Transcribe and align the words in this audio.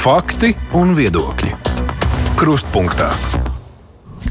Fakti 0.00 0.54
un 0.80 0.94
viedokļi. 0.96 1.50
Krustpunktā. 2.40 3.10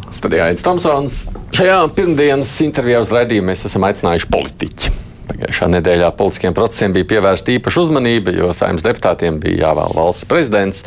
Studijā 0.10 0.48
Aits 0.50 0.64
Tomsons. 0.66 1.20
Šajā 1.54 1.76
pirmdienas 1.94 2.50
intervijā 2.66 3.04
uz 3.04 3.12
raidījumu 3.14 3.52
mēs 3.52 3.68
esam 3.70 3.86
aicinājuši 3.86 4.32
politiķi. 4.34 4.94
Pagājušā 5.30 5.68
nedēļā 5.76 6.10
politiskiem 6.18 6.58
procesiem 6.58 6.96
bija 6.96 7.12
pievērsta 7.12 7.54
īpaša 7.54 7.84
uzmanība, 7.84 8.34
jo 8.34 8.50
saimnes 8.58 8.88
deputātiem 8.88 9.38
bija 9.44 9.68
jāvēl 9.68 9.94
valsts 10.00 10.26
prezidents. 10.32 10.82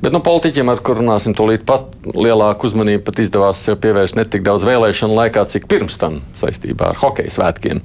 Bet 0.00 0.16
no 0.16 0.22
politiķiem, 0.24 0.72
ar 0.72 0.80
kuriem 0.80 1.04
runāsim, 1.04 1.36
tūlīt 1.36 1.68
pat 1.68 1.92
lielāku 2.16 2.70
uzmanību 2.70 3.04
pat 3.04 3.20
izdevās 3.20 3.66
pievērst 3.84 4.16
ne 4.16 4.24
tik 4.32 4.48
daudz 4.48 4.64
vēlēšanu 4.64 5.12
laikā, 5.12 5.44
cik 5.52 5.68
pirms 5.68 6.00
tam 6.00 6.22
saistībā 6.40 6.94
ar 6.94 7.04
hokeja 7.04 7.36
svētkiem. 7.36 7.84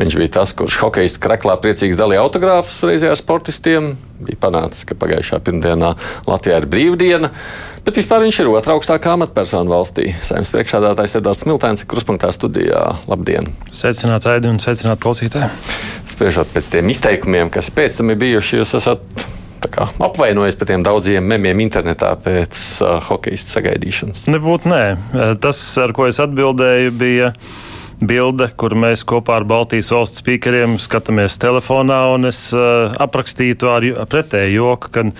Viņš 0.00 0.14
bija 0.16 0.30
tas, 0.38 0.54
kurš 0.56 0.78
hokeja 0.80 1.10
kreklā 1.20 1.58
priecīgs 1.60 1.98
dalīja 1.98 2.22
autogrāfus 2.24 2.78
reizē 2.88 3.10
ar 3.12 3.18
sportistiem. 3.20 3.90
Bija 4.24 4.38
panācis, 4.40 4.86
ka 4.88 4.96
pagājušā 4.96 5.42
pirmdienā 5.44 5.90
Latvijā 6.28 6.62
ir 6.62 6.66
brīvdiena, 6.72 7.28
bet 7.84 8.00
vispār 8.00 8.24
viņš 8.24 8.38
ir 8.40 8.48
otrā 8.48 8.78
augstākā 8.78 9.12
amatpersona 9.12 9.68
valstī. 9.68 10.14
Saimnes 10.24 10.52
priekšādātājs 10.54 11.18
Edvards 11.20 11.44
Miltēns 11.48 11.84
kruspunktā 11.88 12.32
studijā. 12.32 12.86
Labdien! 13.12 13.52
Sveicināt, 13.76 14.24
Aidi, 14.32 14.48
un 14.48 14.62
sveicināt 14.62 15.04
klausītāju! 15.04 15.52
Spriežot 16.14 16.48
pēc 16.54 16.72
tiem 16.78 16.92
izteikumiem, 16.96 17.52
kas 17.52 17.68
pēc 17.68 18.00
tam 18.00 18.14
ir 18.14 18.20
bijuši, 18.24 18.62
jūs 18.62 18.76
esat 18.80 19.04
kā, 19.68 19.90
apvainojos 20.00 20.56
par 20.56 20.70
tiem 20.70 20.84
daudziem 20.84 21.28
memiem 21.28 21.60
internetā 21.66 22.14
pēc 22.24 22.56
uh, 22.80 22.96
hokeja 23.10 23.40
sagaidīšanas? 23.44 24.24
Nebūtu 24.32 24.72
nē. 24.72 24.84
Tas, 25.44 25.60
ar 25.80 25.92
ko 25.96 26.08
es 26.08 26.20
atbildēju, 26.24 26.96
bija 26.96 27.34
bilde, 28.00 28.48
kur 28.56 28.74
mēs 28.78 29.04
kopā 29.08 29.38
ar 29.40 29.46
Baltijas 29.48 29.90
valsts 29.94 30.22
spīkeriem 30.22 30.78
skatāmies 30.80 31.38
telefonā, 31.40 32.00
un 32.14 32.28
es 32.30 32.42
uh, 32.56 32.94
aprakstīju 33.00 33.58
to 33.60 33.70
ar 33.72 33.86
pretēju 34.10 34.56
joku, 34.56 34.92
kad 34.94 35.12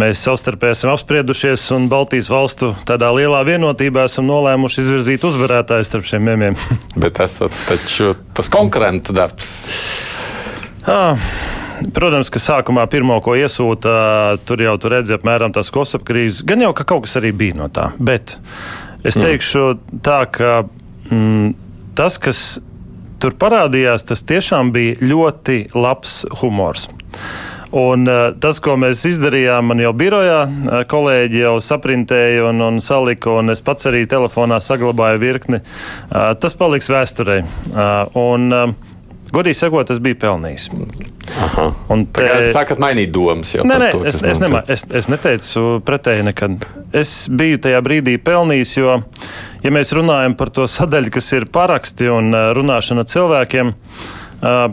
mēs 0.00 0.22
savstarpēji 0.26 0.76
esam 0.76 0.94
apspriedušies, 0.94 1.66
un 1.76 1.88
Baltijas 1.92 2.30
valstu 2.32 2.74
tādā 2.88 3.10
lielā 3.16 3.44
vienotībā 3.46 4.06
esam 4.08 4.28
nolēmuši 4.30 4.84
izvirzīt 4.84 5.26
uzvarētājus 5.30 5.92
starp 5.92 6.08
šiem 6.10 6.26
mēmiem. 6.30 6.58
Bet 7.02 7.18
tas 7.20 7.40
taču 7.68 8.14
tas 8.34 8.50
konkurentu 8.52 9.16
darbs. 9.16 9.52
Ah, 10.84 11.18
Protams, 11.94 12.30
ka 12.30 12.38
sākumā 12.38 12.84
pirmo, 12.90 13.16
ko 13.24 13.34
iesūta, 13.36 13.92
tur 14.46 14.62
jau 14.62 14.76
tur 14.80 14.94
redzēja 14.94 15.18
apmēram 15.18 15.52
tās 15.54 15.72
kosapkrīzes. 15.74 16.44
Gan 16.46 16.62
jau, 16.62 16.70
ka 16.76 16.86
kaut 16.88 17.04
kas 17.06 17.18
arī 17.18 17.32
bija 17.36 17.58
no 17.58 17.68
tā. 17.72 17.88
Bet 17.98 18.36
es 19.02 19.18
mm. 19.18 19.24
teikšu 19.24 19.64
tā, 20.06 20.20
ka 20.30 20.52
mm, 21.10 21.63
tas, 21.96 22.18
kas 22.20 22.44
tur 23.22 23.34
parādījās, 23.40 24.06
tas 24.08 24.24
tiešām 24.26 24.72
bija 24.74 25.00
ļoti 25.02 25.64
labs 25.74 26.22
humors. 26.42 26.88
Un, 27.74 28.06
uh, 28.06 28.28
tas, 28.38 28.60
ko 28.62 28.76
mēs 28.78 29.00
izdarījām, 29.08 29.72
man 29.72 29.82
jau 29.82 29.90
birojā 29.98 30.40
uh, 30.46 30.80
kolēģi 30.86 31.40
jau 31.42 31.54
saprintēja 31.64 32.44
un, 32.52 32.62
un 32.62 32.78
salika, 32.84 33.32
un 33.40 33.50
es 33.50 33.64
pats 33.64 33.90
arī 33.90 34.04
telefonā 34.10 34.60
saglabāju 34.62 35.22
virkni. 35.24 35.58
Uh, 35.58 36.34
tas 36.38 36.54
paliks 36.58 36.92
vēsturē. 36.94 37.40
Un, 38.14 38.76
Godīgi 39.34 39.58
sakot, 39.58 39.88
tas 39.88 39.98
bija 39.98 40.14
pelnījis. 40.28 40.68
Aha. 41.42 41.66
Un 41.90 42.04
te... 42.14 42.26
Sākat 42.54 42.78
mainīt 42.82 43.10
domas 43.14 43.54
jau 43.56 43.64
nē, 43.66 43.78
nē, 43.80 43.90
to, 43.94 44.02
es, 44.06 44.20
es, 44.22 44.40
nemā, 44.42 44.62
es, 44.70 44.84
es 44.86 45.08
neteicu 45.10 45.80
pretēji 45.86 46.26
nekad. 46.28 46.68
Es 46.94 47.14
biju 47.30 47.58
tajā 47.64 47.80
brīdī 47.84 48.16
pelnījis, 48.22 48.76
jo, 48.78 49.00
ja 49.64 49.74
mēs 49.74 49.90
runājam 49.96 50.36
par 50.38 50.52
to 50.54 50.68
sadaļu, 50.70 51.10
kas 51.14 51.32
ir 51.34 51.48
paraksti 51.54 52.10
un 52.12 52.30
runāšana 52.58 53.06
cilvēkiem, 53.10 53.74
uh, 53.74 54.66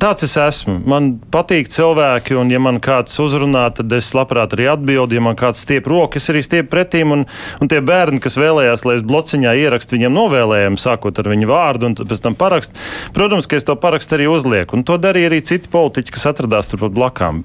Tāds 0.00 0.24
es 0.26 0.36
esmu. 0.38 0.76
Man 0.88 1.08
patīk 1.32 1.68
cilvēki, 1.72 2.36
un, 2.38 2.50
ja 2.52 2.60
man 2.62 2.78
kāds 2.82 3.16
uzrunā, 3.22 3.64
tad 3.76 3.92
es 3.96 4.12
labprāt 4.16 4.54
arī 4.56 4.68
atbildu. 4.72 5.16
Ja 5.18 5.22
man 5.24 5.36
kāds 5.38 5.62
stiep 5.64 5.88
roku, 5.90 6.20
es 6.20 6.30
arī 6.32 6.42
stiepu 6.44 6.70
pretīm. 6.72 7.12
Un, 7.16 7.24
un 7.60 7.70
tie 7.70 7.80
bērni, 7.84 8.20
kas 8.22 8.38
vēlējās, 8.40 8.86
lai 8.88 8.96
es 8.98 9.04
blociņā 9.06 9.54
ierakstu 9.58 9.98
viņiem 9.98 10.16
novēlējumu, 10.16 10.80
sākot 10.80 11.18
ar 11.18 11.30
viņu 11.32 11.50
vārdu 11.50 11.90
un 11.90 11.96
pēc 11.98 12.22
tam 12.24 12.36
parakstu, 12.38 12.78
protams, 13.16 13.48
ka 13.50 13.58
es 13.58 13.68
to 13.68 13.76
parakstu 13.78 14.16
arī 14.18 14.30
uzlieku. 14.32 14.78
Un 14.78 14.86
to 14.88 14.96
darīja 15.02 15.32
arī 15.32 15.42
citi 15.44 15.70
politiķi, 15.72 16.14
kas 16.14 16.28
atradās 16.32 16.72
turpat 16.72 16.94
blakām. 16.96 17.42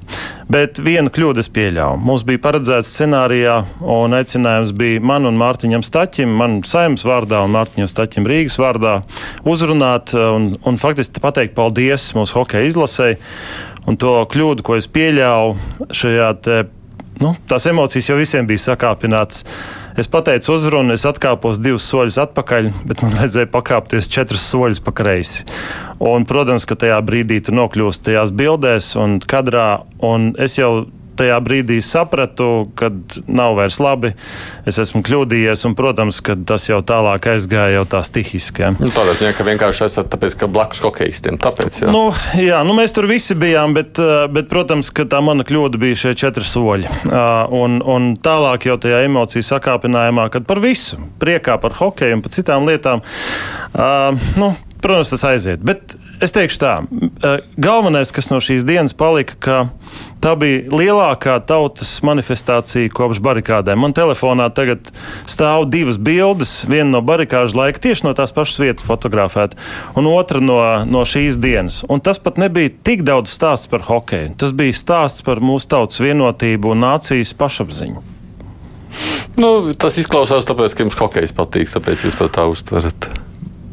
Bet 0.48 0.80
vienu 0.80 1.12
kļūdu 1.12 1.44
es 1.44 1.52
pieļāvu. 1.52 2.00
Mums 2.08 2.24
bija 2.28 2.40
paredzēts 2.46 2.94
scenārijā, 2.94 3.58
un 3.84 4.16
aicinājums 4.16 4.72
bija 4.78 5.04
man 5.04 5.28
un 5.28 5.36
Mārtiņam 5.40 5.84
Staķim, 5.84 6.32
man 6.40 6.62
saimnes 6.68 7.04
vārdā 7.08 7.42
un 7.44 7.52
Mārtiņam 7.58 7.90
Staķim 7.92 8.30
Rīgas 8.30 8.56
vārdā 8.62 8.94
uzrunāt 9.48 10.14
un, 10.16 10.54
un 10.64 10.80
faktiski 10.80 11.24
pateikt 11.24 11.58
paldies 11.58 12.14
mūsu 12.16 12.37
hokeja 12.38 12.70
izlasē. 12.70 13.16
Un 13.88 14.00
to 14.00 14.20
kļūdu, 14.32 14.66
ko 14.68 14.76
es 14.78 14.90
pieļāvu 14.92 15.92
šajā 15.96 16.32
te, 16.44 16.58
nu, 17.24 17.34
tās 17.48 17.68
emocijas 17.72 18.10
jau 18.12 18.18
visiem 18.20 18.48
bija 18.50 18.66
sakāpināts. 18.70 19.46
Es 19.98 20.10
pateicu 20.12 20.52
uzrunu, 20.54 20.94
es 20.94 21.08
atkāpos 21.10 21.58
divus 21.64 21.88
soļus 21.90 22.20
atpakaļ, 22.28 22.68
bet 22.90 23.02
man 23.02 23.16
vajadzēja 23.20 23.50
pakāpties 23.54 24.12
četrus 24.14 24.44
soļus 24.52 24.84
pa 24.86 24.94
kreisi. 25.00 25.48
Un, 26.04 26.28
protams, 26.30 26.68
ka 26.70 26.78
tajā 26.78 27.00
brīdī 27.06 27.40
tu 27.42 27.56
nokļūsti 27.58 28.12
tajās 28.12 28.36
bildēs 28.38 28.92
un 29.02 29.18
kadrā, 29.24 29.70
un 30.06 30.34
es 30.38 30.60
jau 30.60 30.86
tajā 31.18 31.38
brīdī 31.44 31.80
sapratu, 31.84 32.68
ka 32.78 32.92
nav 33.28 33.58
vairs 33.58 33.80
labi. 33.84 34.14
Es 34.70 34.80
esmu 34.82 35.04
kļūdījies, 35.06 35.66
un, 35.70 35.76
protams, 35.78 36.20
ka 36.26 36.38
tas 36.48 36.68
jau 36.70 36.80
tālāk 36.86 37.30
aizgāja 37.34 37.80
jau 37.80 37.86
tā 37.90 38.04
stihiski. 38.06 38.66
Ja. 38.66 38.72
Nu, 38.78 38.92
Tādā 38.94 39.16
ziņā, 39.20 39.34
ka 39.38 39.46
vienkārši 39.48 39.86
esat 39.88 40.12
tāpēc, 40.14 40.38
ka 40.42 40.50
blakus 40.52 40.82
hokeistiem. 40.86 41.40
Tāpēc, 41.42 41.82
jā. 41.84 41.92
Nu, 41.94 42.06
jā, 42.42 42.62
nu, 42.68 42.76
mēs 42.78 42.96
tur 42.96 43.10
visi 43.10 43.38
bijām, 43.38 43.76
bet, 43.78 44.00
bet, 44.34 44.50
protams, 44.52 44.92
ka 44.96 45.08
tā 45.10 45.22
mana 45.26 45.46
kļūda 45.48 45.82
bija 45.82 46.02
šie 46.06 46.16
četri 46.18 46.46
soļi. 46.48 46.92
Un, 47.58 47.80
un 47.82 48.12
tālāk 48.24 48.70
jau 48.70 48.78
tajā 48.82 49.04
emociju 49.08 49.46
sakāpinājumā, 49.46 50.30
kad 50.34 50.48
par 50.50 50.62
visu, 50.64 51.00
priekā 51.22 51.58
par 51.62 51.78
hokeju 51.80 52.20
un 52.20 52.26
par 52.26 52.36
citām 52.36 52.68
lietām, 52.70 53.04
nu, 54.38 54.54
protams, 54.84 55.14
tas 55.14 55.26
aiziet. 55.32 55.64
Bet 55.66 55.98
es 56.24 56.34
teikšu 56.36 56.62
tā, 56.62 56.74
galvenais, 57.58 58.14
kas 58.16 58.32
no 58.32 58.42
šīs 58.44 58.66
dienas 58.68 58.96
palika, 58.98 59.38
ka 59.40 59.58
Tā 60.18 60.34
bija 60.34 60.64
lielākā 60.74 61.36
tautas 61.46 61.92
manifestācija 62.06 62.90
kopš 62.96 63.20
barikādēm. 63.22 63.78
Man 63.84 63.94
telefonā 63.98 64.48
tagad 64.56 64.90
stāv 65.30 65.68
divas 65.70 66.00
bildes. 66.02 66.64
Viena 66.70 66.90
no 66.96 67.02
barikāžu 67.06 67.60
laika, 67.60 67.82
tieši 67.84 68.08
no 68.08 68.16
tās 68.18 68.34
pašas 68.34 68.58
vietas 68.64 68.88
fotografēta, 68.88 69.60
un 70.00 70.10
otra 70.10 70.42
no, 70.42 70.58
no 70.90 71.06
šīs 71.06 71.38
dienas. 71.42 71.84
Un 71.86 72.02
tas 72.02 72.18
pat 72.24 72.42
nebija 72.42 72.74
tik 72.90 73.06
daudz 73.06 73.30
stāsts 73.34 73.70
par 73.70 73.86
hokeju. 73.86 74.34
Tas 74.42 74.56
bija 74.58 74.78
stāsts 74.78 75.26
par 75.28 75.44
mūsu 75.44 75.70
tautas 75.76 76.02
vienotību 76.02 76.74
un 76.74 76.82
nācijas 76.88 77.36
pašapziņu. 77.38 78.02
Nu, 79.38 79.54
tas 79.78 80.02
izklausās 80.02 80.50
tāpēc, 80.50 80.74
ka 80.74 80.88
jums 80.88 80.98
hokejs 80.98 81.38
patīk, 81.38 81.70
tāpēc 81.78 82.08
jūs 82.08 82.18
to 82.18 82.32
tā 82.34 82.50
uztverat. 82.50 83.12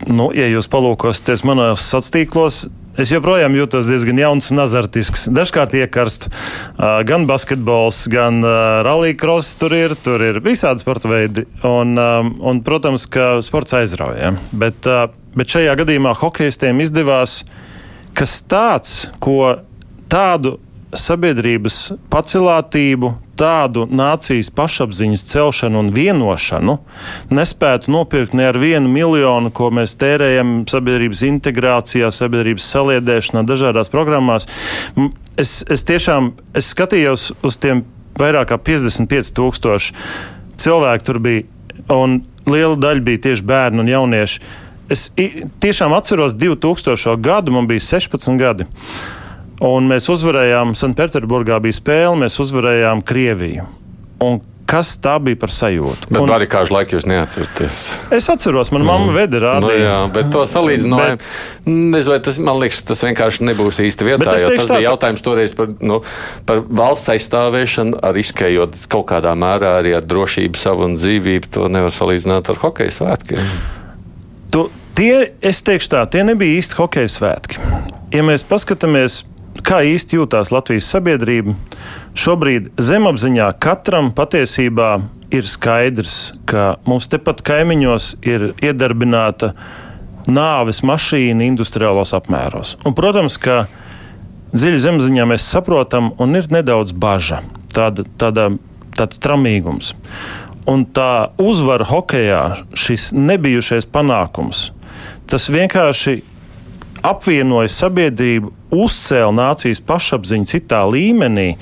Nu, 0.08 0.30
ja 0.36 0.48
jūs 0.50 0.68
palūkosieties 0.72 1.44
manos 1.48 1.84
sociālos 1.84 2.14
tīklos, 2.14 2.64
Es 2.94 3.10
joprojām 3.10 3.56
jūtos 3.58 3.88
diezgan 3.90 4.20
jauns 4.22 4.52
un 4.54 4.62
azartisks. 4.62 5.24
Dažkārt 5.34 5.72
iekarstu 5.74 6.28
uh, 6.30 7.00
gan 7.02 7.24
basketbols, 7.26 8.04
gan 8.12 8.38
uh, 8.46 8.84
rallycross. 8.86 9.56
Tur 9.58 9.74
ir, 9.74 9.96
tur 9.98 10.22
ir 10.22 10.38
visādi 10.44 10.84
sporta 10.84 11.10
veidi. 11.10 11.42
Un, 11.66 11.96
um, 11.98 12.30
un, 12.38 12.60
protams, 12.62 13.08
ka 13.10 13.40
sports 13.42 13.74
aizrauja. 13.74 14.36
Bet, 14.54 14.86
uh, 14.86 15.08
bet 15.34 15.50
šajā 15.56 15.74
gadījumā 15.82 16.14
hokeistiem 16.20 16.84
izdevās 16.86 17.40
kas 18.14 18.38
tāds, 18.46 18.94
ko 19.18 19.56
tādu 20.06 20.60
sabiedrības 20.98 21.78
pacelātību, 22.12 23.12
tādu 23.38 23.84
nācijas 23.90 24.50
pašapziņas 24.54 25.24
celšanu 25.26 25.80
un 25.82 25.88
vienošanu 25.94 26.76
nespētu 27.34 27.90
nopirkt 27.90 28.36
ne 28.38 28.46
ar 28.50 28.58
vienu 28.62 28.90
miljonu, 28.90 29.50
ko 29.54 29.72
mēs 29.74 29.96
tērējam 29.98 30.62
sabiedrības 30.70 31.24
integrācijā, 31.28 32.12
sabiedrības 32.14 32.68
saliedēšanā, 32.76 33.42
dažādās 33.48 33.90
programmās. 33.90 34.46
Es, 35.40 35.62
es 35.66 35.82
tiešām 35.88 36.32
es 36.54 36.70
skatījos 36.74 37.32
uz 37.42 37.58
tiem 37.58 37.82
vairāk 38.20 38.52
kā 38.52 38.60
55 38.62 39.34
tūkstoši 39.34 39.98
cilvēku 40.60 41.04
tur 41.06 41.18
bija, 41.18 41.44
un 41.92 42.22
liela 42.50 42.76
daļa 42.78 43.04
bija 43.04 43.24
tieši 43.28 43.46
bērni 43.48 43.82
un 43.82 43.90
jaunieši. 43.90 44.40
Es 44.92 45.08
tiešām 45.64 45.94
atceros 45.96 46.36
2000. 46.36 47.16
gadu, 47.24 47.54
man 47.56 47.66
bija 47.66 47.82
16 47.82 48.38
gadi. 48.38 48.68
Un 49.64 49.86
mēs 49.88 50.10
uzvarējām 50.12 50.74
Sanktpēterburgā, 50.76 51.60
bija 51.64 51.78
spēle, 51.78 52.18
mēs 52.24 52.36
uzvarējām 52.42 53.00
Krieviju. 53.06 53.64
Un 54.24 54.42
kas 54.68 54.94
tā 55.02 55.14
bija 55.22 55.38
par 55.40 55.52
sajūtu. 55.52 56.10
Bet 56.14 56.30
arī 56.34 56.46
kādu 56.50 56.74
laiku 56.74 56.96
jūs 56.96 57.06
neatceraties? 57.08 57.80
Es 58.14 58.28
atceros, 58.32 58.70
manā 58.74 58.86
mamma 58.88 59.10
mm. 59.10 59.16
veda 59.16 59.40
rādījumu. 59.44 59.72
Nu, 59.72 59.84
jā, 59.84 59.96
bet 60.14 60.30
to 60.34 60.44
salīdzinājumu, 60.48 61.28
nezinu, 61.68 62.12
vai 62.12 62.18
tas, 62.26 62.40
man 62.48 62.60
liekas, 62.62 62.80
tas 62.88 63.04
vienkārši 63.06 63.48
nebūs 63.50 63.80
īsti 63.84 64.08
vietā, 64.08 64.36
jo 64.40 64.52
tas 64.54 64.68
tā, 64.68 64.78
bija 64.78 64.86
jautājums 64.88 65.24
toreiz 65.24 65.56
par, 65.56 65.74
nu, 65.84 66.00
par 66.48 66.64
valsts 66.64 67.12
aizstāvēšanu, 67.14 68.00
riskējot 68.16 68.86
kaut 68.92 69.08
kādā 69.12 69.34
mērā 69.38 69.76
arī 69.82 69.94
ar 69.98 70.08
drošību 70.08 70.60
savu 70.60 70.88
un 70.88 70.96
dzīvību. 71.00 71.52
To 71.58 71.68
nevar 71.72 71.92
salīdzināt 71.94 72.50
ar 72.52 72.62
hokeja 72.64 72.96
svētkiem. 73.02 73.52
Tu, 74.54 74.66
tie, 74.96 75.12
es 75.44 75.60
teikšu 75.66 75.92
tā, 75.92 76.02
tie 76.10 76.24
nebija 76.26 76.60
īsti 76.62 76.80
hokeja 76.80 77.12
svētki. 77.18 77.60
Ja 78.14 78.24
mēs 78.24 78.46
paskatāmies 78.46 79.24
kā 79.62 79.82
īsti 79.86 80.18
jūtās 80.18 80.50
Latvijas 80.54 80.88
sabiedrība. 80.90 81.54
Šobrīd 82.18 82.72
zemapziņā 82.80 83.50
katram 83.62 84.10
patiesībā 84.16 84.90
ir 85.34 85.46
skaidrs, 85.48 86.34
ka 86.48 86.76
mums 86.88 87.08
tepat 87.10 87.42
kaimiņos 87.46 88.14
ir 88.26 88.52
iedarbināta 88.62 89.52
nāves 90.30 90.82
mašīna 90.86 91.46
industriālos 91.46 92.14
apmēros. 92.16 92.76
Un, 92.86 92.94
protams, 92.96 93.36
ka 93.38 93.64
dziļi 94.54 94.80
zemapziņā 94.86 95.26
mēs 95.28 95.46
saprotam, 95.50 96.12
un 96.22 96.38
ir 96.38 96.48
nedaudz 96.54 96.94
bažas, 96.96 97.44
tāda, 97.74 98.06
tāda, 98.20 98.52
tāds 98.96 99.20
tramīgums. 99.22 99.92
Un 100.70 100.86
tā 100.96 101.34
uzvara 101.36 101.84
hokeja, 101.84 102.44
šis 102.72 103.10
nebijušais 103.12 103.84
panākums, 103.92 104.70
tas 105.28 105.50
vienkārši 105.52 106.22
apvienoja 107.04 107.70
sabiedrību, 107.72 108.52
uzcēla 108.74 109.32
nācijas 109.36 109.82
pašapziņu 109.84 110.48
citā 110.50 110.82
līmenī. 110.88 111.54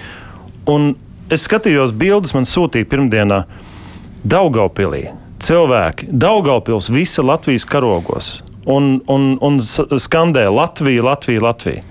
Un 0.70 0.94
es 1.32 1.48
skatījos 1.48 1.94
bildes, 1.98 2.36
man 2.36 2.46
sūtīja 2.48 2.88
pirmdienā 2.88 3.42
Daugaupilī. 4.22 5.08
Cilvēki, 5.42 6.06
Daugaupils, 6.14 6.92
visa 6.94 7.24
Latvijas 7.26 7.66
karogos 7.66 8.36
un, 8.64 9.00
un, 9.10 9.38
un 9.40 9.58
skandē 9.98 10.46
Latviju, 10.48 11.02
Latviju, 11.02 11.42
Latviju. 11.42 11.82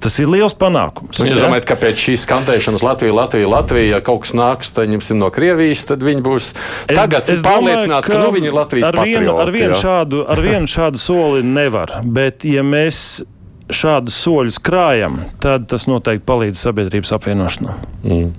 Tas 0.00 0.16
ir 0.22 0.30
liels 0.32 0.54
panākums. 0.56 1.18
Jūs 1.20 1.36
ja? 1.36 1.44
domājat, 1.44 1.66
ka 1.68 1.76
pēc 1.80 2.00
šīs 2.00 2.22
skandēšanas 2.24 2.84
Latvija, 2.84 3.16
Latvija, 3.16 3.48
Latvija, 3.52 3.88
ja 3.96 3.98
kaut 4.04 4.24
kas 4.24 4.32
nāks 4.36 4.72
no 5.12 5.28
Krievijas, 5.34 5.84
tad 5.90 6.04
viņi 6.06 6.24
būs 6.24 6.52
es, 6.54 6.96
tagad 6.96 7.28
es 7.28 7.44
pārliecināti, 7.44 8.08
ka, 8.08 8.14
ka 8.14 8.22
nu, 8.22 8.30
viņi 8.32 8.48
ir 8.48 8.56
Latvijas 8.56 8.88
ar 8.88 9.00
vienu, 9.02 9.26
patrioti, 9.26 9.42
ar 9.44 9.52
vienu, 9.58 9.80
šādu, 9.82 10.22
ar 10.24 10.42
vienu 10.46 10.70
šādu 10.70 11.02
soli 11.02 11.44
nevar. 11.44 11.98
Bet, 12.04 12.48
ja 12.48 12.64
mēs 12.64 13.20
šādus 13.70 14.16
soļus 14.24 14.58
krājam, 14.64 15.20
tad 15.42 15.68
tas 15.70 15.86
noteikti 15.90 16.26
palīdz 16.26 16.64
sabiedrības 16.64 17.14
apvienošanā. 17.16 17.76
Mm. 18.02 18.32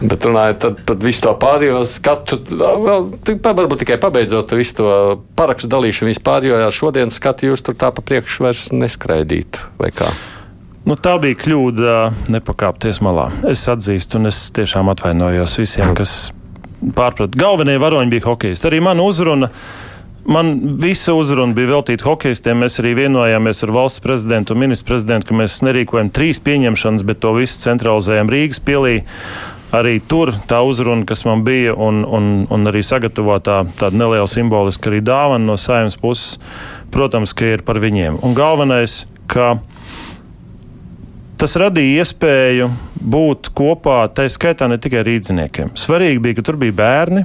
Bet 0.00 0.24
runājot, 0.24 0.58
tad, 0.62 0.78
tad 0.88 1.02
visu 1.04 1.26
to 1.26 1.34
pārējo 1.42 1.82
skatu, 1.88 2.38
vēl, 2.48 3.10
varbūt 3.44 3.82
tikai 3.82 3.98
pabeidzot 4.00 4.54
visu 4.56 4.78
to 4.78 4.92
parakstu 5.36 5.68
dalīšanu 5.74 6.14
vispār, 6.14 6.48
jo 6.48 6.56
ar 6.56 6.72
šodienas 6.72 7.20
skatu 7.20 7.50
jūs 7.50 7.64
tur 7.66 7.76
tā 7.76 7.92
pa 7.92 8.04
priekšu 8.04 8.46
vairs 8.46 8.70
neskraidītu, 8.72 9.66
vai 9.80 9.92
kā? 9.92 10.08
Nu, 10.88 10.96
tā 10.96 11.18
bija 11.20 11.36
kļūda 11.36 11.96
nepakāpties 12.32 13.02
malā. 13.04 13.28
Es 13.50 13.66
atzīstu, 13.68 14.16
un 14.16 14.30
es 14.30 14.46
tiešām 14.56 14.88
atvainojos 14.92 15.58
visiem, 15.60 15.92
kas 15.98 16.32
pārprata. 16.96 17.36
Galvenie 17.38 17.76
varoņi 17.80 18.12
bija 18.14 18.30
hokejisti. 18.30 18.70
Arī 18.70 18.80
mana 18.84 19.04
uzruna. 19.04 19.50
Man 20.30 20.78
visa 20.80 21.12
uzruna 21.16 21.56
bija 21.56 21.74
veltīta 21.74 22.06
hokeistiem. 22.08 22.62
Mēs 22.64 22.80
arī 22.80 22.94
vienojāmies 22.96 23.64
ar 23.66 23.72
valsts 23.76 24.02
prezidentu 24.04 24.54
un 24.54 24.62
ministru 24.64 24.94
prezidentu, 24.94 25.30
ka 25.30 25.38
mēs 25.42 25.60
nerīkojam 25.66 26.10
trīs 26.16 26.40
pieņemšanas, 26.44 27.04
bet 27.08 27.20
to 27.24 27.32
visu 27.36 27.60
centralizējam 27.60 28.32
Rīgas 28.32 28.60
pilī. 28.64 29.00
Arī 29.76 29.98
tur 30.02 30.32
tā 30.50 30.62
uzruna, 30.66 31.04
kas 31.06 31.22
man 31.28 31.44
bija, 31.46 31.76
un, 31.78 32.02
un, 32.02 32.30
un 32.50 32.66
arī 32.66 32.80
sagatavotā 32.82 33.60
tāda 33.78 34.00
neliela 34.00 34.26
simboliska 34.28 34.90
arī 34.90 34.98
dāvana 35.06 35.46
no 35.46 35.54
saimnes 35.60 35.94
puses, 36.00 36.40
protams, 36.90 37.36
ka 37.36 37.52
ir 37.52 37.62
par 37.62 37.78
viņiem. 37.78 38.18
Un 38.26 38.34
galvenais, 38.34 39.04
ka 39.30 39.60
Tas 41.40 41.54
radīja 41.56 42.02
iespēju 42.02 42.66
būt 43.00 43.48
kopā, 43.56 44.02
tā 44.12 44.26
skaitā 44.28 44.66
ne 44.68 44.76
tikai 44.76 45.00
rīdziniekiem. 45.06 45.70
Svarīgi 45.72 46.20
bija, 46.20 46.36
ka 46.36 46.42
tur 46.44 46.58
bija 46.60 46.74
bērni, 46.76 47.22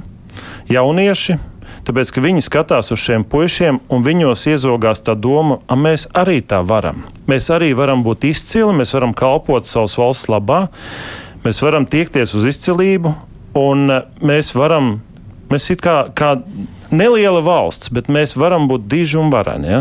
jaunieši, 0.72 1.36
tāpēc 1.84 2.12
ka 2.16 2.22
viņi 2.24 2.44
skatās 2.46 2.88
uz 2.96 3.02
šiem 3.02 3.26
puišiem 3.28 3.82
un 3.92 4.06
viņos 4.06 4.46
iezogās 4.54 5.04
tā 5.04 5.12
doma, 5.20 5.58
ka 5.68 5.76
mēs 5.76 6.06
arī 6.16 6.38
tā 6.40 6.62
varam. 6.64 7.04
Mēs 7.28 7.50
arī 7.52 7.74
varam 7.76 8.06
būt 8.06 8.24
izcili, 8.30 8.72
mēs 8.78 8.96
varam 8.96 9.12
kalpot 9.12 9.68
savas 9.68 9.98
valsts 10.00 10.32
labā, 10.32 10.62
mēs 11.44 11.60
varam 11.60 11.84
tiekties 11.84 12.32
uz 12.40 12.48
izcilību 12.54 13.12
un 13.66 13.98
mēs 14.24 14.54
varam. 14.56 14.94
Mēs 15.52 15.68
kā, 15.76 16.06
kā 16.16 16.38
neliela 16.90 17.40
valsts, 17.44 17.90
bet 17.94 18.10
mēs 18.12 18.36
varam 18.38 18.68
būt 18.70 18.86
diži 18.90 19.18
un 19.20 19.32
vareni. 19.32 19.70
Ja? 19.70 19.80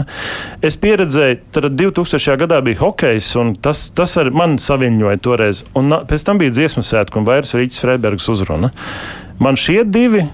Es 0.66 0.78
pieredzēju, 0.81 1.42
tad 1.56 1.69
2000. 1.78 2.38
gadā 2.42 2.62
bija 2.66 2.81
hokejs, 2.84 3.34
un 3.42 3.54
tas, 3.56 3.88
tas 3.96 4.16
ar 4.22 4.31
mani 4.36 4.62
saviņoja 4.62 5.22
toreiz. 5.25 5.63
Un 5.78 5.94
pēc 6.10 6.25
tam 6.28 6.42
bija 6.42 6.56
dziesmu 6.56 6.86
svētku 6.86 7.22
un 7.22 7.30
vairs 7.30 7.56
Rīgas 7.57 7.84
Freibergas 7.84 8.30
uzruna. 8.31 8.72
Man 9.40 9.60
šie 9.60 9.84
divi 9.84 10.25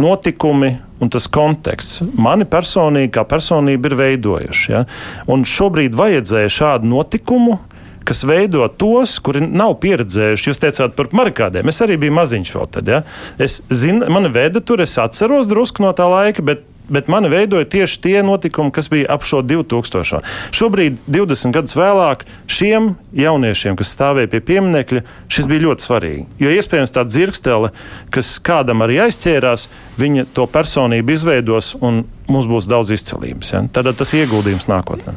notikumi 0.00 0.76
un 1.02 1.10
tas 1.12 1.26
konteksts 1.30 2.02
mani 2.16 2.46
personīgi, 2.48 3.12
kā 3.14 3.24
personību, 3.28 3.90
ir 3.90 3.98
veidojuši. 3.98 4.72
Ja? 4.72 4.84
Un 5.30 5.44
šobrīd 5.48 5.96
vajadzēja 5.98 6.52
šādu 6.58 6.90
notikumu, 6.90 7.58
kas 8.08 8.24
veido 8.28 8.66
tos, 8.68 9.16
kuri 9.24 9.44
nav 9.44 9.78
pieredzējuši. 9.82 10.50
Jūs 10.50 10.62
teicāt 10.62 10.94
par 10.98 11.10
markādēm. 11.16 11.70
Es 11.72 11.82
arī 11.84 11.98
biju 12.00 12.14
maziņš 12.18 12.54
vēl 12.58 12.70
tad. 12.76 12.92
Ja? 12.92 13.02
Es 13.40 13.62
zinu, 13.72 14.06
mana 14.12 14.32
veida 14.32 14.62
tur 14.64 14.84
es 14.84 14.96
atceros 15.00 15.50
drusku 15.50 15.84
no 15.84 15.92
tā 15.96 16.08
laika, 16.10 16.44
bet 16.44 16.64
bet 16.88 17.08
mani 17.08 17.28
veidoja 17.32 17.64
tieši 17.64 18.00
tie 18.00 18.22
notikumi, 18.22 18.72
kas 18.72 18.90
bija 18.92 19.08
ap 19.14 19.24
šo 19.24 19.40
2000. 19.42 20.20
Šobrīd, 20.54 21.00
20 21.08 21.54
gadus 21.56 21.76
vēlāk, 21.78 22.24
šiem 22.50 22.92
jauniešiem, 23.16 23.76
kas 23.80 23.94
stāvēja 23.96 24.30
pie 24.34 24.42
pieminiekļa, 24.50 25.04
šis 25.32 25.48
bija 25.48 25.64
ļoti 25.64 25.86
svarīgi. 25.86 26.26
Jo 26.42 26.52
iespējams 26.52 26.94
tā 26.94 27.06
dzirkstele, 27.08 27.72
kas 28.14 28.34
kādam 28.44 28.84
arī 28.84 29.00
aizķērās, 29.06 29.68
viņa 30.00 30.28
to 30.36 30.46
personību 30.50 31.16
izveidos 31.16 31.72
un 31.80 32.04
mums 32.30 32.48
būs 32.48 32.68
daudz 32.70 32.92
izcelības. 32.94 33.52
Ja? 33.52 33.62
Tad 33.72 33.90
tas 33.98 34.12
ir 34.14 34.24
ieguldījums 34.24 34.68
nākotnē. 34.70 35.14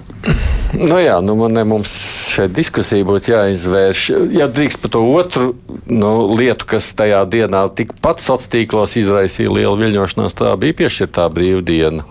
Nu 0.77 0.99
jā, 0.99 1.15
nu 1.23 1.37
man, 1.39 1.55
mums 1.69 1.93
šeit 2.33 2.51
diskusija 2.55 3.05
būtu 3.07 3.31
jāizvērš. 3.31 4.03
Ja 4.35 4.49
drīkst 4.51 4.81
par 4.83 4.91
to 4.93 5.03
otru 5.15 5.53
nu, 5.87 6.11
lietu, 6.35 6.67
kas 6.73 6.89
tajā 6.97 7.23
dienā 7.31 7.63
tikpat 7.77 8.19
sociālos 8.23 8.51
tīklos 8.51 8.97
izraisīja 8.99 9.53
lielu 9.53 9.75
viļņošanos, 9.79 10.35
tā 10.37 10.51
bija 10.59 10.77
piešķirtā 10.83 11.29
brīvdiena. 11.33 12.05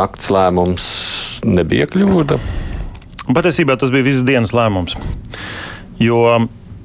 Nakts 0.00 0.30
lēmums 0.34 0.88
nebija 1.46 1.88
kļūda. 1.90 2.38
Patiesībā 3.30 3.76
tas 3.78 3.92
bija 3.94 4.06
visas 4.06 4.26
dienas 4.26 4.54
lēmums. 4.56 4.98
Jo 6.02 6.40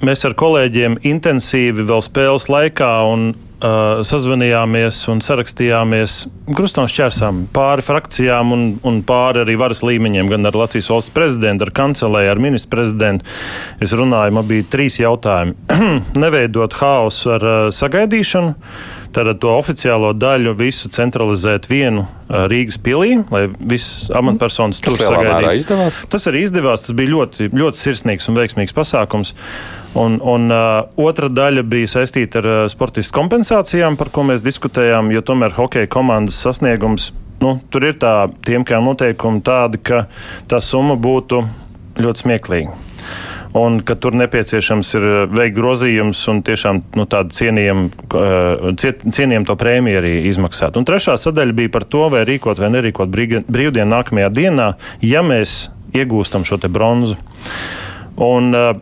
mēs 0.05 0.25
ar 0.27 0.35
kolēģiem 0.37 0.99
intensīvi 1.07 1.85
vēl 1.87 2.03
spēles 2.05 2.47
laikā 2.51 2.91
un 3.09 3.33
uh, 3.59 4.01
sazvanījāmies 4.05 5.01
un 5.11 5.21
sarakstījāmies 5.23 6.17
krustānu 6.55 6.91
šķērsām 6.91 7.45
pāri 7.55 7.85
frakcijām 7.85 8.51
un, 8.55 8.65
un 8.85 8.99
pāri 9.07 9.43
arī 9.43 9.55
varas 9.59 9.83
līmeņiem, 9.85 10.29
gan 10.31 10.49
ar 10.49 10.57
Latvijas 10.59 10.89
valsts 10.91 11.13
prezidentu, 11.15 11.67
ar 11.67 11.73
kancelēju, 11.75 12.33
ar 12.33 12.41
ministru 12.43 12.75
prezidentu. 12.75 13.27
Es 13.83 13.95
runāju, 13.97 14.35
man 14.37 14.49
bija 14.49 14.67
trīs 14.75 14.99
jautājumi. 15.01 15.55
Neveidot 16.23 16.77
haosu 16.81 17.35
ar 17.37 17.47
uh, 17.47 17.55
sagaidīšanu. 17.75 18.55
Tātad 19.15 19.39
to 19.39 19.53
oficiālo 19.55 20.09
daļu 20.17 20.51
visu 20.59 20.89
centralizēt 20.91 21.69
vienu 21.71 22.03
uh, 22.03 22.43
Rīgas 22.51 22.75
pilī, 22.83 23.21
lai 23.31 23.45
visas 23.55 24.09
amatpersonas 24.11 24.83
tur 24.83 24.99
sagaidītu. 24.99 25.79
Tas 26.11 26.27
arī 26.31 26.43
izdevās. 26.43 26.83
Tas 26.83 26.97
bija 26.97 27.13
ļoti, 27.13 27.49
ļoti 27.55 27.83
sirsnīgs 27.85 28.27
un 28.31 28.39
veiksmīgs 28.41 28.75
pasākums. 28.75 29.31
Un, 29.95 30.17
un 30.19 30.49
uh, 30.51 30.81
otra 30.99 31.29
daļa 31.31 31.63
bija 31.71 31.87
saistīta 31.87 32.41
ar 32.41 32.47
uh, 32.49 32.61
sportistu 32.71 33.15
kompensācijām, 33.15 33.95
par 33.95 34.11
ko 34.11 34.25
mēs 34.27 34.43
diskutējām, 34.43 35.13
jo 35.15 35.21
tomēr 35.23 35.55
hokeja 35.55 35.87
komandas 35.91 36.41
sasniegums. 36.43 37.13
Nu, 37.39 37.57
tur 37.71 37.87
ir 37.87 37.95
tā, 37.99 38.27
tiem 38.47 38.65
kā 38.67 38.81
noteikumi 38.83 39.39
tādi, 39.45 39.79
ka 39.79 40.05
tā 40.51 40.59
summa 40.63 40.97
būtu 40.99 41.45
ļoti 42.01 42.25
smieklīga 42.25 42.75
un 43.55 43.77
ka 43.87 43.95
tur 43.95 44.15
nepieciešams 44.19 44.89
ir 44.97 45.05
uh, 45.07 45.17
veikt 45.31 45.55
grozījums 45.55 46.19
un 46.31 46.41
tiešām 46.45 46.81
nu, 46.99 47.05
tādu 47.07 47.31
cienījumu, 47.37 47.85
uh, 48.19 48.65
cienījumu 48.75 49.47
to 49.47 49.55
prēmiju 49.59 50.01
arī 50.01 50.15
izmaksāt. 50.27 50.75
Un 50.75 50.87
trešā 50.87 51.15
sadaļa 51.21 51.55
bija 51.55 51.71
par 51.71 51.87
to, 51.87 52.03
vai 52.11 52.25
rīkot 52.27 52.59
vai 52.59 52.73
nerīkot 52.75 53.15
brīvdienu 53.15 53.87
nākamajā 53.93 54.33
dienā, 54.35 54.67
ja 54.99 55.23
mēs 55.23 55.69
iegūstam 55.95 56.43
šo 56.47 56.59
bronzu. 56.67 57.15
Un, 58.19 58.51
uh, 58.51 58.75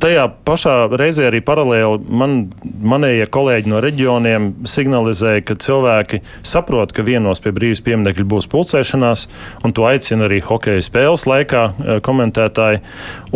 tajā 0.00 0.26
pašā 0.46 0.74
reizē 0.98 1.28
arī 1.28 1.40
paralēli 1.44 2.00
man, 2.20 2.36
manējie 2.62 3.26
kolēģi 3.32 3.70
no 3.72 3.80
reģioniem 3.82 4.50
signalizēja, 4.68 5.44
ka 5.46 5.56
cilvēki 5.60 6.20
saprot, 6.46 6.92
ka 6.96 7.04
vienos 7.06 7.42
pie 7.42 7.52
brīvības 7.56 7.84
pieminiekļa 7.86 8.26
būs 8.32 8.48
pulcēšanās, 8.52 9.26
un 9.64 9.74
to 9.76 9.86
aicina 9.88 10.28
arī 10.28 10.42
hokeja 10.44 10.84
spēles 10.84 11.26
laikā 11.30 11.64
eh, 11.70 11.96
komentētāji. 12.04 12.82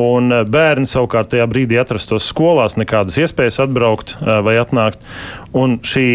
Un 0.00 0.30
eh, 0.32 0.44
bērni 0.44 0.88
savukārt 0.90 1.32
tajā 1.34 1.48
brīdī 1.50 1.80
atrastos 1.80 2.28
skolās, 2.30 2.78
nekādas 2.80 3.18
iespējas 3.24 3.62
atbraukt 3.64 4.16
eh, 4.18 4.38
vai 4.44 4.58
atnākt. 4.62 5.04
Un 5.56 5.80
šī 5.84 6.06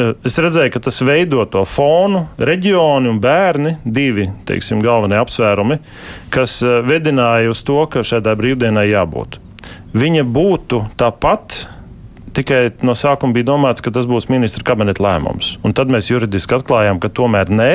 Es 0.00 0.38
redzēju, 0.40 0.70
ka 0.72 0.80
tas 0.86 1.00
veido 1.04 1.42
to 1.50 1.60
fonu, 1.68 2.22
reģioni 2.40 3.10
un 3.10 3.18
bērni, 3.20 3.74
divi 3.84 4.30
teiksim, 4.48 4.80
galvenie 4.80 5.18
apsvērumi, 5.20 5.76
kas 6.32 6.60
vedināja 6.86 7.50
uz 7.52 7.60
to, 7.66 7.82
ka 7.90 8.06
šādai 8.06 8.38
brīvdienai 8.38 8.86
jābūt 8.94 9.40
viņa 9.94 10.24
būtu 10.24 10.84
tāpat. 11.00 11.64
Tikai 12.30 12.70
no 12.86 12.94
sākuma 12.94 13.34
bija 13.34 13.48
domāts, 13.48 13.82
ka 13.82 13.90
tas 13.90 14.06
būs 14.06 14.28
ministra 14.30 14.62
kabineta 14.62 15.02
lēmums. 15.02 15.56
Un 15.66 15.72
tad 15.74 15.90
mēs 15.90 16.12
juridiski 16.12 16.54
atklājām, 16.60 17.00
ka 17.02 17.08
tomēr 17.10 17.50
nē. 17.50 17.72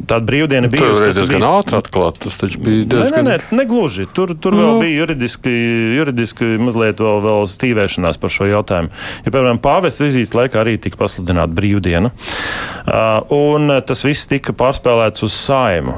tāda 0.00 0.20
brīvdiena 0.24 0.68
Tur 0.68 0.74
bija 0.76 0.90
tas 0.92 1.00
ir 1.00 1.14
diezgan 1.16 1.46
ātri 1.48 1.78
atklāt. 1.80 2.18
Tas 2.22 2.36
taču 2.40 2.60
bija 2.60 2.76
Nē, 2.76 2.84
nē, 2.84 2.90
diezgan. 2.92 3.24
nē, 3.30 3.38
negluži. 3.56 4.04
Tur, 4.12 4.34
tur 4.36 4.52
Nu. 4.52 4.60
vēl 4.60 4.80
bija 4.84 4.98
juridiski, 5.02 5.54
juridiski 5.96 6.44
mazliet 6.60 7.00
vēl, 7.00 7.18
vēl 7.24 7.48
stīvēšanās 7.48 8.20
par 8.20 8.30
šo 8.36 8.48
jautājumu. 8.52 8.92
Ja, 9.24 9.30
piemēram, 9.32 9.58
pāvests 9.64 10.00
vizītes 10.04 10.34
laikā 10.36 10.60
arī 10.60 10.76
tika 10.80 11.00
pasludināta 11.00 11.52
brīvdiena, 11.56 12.12
uh, 12.12 13.24
un 13.32 13.80
tas 13.86 14.04
viss 14.04 14.28
tika 14.30 14.52
pārspēlēts 14.52 15.24
uz 15.24 15.32
saimu. 15.32 15.96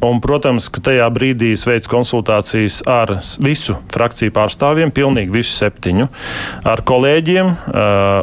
Un, 0.00 0.20
protams, 0.24 0.70
ka 0.72 0.80
tajā 0.80 1.06
brīdī 1.12 1.50
es 1.52 1.66
veicu 1.68 1.90
konsultācijas 1.92 2.80
ar 2.88 3.18
visu 3.44 3.76
frakciju 3.92 4.32
pārstāvjiem, 4.32 4.92
pilnīgi 4.96 5.34
visu 5.34 5.52
septiņu, 5.58 6.08
ar 6.64 6.80
kolēģiem 6.88 7.52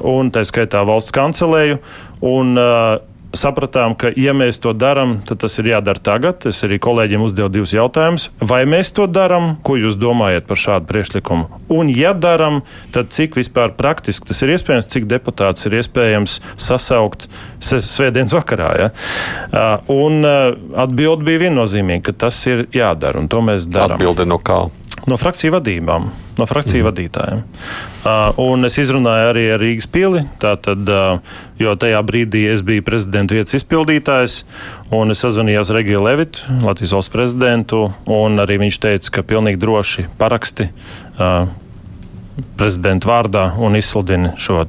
un 0.09 0.31
tā 0.33 0.41
skaitā 0.47 0.81
valsts 0.89 1.13
kancelēju. 1.13 1.77
Un, 2.25 2.57
uh, 2.57 2.97
sapratām, 3.35 3.95
ka, 3.99 4.11
ja 4.15 4.33
mēs 4.37 4.59
to 4.63 4.73
darām, 4.77 5.17
tad 5.27 5.41
tas 5.43 5.57
ir 5.61 5.71
jādara 5.73 6.01
tagad. 6.03 6.45
Es 6.49 6.63
arī 6.67 6.79
kolēģiem 6.83 7.25
uzdevu 7.25 7.49
divus 7.51 7.73
jautājumus. 7.75 8.29
Vai 8.39 8.63
mēs 8.69 8.93
to 8.95 9.07
darām? 9.09 9.55
Ko 9.67 9.77
jūs 9.79 9.97
domājat 9.99 10.47
par 10.49 10.61
šādu 10.61 10.89
priekšlikumu? 10.89 11.61
Un, 11.73 11.91
ja 11.91 12.13
darām, 12.17 12.61
tad 12.95 13.11
cik 13.15 13.37
vispār 13.39 13.75
praktiski 13.77 14.29
tas 14.31 14.41
ir 14.45 14.55
iespējams, 14.55 14.89
cik 14.93 15.07
deputāts 15.11 15.67
ir 15.67 15.77
iespējams 15.81 16.39
sasaukt 16.55 17.27
svētdienas 17.59 18.35
vakarā? 18.37 18.71
Ja? 18.81 18.89
Un 19.91 20.23
atbilde 20.27 21.27
bija 21.27 21.47
viennozīmīga, 21.47 22.09
ka 22.09 22.17
tas 22.27 22.41
ir 22.49 22.67
jādara, 22.75 23.21
un 23.21 23.31
to 23.31 23.43
mēs 23.43 23.69
darām. 23.71 23.99
Atbilde 23.99 24.27
no 24.29 24.39
kā? 24.39 24.65
No 25.05 25.15
frakciju 25.19 25.53
vadībām, 25.53 26.07
no 26.39 26.45
frakciju 26.49 26.81
mm. 26.81 26.87
vadītājiem. 26.87 27.43
Uh, 28.01 28.39
un 28.41 28.65
es 28.67 28.79
izrunāju 28.81 29.27
arī 29.29 29.43
ar 29.53 29.61
Rīgas 29.61 29.87
pili, 29.93 30.23
tātad, 30.41 30.89
uh, 30.89 31.37
jo 31.61 31.75
tajā 31.79 32.01
brīdī 32.07 32.47
es 32.51 32.63
biju 32.65 32.83
prezidenta 32.87 33.37
vietas 33.37 33.59
izpildītājs, 33.59 34.39
un 34.97 35.13
es 35.13 35.21
sazvanījos 35.23 35.71
ar 35.71 35.79
Regiju 35.79 36.01
Levitu, 36.03 36.57
Latvijas 36.65 36.95
valsts 36.97 37.13
prezidentu, 37.13 37.83
un 38.09 38.41
arī 38.43 38.57
viņš 38.63 38.81
teica, 38.87 39.13
ka 39.19 39.25
pilnīgi 39.29 39.61
droši 39.61 40.07
paraksti 40.17 40.71
uh, 40.71 41.53
prezidenta 42.57 43.11
vārdā 43.11 43.45
un 43.61 43.77
izsludina 43.77 44.33
šo 44.41 44.65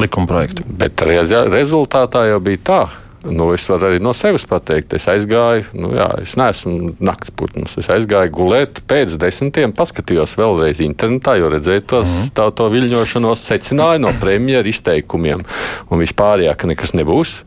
likuma 0.00 0.26
projektu. 0.30 0.64
Bet 0.66 1.04
re 1.04 1.20
rezultātā 1.52 2.26
jau 2.30 2.40
bija 2.42 2.64
tā. 2.64 2.82
Nu, 3.28 3.50
es 3.52 3.66
varu 3.68 3.90
arī 3.90 3.98
no 4.00 4.14
sevis 4.16 4.46
pateikt, 4.48 4.94
es 4.96 5.04
aizgāju, 5.12 5.66
nu, 5.76 5.90
jā, 5.92 6.06
es 6.22 6.32
neesmu 6.40 6.94
naktas 7.04 7.34
putns. 7.36 7.74
Es 7.80 7.90
aizgāju 7.92 8.32
gulēt 8.32 8.80
pēc 8.88 9.18
desmitiem, 9.20 9.74
paskatījos 9.76 10.38
vēlreiz 10.40 10.80
internetā, 10.80 11.34
jo 11.36 11.50
redzēju 11.52 11.84
tos, 11.84 12.06
mm 12.08 12.16
-hmm. 12.16 12.32
tā, 12.38 12.48
to 12.56 12.70
viļņošanos, 12.72 13.44
secināju 13.52 14.00
no 14.06 14.14
premjera 14.20 14.68
izteikumiem 14.68 15.44
un 15.90 16.00
vispārējā, 16.00 16.56
ka 16.56 16.72
nekas 16.72 16.96
nebūs, 16.96 17.42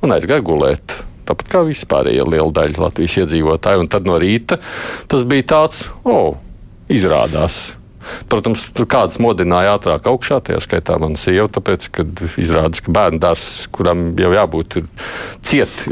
un 0.00 0.16
aizgāju 0.16 0.48
gulēt. 0.48 0.96
Tāpat 1.28 1.48
kā 1.52 1.64
vispārējie 1.68 2.24
liela 2.24 2.48
daļa 2.48 2.80
Latvijas 2.86 3.18
iedzīvotāju, 3.20 3.84
un 3.84 3.88
tad 3.92 4.08
no 4.08 4.16
rīta 4.16 4.56
tas 5.08 5.28
bija 5.28 5.44
tāds, 5.44 5.84
oh, 6.04 6.38
izrādās. 6.88 7.77
Protams, 8.30 8.66
tur 8.76 8.88
kāds 8.90 9.20
modināja 9.22 9.76
ātrāk 9.76 10.08
augšā, 10.10 10.40
tajā 10.46 10.60
skaitā 10.64 10.98
mana 11.02 11.18
sieva, 11.20 11.48
tāpēc, 11.52 11.88
ka 11.94 12.06
izrādās, 12.40 12.82
ka 12.84 12.94
bērnu 12.94 13.22
dārzs, 13.22 13.66
kuram 13.74 14.10
jau 14.18 14.32
jābūt 14.36 14.80
ciet, 15.46 15.84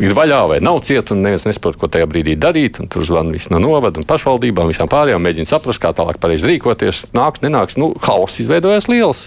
ir 0.00 0.14
vaļā 0.16 0.40
vai 0.48 0.60
nav 0.64 0.80
cieta, 0.86 1.12
un 1.14 1.24
neviens 1.26 1.44
nesaprot, 1.46 1.76
ko 1.80 1.88
tajā 1.92 2.08
brīdī 2.08 2.36
darīt. 2.40 2.80
Tur 2.92 3.04
zvana 3.06 3.34
visi 3.34 3.52
no 3.52 3.60
novada 3.62 4.00
un 4.00 4.08
pašvaldībām, 4.08 4.70
visām 4.72 4.90
pārējām, 4.92 5.22
mēģina 5.24 5.50
saprast, 5.50 5.82
kā 5.82 5.92
tālāk 5.96 6.20
pareizi 6.22 6.48
rīkoties. 6.48 7.10
Nāks, 7.16 7.44
nenāks, 7.44 7.76
nu, 7.80 7.92
hauss 8.06 8.40
izveidojās 8.42 8.88
liels. 8.92 9.26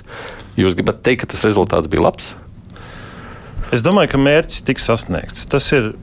Jūs 0.60 0.78
gribat 0.78 1.04
teikt, 1.06 1.26
ka 1.26 1.34
tas 1.36 1.46
rezultāts 1.46 1.92
bija 1.92 2.08
labs? 2.08 2.34
Es 3.74 3.84
domāju, 3.86 4.14
ka 4.14 4.22
mērķis 4.22 4.66
tiks 4.66 4.86
sasniegts. 4.90 5.46
Tas 5.52 5.68
ir 5.76 5.94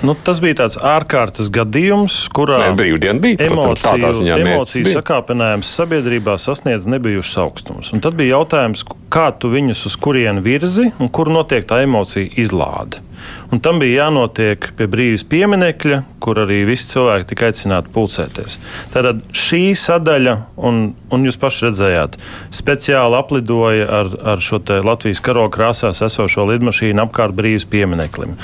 Nu, 0.00 0.14
tas 0.24 0.38
bija 0.40 0.62
tāds 0.62 0.78
ārkārtas 0.80 1.50
gadījums, 1.52 2.22
kurā 2.32 2.60
Nē, 2.62 2.70
brīvdiena 2.78 3.20
bija. 3.20 3.36
Emociju, 3.50 4.12
ziņā 4.22 4.38
emociju 4.40 4.86
bija. 4.86 4.94
sakāpinājums 4.96 5.72
sabiedrībā 5.76 6.38
sasniedz 6.40 6.88
nebijušas 6.88 7.36
augstumus. 7.44 7.92
Un 7.92 8.00
tad 8.00 8.16
bija 8.16 8.38
jautājums, 8.38 8.86
kā 9.12 9.28
tu 9.36 9.52
viņus 9.52 9.84
uz 9.90 9.98
kurienu 10.00 10.40
virzi 10.44 10.88
un 10.96 11.12
kur 11.12 11.28
notiek 11.32 11.68
tā 11.68 11.82
emocija 11.84 12.32
izlāde. 12.40 13.04
Un 13.50 13.60
tam 13.64 13.80
bija 13.82 14.04
jānotiek 14.04 14.70
pie 14.78 14.86
brīvības 14.90 15.24
pieminekļa, 15.30 15.98
kur 16.22 16.38
arī 16.42 16.60
visi 16.68 16.86
cilvēki 16.92 17.28
tika 17.32 17.48
aicināti 17.48 17.90
pulcēties. 17.94 18.58
Tātad 18.94 19.22
šī 19.34 19.62
sadaļa, 19.78 20.34
un, 20.68 20.80
un 21.10 21.26
jūs 21.26 21.38
paši 21.40 21.66
redzējāt, 21.68 22.18
speciāli 22.54 23.18
aplidoja 23.18 23.88
ar, 24.00 24.12
ar 24.34 24.44
šo 24.44 24.60
Latvijas 24.86 25.22
karoga 25.24 25.54
krāsās 25.56 26.02
esošo 26.06 26.46
lidmašīnu 26.52 27.02
apkārt 27.06 27.34
brīvības 27.38 27.66
piemineklim. 27.72 28.36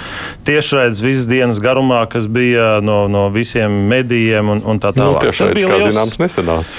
Tiešraides 0.48 1.04
visas 1.04 1.28
dienas 1.30 1.60
garumā, 1.62 2.02
kas 2.10 2.26
bija 2.26 2.80
no, 2.84 3.04
no 3.12 3.28
visiem 3.34 3.84
medijiem 3.90 4.56
un, 4.56 4.64
un 4.64 4.82
tā 4.82 4.94
Nu, 4.96 5.12
tālāk. 5.12 5.28
tieši 5.28 5.44
tāds, 5.44 5.66
kā 5.68 5.82
zināms, 5.84 6.16
nesenāts. 6.22 6.78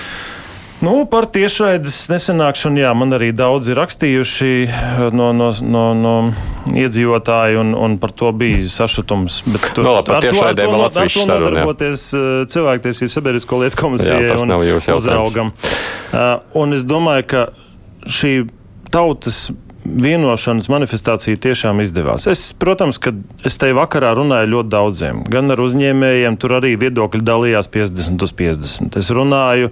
Nu, 0.78 0.92
par 1.10 1.26
tiešraides 1.34 1.96
nesenākšanu, 2.12 2.78
jā, 2.84 2.92
man 2.94 3.16
arī 3.18 3.32
daudz 3.34 3.72
ir 3.72 3.80
rakstījuši 3.80 4.50
no, 5.18 5.32
no, 5.34 5.50
no, 5.66 5.86
no 5.98 6.14
iedzīvotāji, 6.70 7.58
un, 7.58 7.74
un 7.74 7.96
par 8.02 8.14
to 8.14 8.30
bija 8.38 8.62
sašutums. 8.70 9.40
Bet 9.48 9.66
tur 9.74 9.88
No, 9.88 9.96
labi, 9.98 10.12
par 10.12 10.28
tiešraidēm 10.28 10.76
vēl 10.76 10.86
to 10.94 11.06
saruna, 11.10 11.40
nodarboties 11.48 12.04
uh, 12.14 12.28
cilvēktiesību 12.54 13.14
sabiedrisko 13.16 13.62
lietu 13.64 13.82
komisijai 13.82 14.20
Jā, 14.28 14.38
un 14.44 14.54
uzraugam. 15.00 15.50
Uh, 16.12 16.36
un 16.62 16.78
es 16.78 16.86
domāju, 16.86 17.26
ka 17.34 17.48
šī 18.06 18.36
tautas 18.94 19.48
vienošanas 19.88 20.70
manifestācija 20.72 21.40
tiešām 21.42 21.82
izdevās. 21.84 22.28
Es, 22.30 22.52
protams, 22.58 23.00
ka 23.02 23.14
es 23.48 23.58
te 23.60 23.70
vakarā 23.76 24.14
runāju 24.18 24.52
ļoti 24.56 24.72
daudziem, 24.74 25.24
gan 25.32 25.54
ar 25.54 25.62
uzņēmējiem, 25.64 26.38
tur 26.42 26.58
arī 26.60 26.76
viedokļi 26.82 27.24
dalījās 27.28 27.72
50 27.74 28.28
uz 28.28 28.36
50. 28.38 29.00
Es 29.02 29.12
runāju 29.16 29.72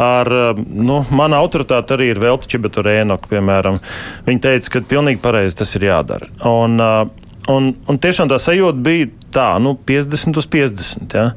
ar, 0.00 0.32
nu, 0.56 1.02
mana 1.14 1.40
autoritāte 1.42 1.96
arī 1.96 2.10
ir 2.14 2.22
Velta 2.22 2.50
Čibeturēnoka, 2.50 3.30
piemēram. 3.30 3.80
Viņa 4.28 4.46
teica, 4.48 4.76
ka 4.76 4.86
pilnīgi 4.94 5.22
pareizi 5.22 5.60
tas 5.62 5.76
ir 5.78 5.88
jādara. 5.90 6.30
Un, 6.48 6.80
uh, 6.80 7.19
Un, 7.48 7.70
un 7.88 7.98
tiešām 7.98 8.28
tā 8.28 8.36
sajūta 8.42 8.82
bija 8.84 9.06
tā, 9.32 9.46
nu, 9.62 9.72
50 9.88 10.36
uz 10.36 10.46
50. 10.50 11.14
Ja? 11.16 11.30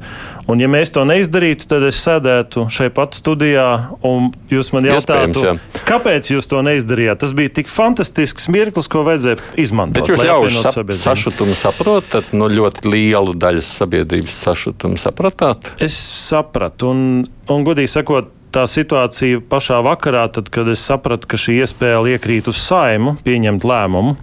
Un, 0.50 0.60
ja 0.60 0.68
mēs 0.68 0.92
to 0.92 1.04
neizdarītu, 1.08 1.66
tad 1.70 1.86
es 1.88 1.98
sēdētu 2.04 2.66
šeit 2.74 2.92
pat 2.96 3.16
studijā, 3.16 3.68
un 4.04 4.28
jūs 4.52 4.72
man 4.76 4.84
jautātu, 4.90 5.46
jā. 5.46 5.54
kāpēc 5.88 6.28
jūs 6.34 6.50
to 6.50 6.60
neizdarījāt. 6.66 7.22
Tas 7.24 7.32
bija 7.36 7.54
tik 7.60 7.72
fantastisks 7.72 8.50
mirklis, 8.52 8.90
ko 8.92 9.06
vajadzēja 9.08 9.40
izmantot. 9.64 10.02
Bet 10.02 10.12
jūs 10.12 10.20
apvienotu 10.20 10.60
sap, 10.60 10.76
sabiedrību. 10.76 11.02
sašutumu 11.06 11.58
saprotat, 11.58 12.30
nu 12.36 12.50
ļoti 12.52 12.92
lielu 12.92 13.36
daļu 13.40 13.64
sabiedrības 13.64 14.38
sašutumu 14.50 15.00
sapratāt? 15.00 15.72
Es 15.82 15.96
sapratu, 15.96 16.92
un, 16.92 17.04
un 17.48 17.66
godīgi 17.66 17.96
sakot, 17.96 18.28
tā 18.54 18.66
situācija 18.70 19.42
pašā 19.50 19.80
vakarā, 19.84 20.28
tad, 20.34 20.50
kad 20.54 20.68
es 20.70 20.84
sapratu, 20.86 21.28
ka 21.30 21.40
šī 21.40 21.58
iespēja 21.64 22.04
iekrīt 22.14 22.50
uz 22.50 22.60
saimu, 22.62 23.16
pieņemt 23.26 23.66
lēmumu. 23.66 24.14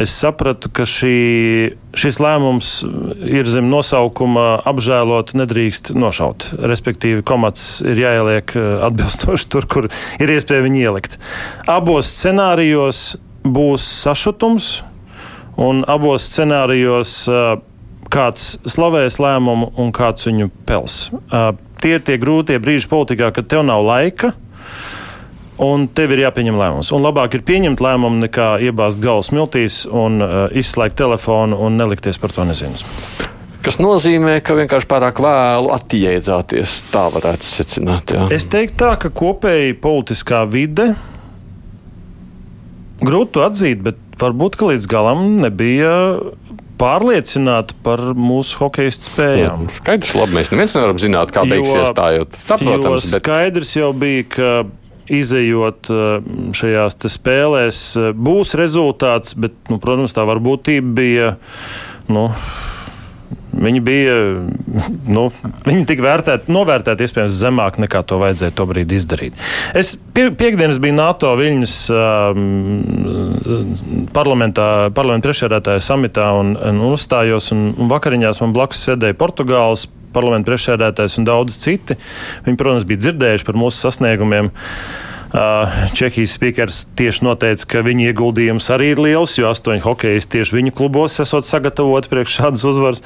Es 0.00 0.12
sapratu, 0.16 0.70
ka 0.72 0.86
šī, 0.88 1.14
šis 1.92 2.18
lēmums 2.24 2.70
ir 3.28 3.48
zem 3.50 3.68
nosaukuma 3.68 4.62
apžēlot, 4.70 5.34
nedrīkst 5.36 5.92
nošaut. 5.92 6.46
Respektīvi, 6.70 7.24
komats 7.26 7.82
ir 7.84 8.00
jāieliek 8.00 8.54
eh, 8.56 8.68
atbilstoši 8.88 9.50
tur, 9.52 9.68
kur 9.68 9.90
ir 10.16 10.32
iespēja 10.36 10.64
viņu 10.64 10.84
ielikt. 10.86 11.18
Abos 11.68 12.08
scenārijos 12.14 13.18
būs 13.44 13.84
sašutums, 14.06 14.78
un 15.60 15.84
abos 15.90 16.24
scenārijos 16.32 17.16
eh, 17.28 17.50
kāds 18.10 18.54
slavēs 18.64 19.20
lēmumu 19.22 19.72
un 19.80 19.92
kāds 19.94 20.26
viņu 20.26 20.50
pels. 20.66 20.96
Uh, 21.30 21.52
tie 21.82 21.96
ir 21.98 22.04
tie 22.04 22.18
grūtie 22.20 22.58
brīži 22.62 22.90
politikā, 22.90 23.30
kad 23.34 23.48
tev 23.50 23.62
nav 23.68 23.84
laika. 23.86 24.32
Un 25.60 25.88
tev 25.92 26.14
ir 26.14 26.22
jāpieņem 26.24 26.56
lēmums. 26.56 26.90
Un 26.96 27.04
labāk 27.04 27.34
ir 27.36 27.44
pieņemt 27.44 27.82
lēmumu, 27.84 28.22
nekā 28.24 28.54
iebāzt 28.64 29.02
galvas 29.04 29.28
miltīs 29.34 29.82
un 29.84 30.22
uh, 30.24 30.46
izslēgt 30.56 30.96
telefonu 30.96 31.58
un 31.60 31.76
nelikties 31.76 32.16
par 32.22 32.32
to 32.32 32.46
nezinas. 32.48 32.86
Kas 33.60 33.76
nozīmē, 33.76 34.38
ka 34.40 34.56
vienkārši 34.56 34.88
pārāk 34.88 35.20
vēlu 35.20 35.68
attiedzāties. 35.74 36.78
Tā 36.94 37.04
varētu 37.12 37.44
secināt. 37.44 38.14
Jā. 38.16 38.30
Es 38.32 38.48
teiktu 38.48 38.78
tā, 38.86 38.94
ka 39.02 39.12
kopēji 39.12 39.76
politiskā 39.84 40.46
vide 40.48 40.94
grūti 43.04 43.44
atzīt, 43.44 43.84
bet 43.84 44.00
varbūt 44.20 44.56
līdz 44.64 44.88
galam 44.88 45.26
nebija 45.44 45.92
pārliecināta 46.80 47.76
par 47.84 48.00
mūsu 48.16 48.62
hokeja 48.62 48.92
spējām. 48.96 49.66
Nu, 49.66 49.74
Skaidrs, 49.76 50.14
labi, 50.16 50.36
mēs 50.38 50.50
neviens 50.52 50.76
nevaram 50.76 51.00
zināt, 51.02 51.32
kā 51.34 51.44
beigsies 51.48 51.92
tā, 51.96 52.14
jo 52.16 52.26
tas 52.32 52.46
saprotams. 52.48 53.04
jo 53.04 53.18
Bet 53.18 53.26
skaidrs 53.26 53.72
jau 53.76 53.90
bija, 53.96 54.24
ka 54.32 54.52
izējot 55.10 55.90
eh, 55.90 56.32
šajās 56.56 56.98
spēlēs, 57.14 57.84
eh, 57.98 58.10
būs 58.14 58.56
rezultāts, 58.58 59.36
bet, 59.38 59.56
nu, 59.72 59.80
protams, 59.82 60.16
tā 60.16 60.26
varbūtība 60.28 60.94
bija 61.00 61.32
nu, 62.10 62.28
Viņi 63.50 63.80
bija, 63.82 64.14
nu, 65.16 65.24
viņi 65.66 65.84
tika 65.88 66.04
vērtēti, 66.04 66.52
novērtēti 66.54 67.06
iespējams 67.06 67.38
zemāk 67.40 67.80
nekā 67.82 68.02
to 68.06 68.20
vajadzēja 68.22 68.54
to 68.56 68.66
brīdi 68.70 68.98
izdarīt. 69.00 69.40
Es 69.76 69.96
pie, 70.14 70.28
piekdienas 70.30 70.78
biju 70.82 70.94
NATO 70.96 71.32
Viļņas 71.38 71.74
um, 71.94 72.44
parlamentā, 74.14 74.66
parlamenta 74.94 75.28
priekšsēdētāja 75.28 75.82
samitā 75.84 76.30
un, 76.38 76.54
un 76.54 76.82
uzstājos, 76.92 77.50
un, 77.56 77.72
un 77.74 77.90
vakariņās 77.90 78.42
man 78.44 78.54
blakus 78.56 78.84
sēdēja 78.86 79.18
Portugāles 79.18 79.88
parlamenta 80.14 80.50
priekšsēdētājs 80.50 81.20
un 81.20 81.28
daudz 81.28 81.60
citi. 81.62 81.98
Viņi, 82.46 82.58
protams, 82.60 82.88
bija 82.88 83.06
dzirdējuši 83.06 83.48
par 83.48 83.60
mūsu 83.60 83.86
sasniegumiem. 83.86 84.50
Čehijas 85.94 86.32
spīkers 86.34 86.80
tieši 86.98 87.22
noteica, 87.22 87.66
ka 87.70 87.82
viņa 87.86 88.08
ieguldījums 88.10 88.66
arī 88.74 88.88
ir 88.96 89.02
liels, 89.04 89.36
jo 89.38 89.46
astoņi 89.46 89.84
hokeisti 89.84 90.40
tieši 90.40 90.56
viņu 90.56 90.74
klubos 90.74 91.20
esot 91.22 91.46
sagatavoti 91.46 92.10
priekš 92.10 92.40
šādas 92.40 92.64
uzvaras. 92.66 93.04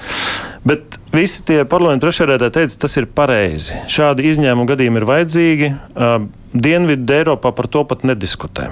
Bet 0.64 0.96
visi 1.12 1.44
tie 1.44 1.58
parlamentu 1.68 2.06
priekšsēdētāji 2.06 2.56
teica, 2.56 2.80
tas 2.86 2.96
ir 2.96 3.10
pareizi. 3.12 3.76
Šādi 3.92 4.24
izņēmumi 4.30 4.70
gadījumi 4.72 5.02
ir 5.02 5.08
vajadzīgi. 5.12 5.70
Dienvidu 6.54 7.18
Eiropā 7.18 7.52
par 7.52 7.68
to 7.68 7.84
pat 7.92 8.08
nediskutē. 8.08 8.70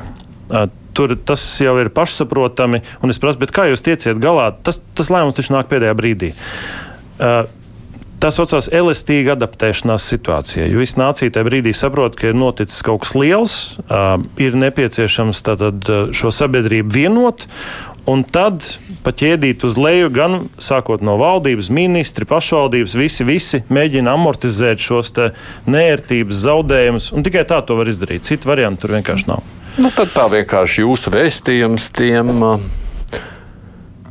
Tur 0.97 1.13
tas 1.29 1.45
jau 1.61 1.77
ir 1.81 1.93
pašsaprotami, 1.93 2.81
un 3.05 3.13
es 3.13 3.21
prasu, 3.21 3.53
kā 3.53 3.69
jūs 3.69 3.85
tieciet 3.85 4.21
galā? 4.21 4.51
Tas, 4.65 4.81
tas 4.97 5.13
lēmums 5.13 5.37
taču 5.37 5.53
nāk 5.53 5.69
pēdējā 5.69 5.93
brīdī. 5.97 6.33
Tas 8.23 8.37
saucās 8.39 8.69
elastīga 8.71 9.35
adaptēšanās 9.35 10.05
situācijai. 10.13 10.69
Jo 10.71 10.79
visa 10.79 11.01
nācija 11.01 11.33
tajā 11.35 11.47
brīdī 11.49 11.73
saprot, 11.75 12.15
ka 12.15 12.29
ir 12.31 12.37
noticis 12.39 12.85
kaut 12.87 13.03
kas 13.03 13.17
liels, 13.19 13.55
ir 14.39 14.59
nepieciešams 14.63 15.41
tātad, 15.43 15.89
šo 16.15 16.31
sabiedrību 16.31 16.95
vienot. 16.95 17.49
Un 18.07 18.23
tad 18.23 18.63
paķēdīt 19.03 19.67
uz 19.67 19.75
leju, 19.79 20.11
gan 20.15 20.37
sākot 20.63 21.03
no 21.07 21.17
valdības, 21.19 21.71
ministri, 21.75 22.27
pašvaldības, 22.31 22.95
visi, 22.99 23.27
visi 23.27 23.61
mēģina 23.71 24.15
amortizēt 24.15 24.83
šos 24.83 25.11
nērtības 25.71 26.45
zaudējumus. 26.45 27.09
Tikai 27.27 27.43
tā 27.51 27.59
to 27.67 27.79
var 27.79 27.91
izdarīt. 27.91 28.27
Citu 28.27 28.51
variantu 28.51 28.87
tur 28.87 28.95
vienkārši 29.01 29.31
nav. 29.31 29.43
Nu, 29.83 29.91
tad 29.91 30.15
tā 30.15 30.29
vienkārši 30.31 30.87
jūsu 30.87 31.15
vēstījums 31.15 31.91
tiem. 31.99 32.39
Uh 32.39 32.82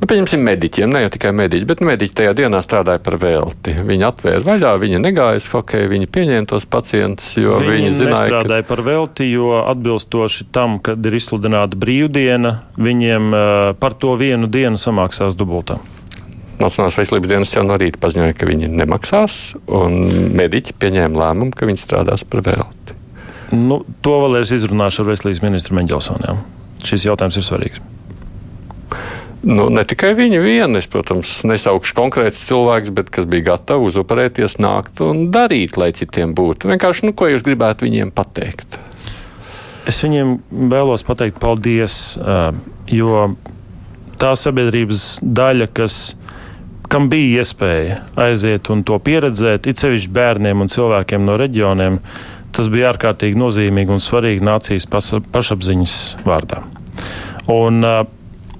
Nu, 0.01 0.07
pieņemsim, 0.09 0.41
mediķiem, 0.41 0.89
ne 0.89 1.03
jau 1.03 1.09
tikai 1.13 1.29
mediķi, 1.37 1.65
bet 1.69 1.81
mediķi 1.85 2.15
tajā 2.17 2.31
dienā 2.39 2.57
strādāja 2.65 2.97
par 3.05 3.19
velti. 3.21 3.75
Viņi 3.85 4.07
atvēra 4.07 4.41
vaļā, 4.47 4.71
viņi 4.81 5.01
negāja 5.03 5.37
uz 5.37 5.49
hokeju, 5.53 5.91
viņi 5.91 6.09
pieņēma 6.09 6.49
tos 6.49 6.65
pacientus, 6.65 7.27
jo 7.37 7.59
viņi, 7.61 7.75
viņi 7.75 7.91
zināja, 7.99 8.15
ka 8.15 8.23
strādāja 8.31 8.65
par 8.65 8.81
velti, 8.87 9.27
jo 9.29 9.59
atbilstoši 9.59 10.47
tam, 10.57 10.79
kad 10.81 11.05
ir 11.05 11.19
izsludināta 11.19 11.77
brīvdiena, 11.77 12.55
viņiem 12.81 13.29
uh, 13.29 13.45
par 13.77 13.93
to 13.93 14.17
vienu 14.17 14.49
dienu 14.49 14.81
samaksās 14.81 15.37
dubultā. 15.37 15.77
Nacionālās 16.57 16.97
veselības 16.97 17.29
dienas 17.35 17.53
jau 17.53 17.67
no 17.69 17.77
rīta 17.77 18.01
paziņoja, 18.01 18.39
ka 18.41 18.49
viņi 18.49 18.73
nemaksās, 18.73 19.39
un 19.69 20.01
mediķi 20.33 20.79
pieņēma 20.81 21.25
lēmumu, 21.27 21.53
ka 21.53 21.69
viņi 21.69 21.85
strādās 21.85 22.25
par 22.25 22.41
velti. 22.49 22.97
Nu, 23.53 23.83
to 24.01 24.17
vēl 24.25 24.41
es 24.41 24.57
izrunāšu 24.57 25.05
ar 25.05 25.13
veselības 25.13 25.45
ministru 25.45 25.77
Meņģelsonu. 25.77 26.39
Šis 26.89 27.11
jautājums 27.11 27.37
ir 27.37 27.45
svarīgs. 27.45 27.89
Nu, 29.41 29.71
ne 29.73 29.81
tikai 29.87 30.11
viņi 30.13 30.37
vieni, 30.37 30.77
es, 30.77 30.85
protams, 30.91 31.39
nesaukšu 31.49 31.95
konkrēts 31.97 32.43
cilvēks, 32.45 32.91
bet 32.93 33.09
kas 33.13 33.25
bija 33.29 33.55
gatavs 33.55 33.89
uzuparēties, 33.89 34.59
nākt 34.61 35.01
un 35.01 35.31
darīt, 35.33 35.79
lai 35.81 35.89
citiem 35.97 36.35
būtu. 36.37 36.69
Vienkārši, 36.69 37.07
nu, 37.09 37.15
ko 37.17 37.31
jūs 37.31 37.45
gribētu 37.47 37.87
viņiem 37.87 38.11
pateikt? 38.13 38.77
Es 39.89 40.03
viņiem 40.05 40.35
vēlos 40.69 41.01
pateikt 41.07 41.41
paldies, 41.41 42.19
jo 42.85 43.23
tā 44.21 44.35
sabiedrības 44.37 45.23
daļa, 45.25 45.71
kas, 45.73 45.97
kam 46.91 47.09
bija 47.09 47.41
iespēja 47.41 47.97
aiziet 48.21 48.69
un 48.69 48.85
to 48.85 49.01
pieredzēt, 49.01 49.65
it 49.65 49.81
sevišķi 49.81 50.13
bērniem 50.13 50.61
un 50.61 50.69
cilvēkiem 50.69 51.25
no 51.25 51.41
reģioniem, 51.41 51.97
tas 52.53 52.69
bija 52.69 52.91
ārkārtīgi 52.93 53.41
nozīmīgi 53.41 53.95
un 53.95 54.03
svarīgi 54.03 54.45
nācijas 54.45 54.85
pašapziņas 54.91 55.99
vārdā. 56.29 56.61
Un, 57.49 57.81
uh, 57.81 58.03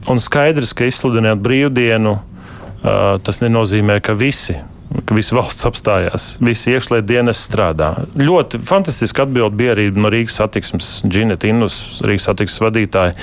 Un 0.09 0.21
skaidrs, 0.21 0.73
ka 0.73 0.87
izsludināt 0.89 1.41
brīvdienu, 1.43 2.17
tas 2.81 3.41
nenozīmē, 3.43 3.99
ka 4.01 4.17
visi 4.17 4.57
ka 5.07 5.15
visa 5.15 5.35
valsts 5.37 5.65
apstājās, 5.67 6.25
visi 6.43 6.73
iekšlietu 6.73 7.07
dienas 7.07 7.39
strādā. 7.45 7.91
Ļoti 8.19 8.59
fantastiski 8.67 9.23
atbild 9.23 9.55
bija 9.57 9.75
arī 9.75 9.87
no 9.95 10.11
Rīgas 10.11 10.35
satiksmes 10.41 10.89
Džineta 11.07 11.47
Innus, 11.47 12.01
Rīgas 12.05 12.27
satiksmes 12.27 12.63
vadītāja. 12.65 13.15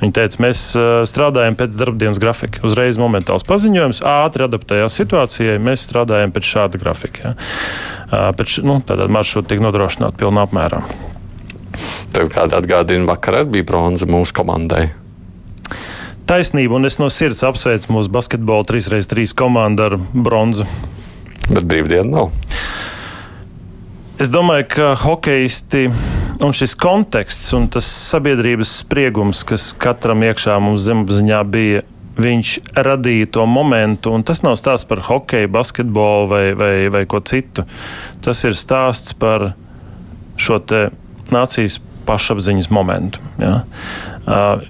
Viņa 0.00 0.16
teica, 0.16 0.40
mēs 0.46 0.62
strādājam 1.10 1.58
pēc 1.60 1.76
darbdienas 1.76 2.20
grafika. 2.22 2.62
Uzreiz 2.66 2.98
momentāls 3.00 3.44
paziņojums, 3.48 4.00
ātri 4.08 4.46
adaptējās 4.46 4.96
situācijai, 5.02 5.58
mēs 5.60 5.84
strādājam 5.88 6.32
pēc 6.32 6.48
šāda 6.54 6.80
grafika. 6.80 7.34
Ja. 7.34 8.24
Pēc, 8.36 8.56
nu, 8.66 8.80
tādā 8.86 9.10
maršruta 9.12 9.52
tiek 9.52 9.60
nodrošināta 9.64 10.16
pilnā 10.20 10.48
apmērā. 10.48 10.80
Tev 12.16 12.32
kāda 12.32 12.58
atgādina, 12.58 13.06
vakar 13.12 13.44
bija 13.46 13.68
bronza 13.68 14.08
mūsu 14.10 14.34
komandai 14.40 14.88
taisnība, 16.30 16.78
un 16.78 16.86
es 16.86 17.00
no 17.02 17.08
sirds 17.10 17.42
apsveicu 17.46 17.90
mūsu 17.90 18.10
basketbola 18.14 18.66
3x3 18.68 19.32
komandu 19.38 19.88
ar 19.88 19.96
bronzu. 19.98 20.66
Bet 21.50 21.66
brīvdiena 21.66 22.06
nav. 22.06 22.30
Es 24.20 24.30
domāju, 24.30 24.66
ka 24.74 24.90
hokeisti 25.00 25.88
un 26.44 26.54
šis 26.54 26.76
konteksts 26.78 27.54
un 27.56 27.66
tas 27.72 27.88
sabiedrības 28.12 28.76
spriegums, 28.82 29.42
kas 29.48 29.70
katram 29.80 30.22
iekšā 30.28 30.58
mums 30.62 30.84
zemapziņā 30.86 31.40
bija, 31.50 31.82
viņš 32.20 32.54
radīja 32.76 33.30
to 33.34 33.46
momentu. 33.48 34.12
Un 34.14 34.22
tas 34.28 34.44
nav 34.44 34.58
stāsts 34.60 34.86
par 34.86 35.02
hokeju, 35.08 35.50
basketbolu 35.50 36.28
vai, 36.30 36.44
vai, 36.58 36.74
vai 36.92 37.06
ko 37.10 37.22
citu. 37.24 37.64
Tas 38.22 38.44
ir 38.44 38.58
stāsts 38.58 39.16
par 39.18 39.54
šo 40.40 40.60
nācijas 41.32 41.80
pašapziņas 42.06 42.70
momentu. 42.74 43.24
Ja? 43.40 43.62
Uh, 44.28 44.68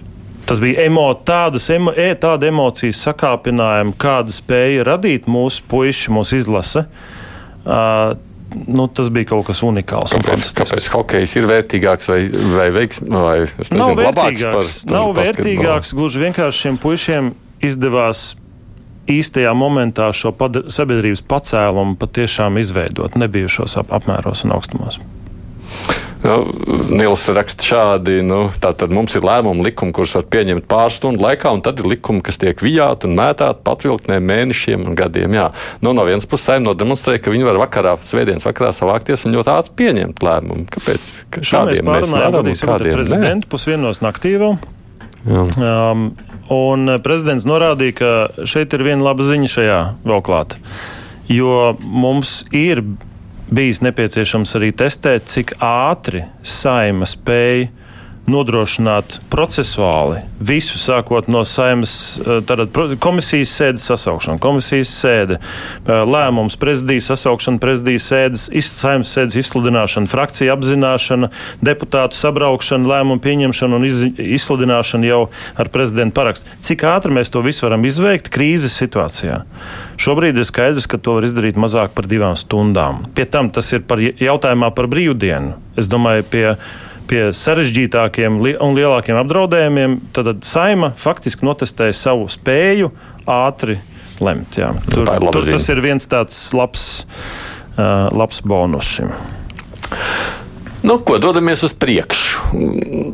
Tas 0.50 0.58
bija 0.58 0.82
emo, 0.82 1.06
tādas, 1.14 1.68
emo, 1.70 1.92
e, 1.94 2.08
tāda 2.18 2.48
emocijas 2.50 3.04
sakāpinājuma, 3.06 3.94
kāda 4.02 4.34
spēja 4.34 4.82
radīt 4.88 5.28
mūsu 5.30 5.62
puiši, 5.70 6.10
mūsu 6.16 6.40
izlase. 6.40 6.82
Uh, 7.60 8.16
nu, 8.66 8.88
tas 8.90 9.12
bija 9.14 9.28
kaut 9.30 9.46
kas 9.46 9.62
unikāls. 9.62 10.16
Kāpēc, 10.16 10.50
kāpēc 10.58 10.88
hokejs 10.90 11.36
ir 11.38 11.46
vērtīgāks 11.52 12.10
vai, 12.10 12.18
vai, 12.56 12.66
veiks, 12.74 12.98
vai 13.06 13.36
nezinu, 13.44 13.78
nav 13.78 13.94
vērtīgāks? 14.00 14.74
Par, 14.88 14.94
nav 14.96 15.14
vērtīgāks, 15.20 15.94
gluži 15.94 16.24
vienkārši 16.24 16.66
šiem 16.66 16.80
puišiem 16.82 17.32
izdevās 17.70 18.24
īstajā 19.10 19.54
momentā 19.54 20.10
šo 20.14 20.34
sabiedrības 20.66 21.22
pacēlumu 21.30 21.94
patiešām 22.00 22.58
izveidot 22.58 23.14
nebijušos 23.22 23.78
ap 23.84 23.94
apmēros 24.00 24.42
un 24.46 24.58
augstumos. 24.58 24.98
Nu, 26.20 26.34
Nils 26.92 27.22
raksta 27.32 27.64
šādi, 27.64 28.18
nu, 28.26 28.42
tātad 28.60 28.92
mums 28.92 29.14
ir 29.16 29.24
lēmuma 29.24 29.64
likumi, 29.64 29.94
kurus 29.96 30.12
var 30.18 30.26
pieņemt 30.28 30.66
pāris 30.68 30.98
stundu 31.00 31.24
laikā, 31.24 31.52
un 31.56 31.62
tad 31.64 31.80
ir 31.80 31.88
likumi, 31.88 32.20
kas 32.24 32.36
tiek 32.42 32.60
vijāti 32.60 33.08
un 33.08 33.16
mētāti 33.16 33.64
patvilktnēm 33.64 34.26
mēnešiem 34.28 34.84
un 34.90 34.98
gadiem. 34.98 35.38
Jā. 35.38 35.46
Nu, 35.80 35.94
no 35.96 36.04
vienas 36.08 36.28
puses, 36.28 36.44
saimno 36.50 36.74
demonstrēja, 36.76 37.22
ka 37.24 37.32
viņi 37.32 37.48
var 37.48 37.62
vakarā, 37.62 37.96
svētdienas 38.04 38.44
vakarā 38.50 38.74
savākties 38.76 39.24
un 39.24 39.38
ļoti 39.38 39.54
ātri 39.54 39.76
pieņemt 39.80 40.24
lēmumu. 40.28 40.68
Kāpēc? 40.76 41.10
Šādiem 41.40 41.88
mēs 41.88 42.12
pārunājam, 42.12 42.52
kādiem 42.68 42.98
prezidentu 43.00 43.52
pusvienos 43.56 44.04
naktī 44.04 44.36
vēl. 44.40 44.58
Jā. 45.24 45.44
Um, 45.56 46.10
un 46.52 46.98
prezidents 47.04 47.48
norādīja, 47.48 47.96
ka 47.96 48.46
šeit 48.48 48.76
ir 48.76 48.84
viena 48.84 49.08
laba 49.08 49.24
ziņa 49.24 49.52
šajā 49.56 49.84
vēl 50.04 50.24
klāt. 50.26 50.56
Jo 51.30 51.76
mums 51.80 52.42
ir 52.56 52.82
bijis 53.54 53.82
nepieciešams 53.84 54.56
arī 54.58 54.70
testēt, 54.76 55.26
cik 55.30 55.56
ātri 55.64 56.24
saima 56.46 57.08
spēja 57.08 57.68
nodrošināt 58.30 59.18
procesuāli 59.32 60.22
visu, 60.40 60.78
sākot 60.80 61.28
no 61.28 61.42
saimas 61.48 61.92
eh, 62.20 62.40
tātad, 62.46 62.72
komisijas 63.02 63.52
sēdes 63.58 63.84
sasaukšana, 63.90 64.40
komisijas 64.42 64.92
sēde, 65.02 65.38
eh, 65.40 65.90
lēmums, 66.08 66.56
prezidijas 66.60 67.10
sasaukšana, 67.12 67.60
prezidijas 67.62 68.08
sēdes, 68.10 68.46
saimas 68.70 69.12
sēdes 69.16 69.38
izsludināšana, 69.42 70.10
frakcija 70.10 70.56
apzināšana, 70.56 71.30
deputātu 71.64 72.18
sabraukšana, 72.18 72.88
lēmumu 72.94 73.22
pieņemšana 73.24 73.80
un 73.80 73.88
iz, 73.88 74.02
izsludināšana 74.40 75.10
jau 75.10 75.22
ar 75.60 75.72
prezidenta 75.72 76.16
parakstu. 76.20 76.58
Cik 76.64 76.86
ātri 76.88 77.14
mēs 77.16 77.32
to 77.32 77.44
visu 77.44 77.66
varam 77.66 77.84
izveikt 77.88 78.32
krīzes 78.32 78.76
situācijā? 78.80 79.42
Šobrīd 80.00 80.38
ir 80.40 80.46
skaidrs, 80.48 80.88
ka 80.88 81.00
to 81.00 81.18
var 81.18 81.26
izdarīt 81.28 81.58
mazāk 81.60 81.92
par 81.96 82.08
divām 82.08 82.38
stundām. 82.38 83.04
Pie 83.16 83.26
tam 83.28 83.50
tas 83.52 83.68
ir 83.76 83.84
par 83.84 84.00
jautājumā 84.00 84.72
par 84.76 84.88
brīvdienu. 84.90 85.58
Es 85.80 85.90
domāju, 85.90 86.24
pie 86.32 86.46
pie 87.10 87.22
sarežģītākiem 87.34 88.38
un 88.38 88.76
lielākiem 88.78 89.18
apdraudējumiem, 89.20 89.98
tad 90.14 90.32
saima 90.46 90.92
faktiski 90.98 91.46
notestēja 91.48 91.96
savu 91.96 92.28
spēju 92.30 92.92
ātri 93.30 93.80
lemt. 94.22 94.60
Jā. 94.60 94.72
Tur, 94.92 95.10
tur 95.32 95.48
tas 95.48 95.68
ir 95.72 95.82
viens 95.84 96.06
tāds 96.10 96.38
labs, 96.56 96.90
uh, 97.76 98.08
labs 98.14 98.42
bonus 98.46 98.94
šim. 98.98 99.14
Nu, 100.80 100.96
ko 101.04 101.18
dodamies 101.20 101.60
uz 101.66 101.74
priekšu? 101.76 102.56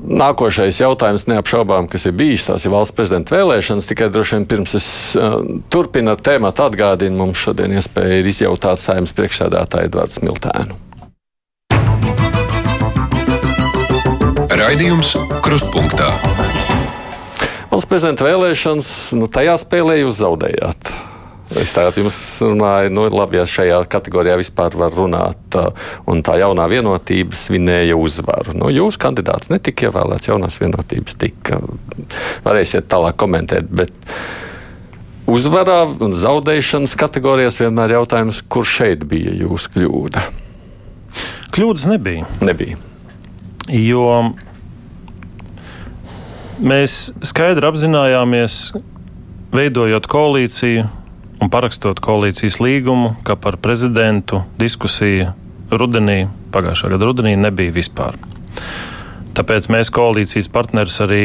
Nākošais 0.07 0.79
jautājums 0.79 1.27
neapšaubām, 1.27 1.89
kas 1.91 2.07
ir 2.07 2.15
bijis, 2.15 2.45
tās 2.47 2.63
ir 2.63 2.71
valsts 2.71 2.95
prezidenta 2.95 3.35
vēlēšanas. 3.35 3.89
Tikai 3.91 4.07
droši 4.15 4.39
vien 4.39 4.47
pirms 4.53 4.77
es 4.79 4.89
uh, 5.19 5.41
turpinu 5.73 6.15
tēmu 6.15 6.53
atgādinu, 6.53 7.19
mums 7.19 7.43
šodien 7.43 7.75
iespēja 7.75 8.21
ir 8.21 8.31
izjautāt 8.31 8.83
saimnes 8.83 9.17
priekšsēdētāju 9.19 9.91
Edvards 9.91 10.23
Miltēnu. 10.23 10.79
Raidījums 14.66 15.12
Krustpunktā. 15.46 16.09
Valsts 17.70 17.87
prezidenta 17.87 18.24
vēlēšanas, 18.26 18.88
nu, 19.14 19.29
tajā 19.31 19.52
spēlē 19.62 19.94
jūs 20.00 20.16
zaudējāt. 20.18 20.88
Es 21.61 21.74
tagad 21.76 22.00
jums 22.00 22.16
runāju, 22.42 22.90
nu, 22.96 23.05
labi, 23.14 23.38
ja 23.38 23.44
šajā 23.46 23.76
kategorijā 23.92 24.35
vispār 24.40 24.74
var 24.74 24.90
runāt, 24.90 25.59
un 26.11 26.22
tā 26.26 26.35
jaunā 26.40 26.66
vienotība 26.72 27.38
svinēja 27.38 27.94
uzvaru. 27.94 28.57
Nu, 28.59 28.72
jūsu 28.74 28.98
kandidāts 29.05 29.52
netika 29.52 29.87
ievēlēts, 29.87 30.33
jaunās 30.33 30.59
vienotības 30.59 31.14
tika. 31.20 31.61
Varēsiet 32.48 32.88
tālāk 32.90 33.14
komentēt, 33.22 33.70
bet 33.70 33.94
uzvarā 35.31 35.85
un 36.09 36.16
zaudēšanas 36.18 36.96
kategorijās 37.05 37.61
vienmēr 37.62 37.94
jautājums, 38.00 38.42
kur 38.42 38.66
šeit 38.66 39.07
bija 39.07 39.37
jūsu 39.44 39.76
kļūda? 39.76 40.26
Kļūdas 41.55 41.87
nebija. 41.92 42.26
Nebija. 42.42 42.83
Jo 43.70 44.11
mēs 46.61 47.11
skaidri 47.27 47.66
apzinājāmies, 47.69 48.61
veidojot 49.57 50.07
koalīciju, 50.11 50.87
un 51.42 51.53
parakstot 51.53 52.01
koalīcijas 52.05 52.59
līgumu, 52.64 53.14
ka 53.27 53.37
par 53.40 53.59
prezidentu 53.61 54.42
diskusija 54.61 55.35
rudenī, 55.71 56.27
pagājušā 56.55 56.92
gada 56.95 57.09
rudenī, 57.09 57.35
nebija 57.40 57.75
vispār. 57.75 58.16
Tāpēc 59.37 59.69
mēs 59.73 59.92
koalīcijas 59.92 60.49
partnerus 60.53 60.97
arī 61.05 61.25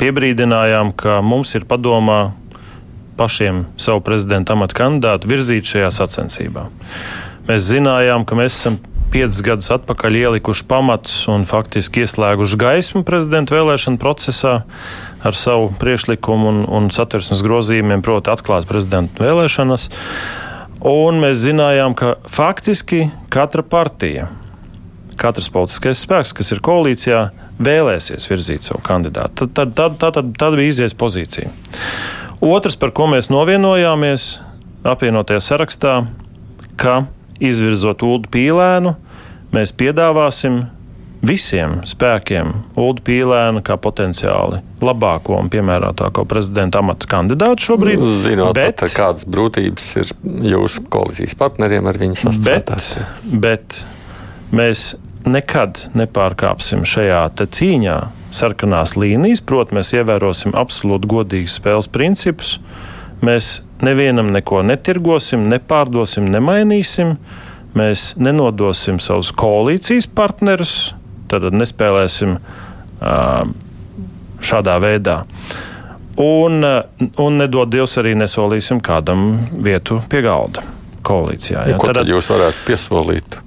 piebrīdinājām, 0.00 0.94
ka 0.96 1.18
mums 1.24 1.56
ir 1.58 1.66
padomā 1.68 2.30
pašiem 3.18 3.64
savu 3.80 4.00
prezidenta 4.06 4.54
amatu 4.54 4.78
kandidātu 4.78 5.28
virzīt 5.28 5.66
šajā 5.68 5.90
sacensībā. 5.92 6.68
Mēs 7.48 7.66
zinājām, 7.72 8.24
ka 8.24 8.38
mēs 8.38 8.54
esam 8.54 8.78
piecus 9.10 9.40
gadus 9.42 9.70
atpakaļ 9.74 10.16
ielikuši 10.20 10.64
pamatus 10.70 11.24
un 11.30 11.42
faktiski 11.48 12.04
ieslēguši 12.04 12.58
gaismu 12.60 13.02
prezidenta 13.06 13.56
vēlēšanu 13.56 13.98
procesā 14.00 14.60
ar 15.26 15.36
savu 15.36 15.72
priekšlikumu 15.80 16.48
un, 16.50 16.60
un 16.70 16.88
satversmes 16.94 17.42
grozījumiem, 17.44 18.04
proti, 18.06 18.30
atklāt 18.32 18.68
prezidenta 18.70 19.24
vēlēšanas. 19.26 19.88
Un 20.86 21.20
mēs 21.20 21.42
zinājām, 21.42 21.96
ka 21.98 22.14
faktiski 22.30 23.08
katra 23.32 23.66
partija, 23.66 24.30
katrs 25.20 25.50
politiskais 25.52 26.00
spēks, 26.06 26.32
kas 26.36 26.54
ir 26.54 26.62
koalīcijā, 26.64 27.24
vēlēsies 27.60 28.30
virzīt 28.30 28.64
savu 28.64 28.80
kandidātu. 28.86 29.50
Tad, 29.50 29.74
tad, 29.76 29.98
tad, 30.00 30.16
tad, 30.16 30.34
tad 30.40 30.56
bija 30.56 30.72
izies 30.72 30.96
pozīcija. 30.96 31.52
Otrs, 32.40 32.78
par 32.80 32.94
ko 32.96 33.10
mēs 33.12 33.28
novienojāmies 33.28 34.30
apvienotajā 34.88 35.42
sarakstā, 35.44 35.96
ka 36.80 37.02
izvirzot 37.40 38.04
Ulu 38.06 38.28
Pīlēnu, 38.32 38.94
mēs 39.54 39.72
piedāvāsim 39.76 40.62
visiem 41.26 41.80
spēkiem 41.88 42.52
Ulu 42.80 43.04
Pīlēnu 43.04 43.62
kā 43.64 43.76
potenciāli 43.80 44.62
labāko 44.84 45.36
un 45.40 45.50
piemērotāko 45.52 46.24
prezidenta 46.28 46.80
amata 46.80 47.08
kandidātu 47.10 47.70
šobrīd. 47.70 48.04
Zinot, 48.24 48.54
bet, 48.56 48.80
pat, 48.80 48.94
kādas 48.96 49.28
brūtības 49.28 49.90
ir 50.00 50.14
jūsu 50.54 50.86
koalīcijas 50.92 51.36
partneriem 51.40 51.90
ar 51.90 52.00
viņu 52.00 52.20
sastāvdaļā. 52.22 52.80
Bet, 53.34 53.42
bet 53.44 53.80
mēs 54.56 54.94
nekad 55.28 55.84
nepārkāpsim 55.98 56.86
šajā 56.88 57.26
cīņā 57.44 57.98
sarkanās 58.34 58.94
līnijas, 58.96 59.42
proti, 59.44 59.76
mēs 59.76 59.92
ievērosim 59.98 60.54
absolūti 60.56 61.10
godīgus 61.10 61.58
spēles 61.60 61.90
principus. 61.92 62.56
Mēs 63.20 63.58
nevienam 63.84 64.30
neko 64.32 64.62
netirgosim, 64.66 65.44
nepārdosim, 65.50 66.28
nemainīsim. 66.30 67.16
Mēs 67.78 68.14
nenodosim 68.18 68.98
savus 69.02 69.30
koalīcijas 69.38 70.08
partnerus, 70.10 70.72
tad 71.30 71.46
nespēlēsim 71.54 72.38
šādā 74.50 74.74
veidā. 74.82 75.20
Un, 76.20 76.66
un 77.22 77.38
nedod 77.40 77.70
Dievs 77.70 77.94
arī 78.02 78.16
nesolīsim 78.18 78.82
kādam 78.84 79.28
vietu 79.64 80.00
pie 80.10 80.24
galda 80.26 80.66
koalīcijā. 81.06 81.62
Ja? 81.70 81.78
Ko 81.80 81.88
tad, 81.88 82.02
tad 82.02 82.10
jūs 82.10 82.28
varētu 82.28 82.66
piesolīt? 82.66 83.38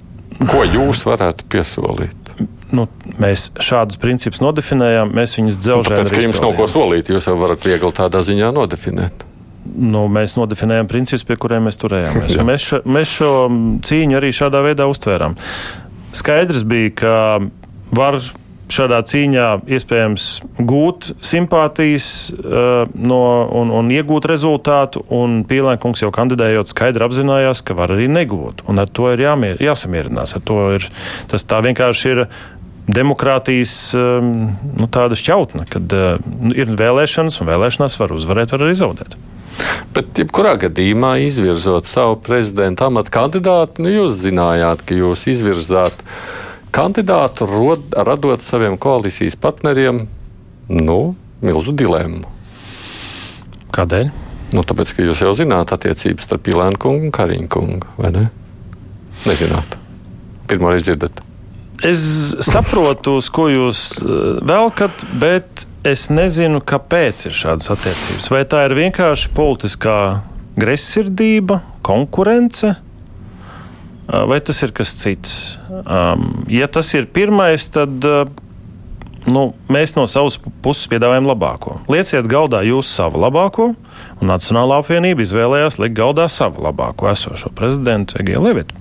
Ko 0.50 0.64
jūs 0.66 1.04
varētu 1.06 1.46
piesolīt? 1.52 2.32
Nu, 2.74 2.88
mēs 3.20 3.50
šādus 3.62 4.00
principus 4.02 4.40
nodefinējām, 4.42 5.12
mēs 5.14 5.36
viņus 5.36 5.60
dzelžam. 5.60 5.92
Nu, 5.92 6.00
tāpēc, 6.00 6.16
ka 6.16 6.24
jums 6.24 6.42
nav 6.42 6.56
ko 6.58 6.66
solīt, 6.66 7.12
jūs 7.12 7.28
jau 7.30 7.36
varat 7.38 7.68
viegli 7.68 7.92
tādā 7.94 8.24
ziņā 8.26 8.50
nodefinēt 8.56 9.28
nu, 9.64 10.06
mēs 10.12 10.36
nodefinējām 10.38 10.88
principus, 10.90 11.26
pie 11.28 11.38
kuriem 11.40 11.68
mēs 11.68 11.80
turējāmies. 11.80 12.38
mēs, 12.50 12.70
šo, 12.70 12.80
mēs 12.86 13.18
šo 13.18 13.32
cīņu 13.86 14.20
arī 14.20 14.32
šādā 14.34 14.62
veidā 14.64 14.88
uztvērām. 14.90 15.36
Skaidrs 16.14 16.62
bija, 16.68 16.94
ka 17.00 17.14
var 17.94 18.20
šādā 18.72 19.00
cīņā 19.04 19.48
iespējams 19.76 20.24
gūt 20.64 21.10
simpātijas 21.24 22.06
uh, 22.32 22.86
no, 22.94 23.20
un, 23.60 23.72
un 23.74 23.90
iegūt 23.92 24.28
rezultātu, 24.30 25.04
un 25.12 25.42
Pīlēnkungs 25.48 26.04
jau 26.04 26.10
kandidējot 26.14 26.72
skaidri 26.72 27.04
apzinājās, 27.06 27.60
ka 27.66 27.76
var 27.76 27.92
arī 27.94 28.08
negūt, 28.12 28.64
un 28.70 28.80
ar 28.82 28.88
to 28.88 29.10
ir 29.12 29.24
jāmier, 29.26 29.60
jāsamierinās. 29.62 30.36
Ir, 30.38 30.88
tas 31.30 31.46
tā 31.50 31.60
vienkārši 31.66 32.14
ir 32.14 32.24
demokrātijas 32.88 33.76
um, 33.96 34.32
nu, 34.76 34.88
tāda 34.92 35.16
šķautne, 35.18 35.68
kad 35.70 35.94
uh, 35.96 36.16
ir 36.56 36.72
vēlēšanas, 36.76 37.40
un 37.40 37.52
vēlēšanās 37.52 38.00
var 38.00 38.16
uzvarēt, 38.16 38.52
var 38.52 38.66
arī 38.66 38.76
zaudēt. 38.80 39.16
Bet, 39.94 40.10
jebkurā 40.18 40.56
gadījumā, 40.64 41.16
izvirzot 41.22 41.86
savu 41.86 42.16
prezidenta 42.24 42.88
amatu 42.90 43.12
kandidātu, 43.14 43.84
nu, 43.84 43.92
jūs 43.92 44.16
zinājāt, 44.24 44.82
ka 44.88 44.96
jūs 44.98 45.26
izvirzāt 45.30 46.02
kandidātu, 46.74 47.46
rod, 47.46 47.86
radot 47.94 48.42
saviem 48.42 48.74
koalīcijas 48.80 49.38
partneriem 49.38 50.06
nu, 50.74 51.00
milzu 51.44 51.74
dilemmu. 51.78 52.26
Kādēļ? 53.74 54.10
Nu, 54.54 54.62
tāpēc, 54.62 54.92
ka 54.94 55.06
jūs 55.06 55.22
jau 55.24 55.32
zināt 55.34 55.72
attiecības 55.74 56.26
starp 56.26 56.44
Pilēnu 56.46 56.78
kungu 56.78 57.08
un 57.08 57.14
Kariņu 57.14 57.48
kungu, 57.50 57.94
vai 57.98 58.10
ne? 58.14 58.26
Nezināt. 59.26 59.78
Pirmo 60.50 60.70
reizi 60.70 60.92
dzirdat. 60.92 61.22
Es 61.84 62.02
saprotu, 62.44 63.18
uz 63.20 63.30
ko 63.34 63.48
jūs 63.50 63.80
eh, 63.98 64.42
velkat, 64.46 65.06
bet 65.20 65.64
es 65.84 66.08
nezinu, 66.12 66.62
kāpēc 66.64 67.26
ir 67.28 67.36
šādas 67.36 67.70
attiecības. 67.74 68.30
Vai 68.32 68.44
tā 68.48 68.64
ir 68.68 68.76
vienkārši 68.78 69.32
politiskā 69.36 69.98
greizsirdība, 70.60 71.60
konkurence, 71.84 72.74
vai 74.08 74.38
tas 74.44 74.62
ir 74.64 74.72
kas 74.76 74.94
cits? 75.00 75.36
Ja 76.52 76.70
tas 76.72 76.92
ir 76.96 77.08
pirmais, 77.12 77.68
tad 77.74 78.06
nu, 79.28 79.44
mēs 79.72 79.94
no 79.98 80.06
savas 80.10 80.38
puses 80.64 80.88
piedāvājam 80.92 81.28
labāko. 81.28 81.78
Lieciet 81.92 82.28
galdā 82.30 82.62
jūs 82.66 82.90
savu 82.92 83.20
labāko, 83.24 83.70
un 84.20 84.30
Nacionālā 84.30 84.80
apvienība 84.82 85.24
izvēlējās 85.24 85.80
likt 85.82 85.96
galdā 85.98 86.28
savu 86.32 86.64
labāko 86.64 87.08
esošo 87.12 87.52
prezidentu 87.56 88.20
Egiju 88.22 88.44
Levitu. 88.44 88.76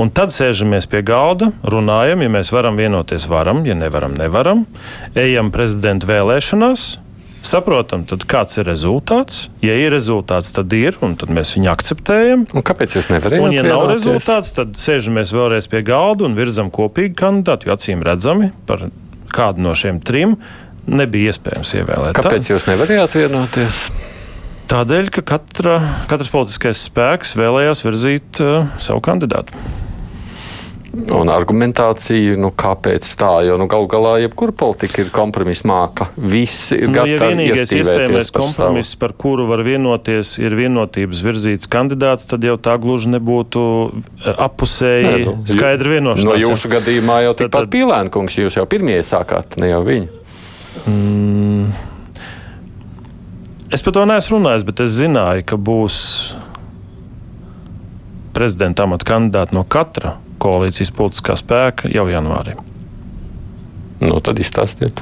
Un 0.00 0.10
tad 0.10 0.32
sēžamies 0.34 0.88
pie 0.90 1.04
galda, 1.06 1.52
runājam, 1.70 2.24
ja 2.24 2.30
mēs 2.32 2.50
varam 2.50 2.74
vienoties, 2.78 3.28
varam, 3.30 3.62
ja 3.68 3.76
nevaram, 3.78 4.16
nevaram. 4.18 4.64
Ejam 5.14 5.52
prezidenta 5.54 6.08
vēlēšanās, 6.10 6.86
saprotam, 7.46 8.02
tad 8.08 8.24
kāds 8.26 8.58
ir 8.58 8.66
rezultāts. 8.66 9.44
Ja 9.62 9.76
ir 9.78 9.92
rezultāts, 9.94 10.50
tad 10.56 10.72
ir, 10.74 10.98
un 11.04 11.14
tad 11.20 11.30
mēs 11.34 11.54
viņu 11.54 11.70
akceptējam. 11.70 12.46
Un 12.50 12.66
kāpēc 12.66 12.98
jūs 12.98 13.10
nevarat? 13.12 13.38
Un, 13.38 13.54
ja 13.54 13.62
nav 13.66 13.86
rezultāts, 13.92 14.50
tad 14.56 14.74
sēžamies 14.82 15.34
vēlreiz 15.36 15.70
pie 15.70 15.84
galda 15.86 16.26
un 16.26 16.34
virzam 16.38 16.72
kopīgi 16.74 17.14
kandidātu, 17.20 17.70
jo 17.70 17.76
acīm 17.78 18.02
redzami 18.06 18.50
par 18.66 18.88
kādu 19.34 19.62
no 19.62 19.76
šiem 19.78 20.02
trim 20.02 20.38
nebija 20.90 21.32
iespējams 21.32 21.70
ievēlēt. 21.78 22.18
Kāpēc 22.18 22.48
tā? 22.48 22.56
jūs 22.56 22.66
nevarējāt 22.68 23.16
vienoties? 23.22 23.80
Tādēļ, 24.74 25.10
ka 25.12 25.22
katra, 25.28 25.78
katrs 26.10 26.32
politiskais 26.32 26.82
spēks 26.88 27.34
vēlējās 27.38 27.84
virzīt 27.84 28.40
uh, 28.42 28.70
savu 28.82 29.04
kandidātu. 29.04 29.54
Un 30.94 31.30
argumentācija, 31.32 32.36
nu, 32.38 32.50
kāpēc 32.54 33.06
tā, 33.18 33.30
jo 33.46 33.56
nu, 33.58 33.66
galu 33.70 33.88
galā 33.90 34.12
jebkura 34.22 34.54
politika 34.54 35.02
ir 35.02 35.10
kompromisa 35.14 35.66
māka. 35.66 36.06
Visi 36.14 36.78
ir 36.78 36.90
nu, 36.90 36.94
gatavi. 36.94 37.14
Ja 37.14 37.30
vienīgais 37.32 37.72
iespējamais 37.74 38.30
kompromiss, 38.34 38.92
savu. 38.94 39.00
par 39.02 39.14
kuru 39.18 39.48
var 39.48 39.64
vienoties, 39.66 40.36
ir 40.38 40.54
vienotības 40.58 41.22
virzīts 41.26 41.70
kandidāts, 41.70 42.28
tad 42.30 42.46
jau 42.46 42.54
tā 42.62 42.76
gluži 42.82 43.10
nebūtu 43.16 43.64
eh, 43.90 44.28
apusēji 44.46 45.08
Nē, 45.08 45.16
nu, 45.26 45.36
skaidri 45.50 45.96
vienošanās. 45.96 46.30
No 46.30 46.38
jūsu 46.38 46.70
gadījumā 46.76 47.20
jau 47.26 47.36
tikpat 47.42 47.70
Pīlēnkungs, 47.74 48.38
jūs 48.44 48.60
jau 48.60 48.66
pirmie 48.70 49.00
sākāt, 49.06 49.58
ne 49.62 49.72
jau 49.74 49.82
viņi. 49.86 50.10
Mm. 50.90 51.70
Es 53.74 53.82
par 53.82 53.96
to 53.96 54.04
neesmu 54.06 54.38
runājis, 54.38 54.66
bet 54.68 54.84
es 54.84 54.94
zināju, 54.94 55.42
ka 55.50 55.58
būs 55.58 55.96
prezidenta 58.34 58.86
amata 58.86 59.06
kandidāti 59.08 59.56
no 59.58 59.64
katra 59.66 60.18
koalīcijas 60.44 60.92
politiskā 60.94 61.36
spēka 61.40 61.90
jau 61.92 62.06
janvārī. 62.12 62.54
Nu, 64.04 64.20
tad 64.20 64.40
izstāstiet. 64.42 65.00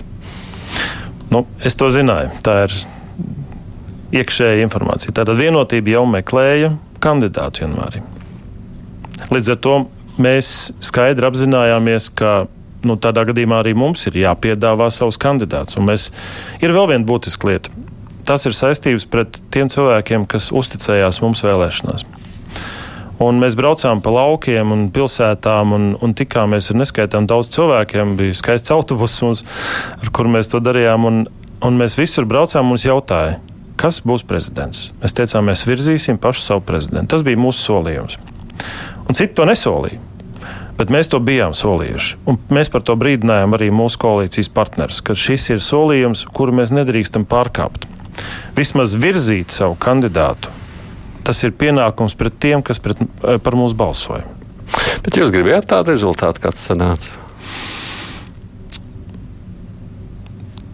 Nu, 1.32 1.46
es 1.64 1.76
to 1.78 1.88
zināju. 1.92 2.30
Tā 2.44 2.56
ir 2.66 2.74
iekšēja 4.20 4.62
informācija. 4.66 5.14
Tātad 5.16 5.40
vienotība 5.40 5.96
jau 5.96 6.04
meklēja 6.08 6.74
kandidātu 7.02 7.64
janvārī. 7.64 8.02
Līdz 9.32 9.54
ar 9.54 9.60
to 9.64 9.76
mēs 10.22 10.72
skaidri 10.84 11.26
apzinājāmies, 11.28 12.10
ka 12.18 12.44
nu, 12.86 12.98
tādā 13.00 13.24
gadījumā 13.30 13.62
arī 13.62 13.72
mums 13.78 14.04
ir 14.10 14.18
jāpiedāvā 14.24 14.90
savus 14.92 15.18
kandidātus. 15.22 15.78
Un 15.80 15.88
mēs, 15.88 16.10
ir 16.60 16.74
vēl 16.74 16.90
viena 16.92 17.08
būtiska 17.08 17.48
lieta. 17.48 17.72
Tas 18.28 18.44
ir 18.46 18.54
saistības 18.54 19.06
pret 19.10 19.40
tiem 19.54 19.70
cilvēkiem, 19.72 20.28
kas 20.30 20.52
uzticējās 20.54 21.22
mums 21.24 21.42
vēlēšanās. 21.46 22.04
Un 23.22 23.38
mēs 23.38 23.54
braucām 23.54 24.00
pa 24.02 24.10
laukiem 24.10 24.72
un 24.74 24.88
pilsētām 24.94 25.74
un, 25.76 25.84
un 26.02 26.14
tikāmies 26.18 26.72
ar 26.72 26.80
neskaitām 26.80 27.28
daudz 27.30 27.52
cilvēkiem. 27.54 28.16
Bija 28.18 28.34
skaists 28.34 28.72
autobus, 28.74 29.14
mums, 29.22 29.44
ar 30.00 30.10
kuru 30.14 30.32
mēs 30.34 30.50
to 30.50 30.58
darījām. 30.64 31.06
Un, 31.06 31.20
un 31.62 31.78
mēs 31.78 31.94
visur 32.00 32.26
braucām 32.26 32.66
un 32.66 32.72
mums 32.72 32.86
jautāja, 32.88 33.36
kas 33.78 34.00
būs 34.06 34.24
prezidents. 34.26 34.88
Mēs 35.02 35.14
teicām, 35.18 35.46
mēs 35.50 35.66
virzīsim 35.68 36.18
pašu 36.22 36.42
savu 36.48 36.64
prezidentu. 36.66 37.12
Tas 37.14 37.22
bija 37.26 37.38
mūsu 37.38 37.62
solījums. 37.68 38.18
Un 39.06 39.18
citi 39.18 39.36
to 39.38 39.46
nesolīja. 39.46 40.00
Bet 40.80 40.90
mēs 40.90 41.10
to 41.12 41.20
bijām 41.22 41.54
solījuši. 41.54 42.16
Un 42.26 42.40
mēs 42.50 42.72
par 42.72 42.82
to 42.82 42.96
brīdinājām 42.98 43.54
arī 43.54 43.68
mūsu 43.74 44.00
koalīcijas 44.02 44.50
partnerus, 44.50 45.02
ka 45.04 45.14
šis 45.14 45.50
ir 45.52 45.62
solījums, 45.62 46.24
kuru 46.34 46.56
mēs 46.58 46.72
nedrīkstam 46.74 47.28
pārkāpt. 47.28 47.86
Vismaz 48.56 48.96
virzīt 48.98 49.54
savu 49.54 49.76
kandidātu. 49.78 50.50
Tas 51.26 51.42
ir 51.46 51.54
pienākums 51.54 52.16
pret 52.18 52.38
tiem, 52.42 52.62
kas 52.66 52.80
pret, 52.82 53.00
eh, 53.00 53.38
par 53.42 53.56
mums 53.58 53.74
balsoja. 53.78 54.24
Bet 55.04 55.18
jūs 55.18 55.32
gribējāt 55.34 55.68
tādu 55.70 55.92
rezultātu, 55.92 56.42
kāds 56.42 56.64
sanāca? 56.70 57.18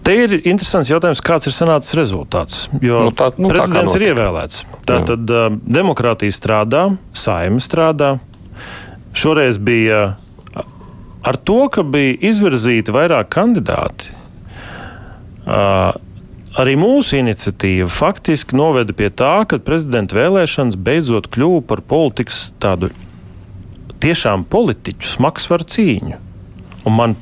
Te 0.09 0.15
ir 0.17 0.39
interesants 0.49 0.89
jautājums, 0.89 1.21
kāds 1.21 1.51
ir 1.51 1.53
sanācis 1.53 1.93
rezultāts. 1.99 2.63
Jo 2.81 3.03
nu, 3.09 3.13
tā, 3.13 3.29
nu, 3.37 3.51
prezidents 3.53 3.93
tā 3.93 4.01
ir 4.01 4.07
ievēlēts. 4.09 4.63
Tātad 4.89 5.33
uh, 5.35 5.51
demokrātija 5.69 6.33
strādā, 6.33 6.87
saima 7.13 7.61
strādā. 7.61 8.15
Šoreiz 9.13 9.59
bija 9.61 10.15
ar 11.29 11.37
to, 11.45 11.67
ka 11.73 11.85
bija 11.85 12.17
izvirzīti 12.31 12.95
vairāk 12.95 13.29
kandidāti. 13.35 14.15
Uh, 15.49 15.93
arī 16.59 16.75
mūsu 16.79 17.19
iniciatīva 17.21 17.89
faktiski 17.93 18.59
noveda 18.59 18.95
pie 18.97 19.11
tā, 19.15 19.45
ka 19.49 19.61
prezidenta 19.63 20.19
vēlēšanas 20.19 20.79
beidzot 20.81 21.31
kļuva 21.35 21.63
par 21.71 21.85
politikas 21.87 22.49
tādu 22.63 22.91
tiešām 24.03 24.45
politiķu 24.51 25.15
smagsvaru 25.15 25.67
cīņu. 25.75 26.19
Un 26.87 26.95
man 26.95 27.17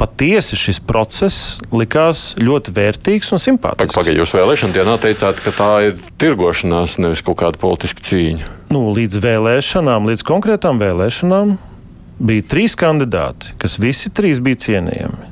patiesi 0.00 0.56
šis 0.58 0.80
process 0.82 1.60
likās 1.72 2.32
ļoti 2.40 2.72
vērtīgs 2.74 3.32
un 3.36 3.42
simpātisks. 3.42 3.96
Pagaidiet, 3.96 4.22
jūs 4.22 4.34
vēlēšana 4.34 4.76
dienā 4.76 4.96
teicāt, 5.00 5.42
ka 5.44 5.52
tā 5.54 5.72
ir 5.88 6.00
tirgošanās, 6.20 6.98
nevis 7.02 7.22
kaut 7.24 7.38
kāda 7.44 7.60
politiska 7.62 8.04
cīņa. 8.08 8.48
Nu, 8.72 8.88
līdz 8.96 9.20
vēlēšanām, 9.22 10.08
līdz 10.10 10.24
konkrētām 10.26 10.80
vēlēšanām 10.82 11.54
bija 12.22 12.48
trīs 12.48 12.76
kandidāti, 12.78 13.54
kas 13.62 13.78
visi 13.82 14.10
trīs 14.14 14.40
bija 14.42 14.64
cienījami. 14.66 15.31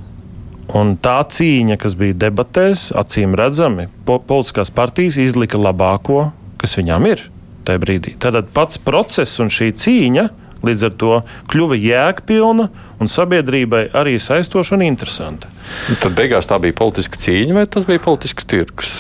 Un 0.77 0.95
tā 1.03 1.19
cīņa, 1.27 1.79
kas 1.83 1.97
bija 1.99 2.19
debatēs, 2.29 2.91
acīm 2.99 3.35
redzami, 3.39 3.89
po 4.07 4.21
politiskās 4.23 4.71
partijas 4.71 5.19
izlika 5.19 5.59
labāko, 5.59 6.29
kas 6.61 6.77
viņām 6.79 7.09
ir 7.11 7.25
tajā 7.67 7.83
brīdī. 7.83 8.15
Tātad 8.23 8.53
pats 8.55 8.79
process 8.83 9.43
un 9.43 9.51
šī 9.53 9.73
cīņa 9.81 10.29
Līdz 10.61 10.83
ar 10.91 10.97
to 11.01 11.15
kļuva 11.49 11.77
jēgpilna 11.81 12.67
un 13.01 13.09
sabiedrībai 13.09 13.87
arī 13.97 14.19
saistoša 14.21 14.77
un 14.77 14.85
interesanta. 14.85 15.49
Un 15.89 15.97
tad 16.03 16.13
beigās 16.19 16.51
tā 16.51 16.59
bija 16.61 16.77
politiska 16.77 17.21
cīņa 17.21 17.57
vai 17.57 17.65
tas 17.65 17.89
bija 17.89 18.03
politisks 18.05 18.49
tirgus? 18.49 18.93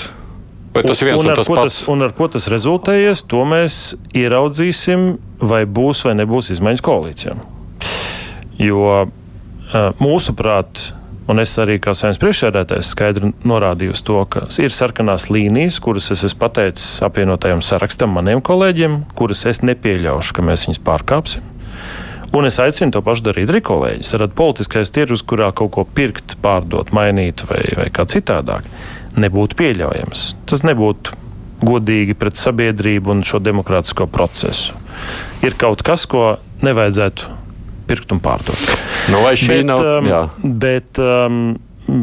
Vai 0.73 0.85
tas 0.87 1.03
ir 1.03 1.11
viens 1.11 1.21
un, 1.21 1.27
un, 1.27 1.35
un 1.35 1.37
tas 1.37 1.51
pats? 1.51 1.61
Tas, 1.61 1.81
un 1.93 2.07
ar 2.07 2.15
ko 2.17 2.31
tas 2.33 2.47
rezultējies, 2.49 3.25
to 3.29 3.43
mēs 3.49 3.81
ieraudzīsim, 4.17 5.11
vai 5.43 5.65
būs 5.69 6.05
vai 6.07 6.15
nebūs 6.23 6.53
izmaiņas 6.55 6.85
koalīcijām. 6.87 7.43
Jo 8.61 9.11
mūsuprāt, 10.01 10.87
Un 11.29 11.39
es 11.43 11.53
arī 11.61 11.77
kā 11.83 11.93
saimnes 11.95 12.19
priekšsēdētājs 12.23 12.95
skaidri 12.95 13.33
norādīju 13.47 13.95
uz 13.95 14.03
to, 14.07 14.19
ka 14.31 14.47
ir 14.63 14.73
sarkanās 14.75 15.29
līnijas, 15.31 15.79
kuras 15.85 16.11
es 16.15 16.25
esmu 16.27 16.41
pateicis 16.41 17.03
apvienotajam 17.07 17.63
sarakstam 17.65 18.15
maniem 18.17 18.43
kolēģiem, 18.45 19.03
kuras 19.19 19.45
es 19.51 19.63
nepieļaušu, 19.67 20.35
ka 20.37 20.45
mēs 20.47 20.67
viņus 20.67 20.83
pārkāpsim. 20.87 21.47
Un 22.33 22.47
es 22.47 22.61
aicinu 22.63 22.95
to 22.95 23.03
pašu 23.03 23.25
darīt 23.27 23.51
arī 23.51 23.61
kolēģis. 23.67 24.13
Tad 24.23 24.35
politiskais 24.39 24.93
tirgus, 24.95 25.25
kurā 25.27 25.51
kaut 25.57 25.73
ko 25.75 25.85
pirkt, 25.85 26.37
pārdot, 26.43 26.93
mainīt 26.95 27.43
vai, 27.49 27.65
vai 27.79 27.89
kā 27.95 28.07
citādāk, 28.11 28.69
nebūtu 29.19 29.59
pieļaujams. 29.59 30.23
Tas 30.47 30.63
nebūtu 30.67 31.19
godīgi 31.67 32.15
pret 32.19 32.39
sabiedrību 32.39 33.17
un 33.17 33.27
šo 33.27 33.43
demokrātisko 33.43 34.07
procesu. 34.11 34.79
Ir 35.43 35.59
kaut 35.59 35.83
kas, 35.87 36.07
ko 36.11 36.39
nevajadzētu 36.63 37.40
pirkt 37.91 38.15
un 38.15 38.23
pārdot. 38.23 38.71
Nu, 39.11 39.25
vai 39.27 39.35
šī 39.39 39.61
bet, 39.61 39.67
nav? 39.69 39.83
Um, 39.83 40.09
jā. 40.11 40.23
Bet, 40.63 41.03
um, 41.03 41.43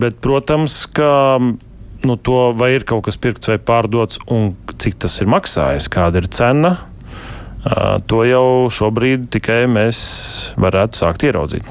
bet, 0.03 0.19
protams, 0.23 0.81
ka 0.91 1.39
nu, 1.39 2.17
to 2.19 2.51
vai 2.59 2.73
ir 2.75 2.85
kaut 2.87 3.07
kas 3.07 3.17
pirkts 3.19 3.49
vai 3.51 3.57
pārdots 3.57 4.21
un 4.31 4.51
cik 4.77 4.99
tas 5.03 5.17
ir 5.23 5.31
maksājis, 5.31 5.89
kāda 5.91 6.21
ir 6.21 6.29
cena. 6.31 6.75
To 8.07 8.21
jau 8.23 8.69
šobrīd 8.71 9.25
tikai 9.33 9.65
mēs 9.67 9.97
varētu 10.61 11.01
sākt 11.01 11.25
ieraudzīt. 11.27 11.67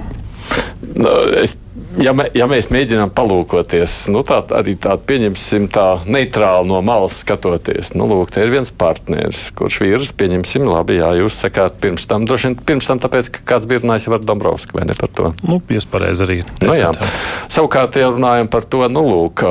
Nu, 0.97 1.13
es 1.41 1.55
ja, 2.01 2.13
mē, 2.17 2.29
ja 2.37 2.47
mēs 2.51 2.69
mēģinām 2.73 3.13
palūkoties, 3.17 3.95
nu, 4.13 4.23
tā 4.27 4.41
arī 4.57 4.77
tādu 4.81 5.05
pieņemsim 5.09 5.69
tā 5.73 5.87
neitrāli 6.07 6.69
no 6.71 6.81
malas 6.85 7.21
skatoties, 7.23 7.93
nu, 7.97 8.09
lūk, 8.11 8.33
te 8.35 8.45
ir 8.45 8.53
viens 8.53 8.73
partneris, 8.73 9.49
kurš 9.57 9.81
vīrs, 9.85 10.13
pieņemsim, 10.19 10.67
labi, 10.71 11.01
jā, 11.01 11.13
jūs 11.23 11.41
sakāt 11.47 11.79
pirms 11.83 12.09
tam, 12.11 12.27
droši 12.29 12.51
vien 12.51 12.59
pirms 12.71 12.91
tam, 12.91 13.03
tāpēc, 13.03 13.31
ka 13.35 13.47
kāds 13.55 13.69
bija 13.71 13.85
runājis 13.85 14.11
ar 14.11 14.27
Dombrovski 14.27 14.79
vai 14.79 14.87
ne 14.89 14.97
par 14.99 15.13
to. 15.13 15.33
Nu, 15.47 15.61
jūs 15.73 15.89
pareizi 15.91 16.27
arī. 16.27 16.41
Teicāt, 16.61 16.69
nu, 16.69 16.79
jā. 16.79 16.93
Savukārt, 17.53 17.99
ja 18.01 18.13
runājam 18.13 18.51
par 18.53 18.69
to, 18.69 18.85
nu, 18.93 19.05
lūk, 19.07 19.47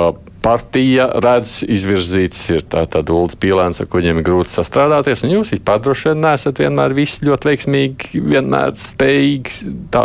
partija 0.46 1.08
redz 1.24 1.58
izvirzīts, 1.66 2.44
ir 2.54 2.66
tāda 2.70 3.02
Ulrichs 3.16 3.40
Pīlēns, 3.42 3.82
ar 3.82 3.90
kuriem 3.90 4.20
ir 4.22 4.26
grūti 4.28 4.54
sastrādāties. 4.54 5.24
Jūs 5.26 5.56
vispār 5.56 5.82
droši 5.82 6.12
vien 6.12 6.22
neesat 6.22 6.62
vienmēr 6.62 6.94
visi 6.98 7.26
ļoti 7.26 7.50
veiksmīgi, 7.50 8.22
vienmēr 8.22 8.76
spējīgi 8.78 9.74
tā 9.94 10.04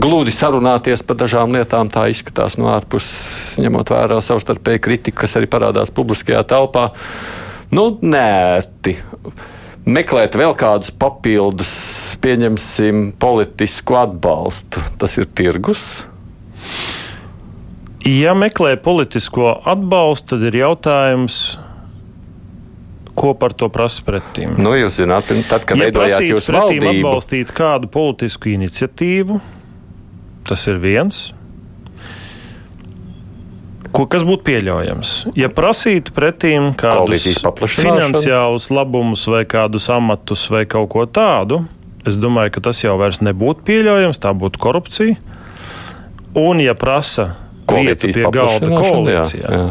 glūdi 0.00 0.34
sarunāties 0.34 1.02
par 1.06 1.18
dažām 1.24 1.56
lietām. 1.56 1.90
Tā 1.90 2.06
izskatās 2.12 2.58
no 2.60 2.70
ārpuses, 2.74 3.58
ņemot 3.62 3.90
vērā 3.90 4.20
savstarpēju 4.24 4.84
kritiku, 4.86 5.22
kas 5.24 5.34
arī 5.40 5.50
parādās 5.50 5.90
publiskajā 5.94 6.44
telpā. 6.54 6.90
Nu, 7.74 7.90
nērti 8.02 8.96
meklēt 9.90 10.38
vēl 10.38 10.54
kādus 10.58 10.94
papildus, 10.94 11.74
pieņemsim, 12.22 13.10
politisku 13.18 13.98
atbalstu. 13.98 14.82
Tas 15.02 15.18
ir 15.18 15.26
tirgus. 15.34 16.04
Ja 18.06 18.32
meklē 18.34 18.76
politisko 18.80 19.58
atbalstu, 19.68 20.36
tad 20.36 20.46
ir 20.48 20.56
jautājums, 20.62 21.40
ko 23.14 23.34
par 23.36 23.52
to 23.52 23.68
prasa 23.68 24.04
pretim. 24.06 24.54
Nu, 24.56 24.72
jūs 24.78 24.96
zināt, 25.02 25.28
tad, 25.50 25.66
kad 25.68 25.76
ja 25.76 25.90
veidojāt 25.90 26.24
jūsu 26.24 26.54
valdību, 26.56 26.88
atbalstīt 26.94 27.52
kādu 27.52 27.90
politisku 27.92 28.54
iniciatīvu, 28.54 29.36
tas 30.48 30.64
ir 30.72 30.80
viens. 30.80 31.18
Ko, 33.90 34.06
kas 34.06 34.24
būtu 34.24 34.46
pieļaujams? 34.46 35.12
Ja 35.36 35.50
prasītu 35.52 36.14
pretim 36.16 36.70
kādus 36.78 37.26
finansiālus 37.74 38.70
labumus 38.72 39.26
vai 39.28 39.42
kādus 39.50 39.90
amatus 39.92 40.46
vai 40.52 40.62
kaut 40.70 40.88
ko 40.94 41.04
tādu, 41.10 41.64
es 42.06 42.16
domāju, 42.16 42.54
ka 42.54 42.64
tas 42.70 42.80
jau 42.80 42.94
vairs 43.02 43.20
nebūtu 43.26 43.66
pieļaujams, 43.66 44.22
tā 44.22 44.32
būtu 44.32 44.62
korupcija. 44.62 45.18
Un, 46.38 46.62
ja 46.62 46.76
prasa 46.78 47.32
vietu 47.76 48.10
pie 48.14 48.26
galda 48.34 48.74
koalīcijā. 48.74 49.46
Jā, 49.46 49.62
jā. 49.62 49.70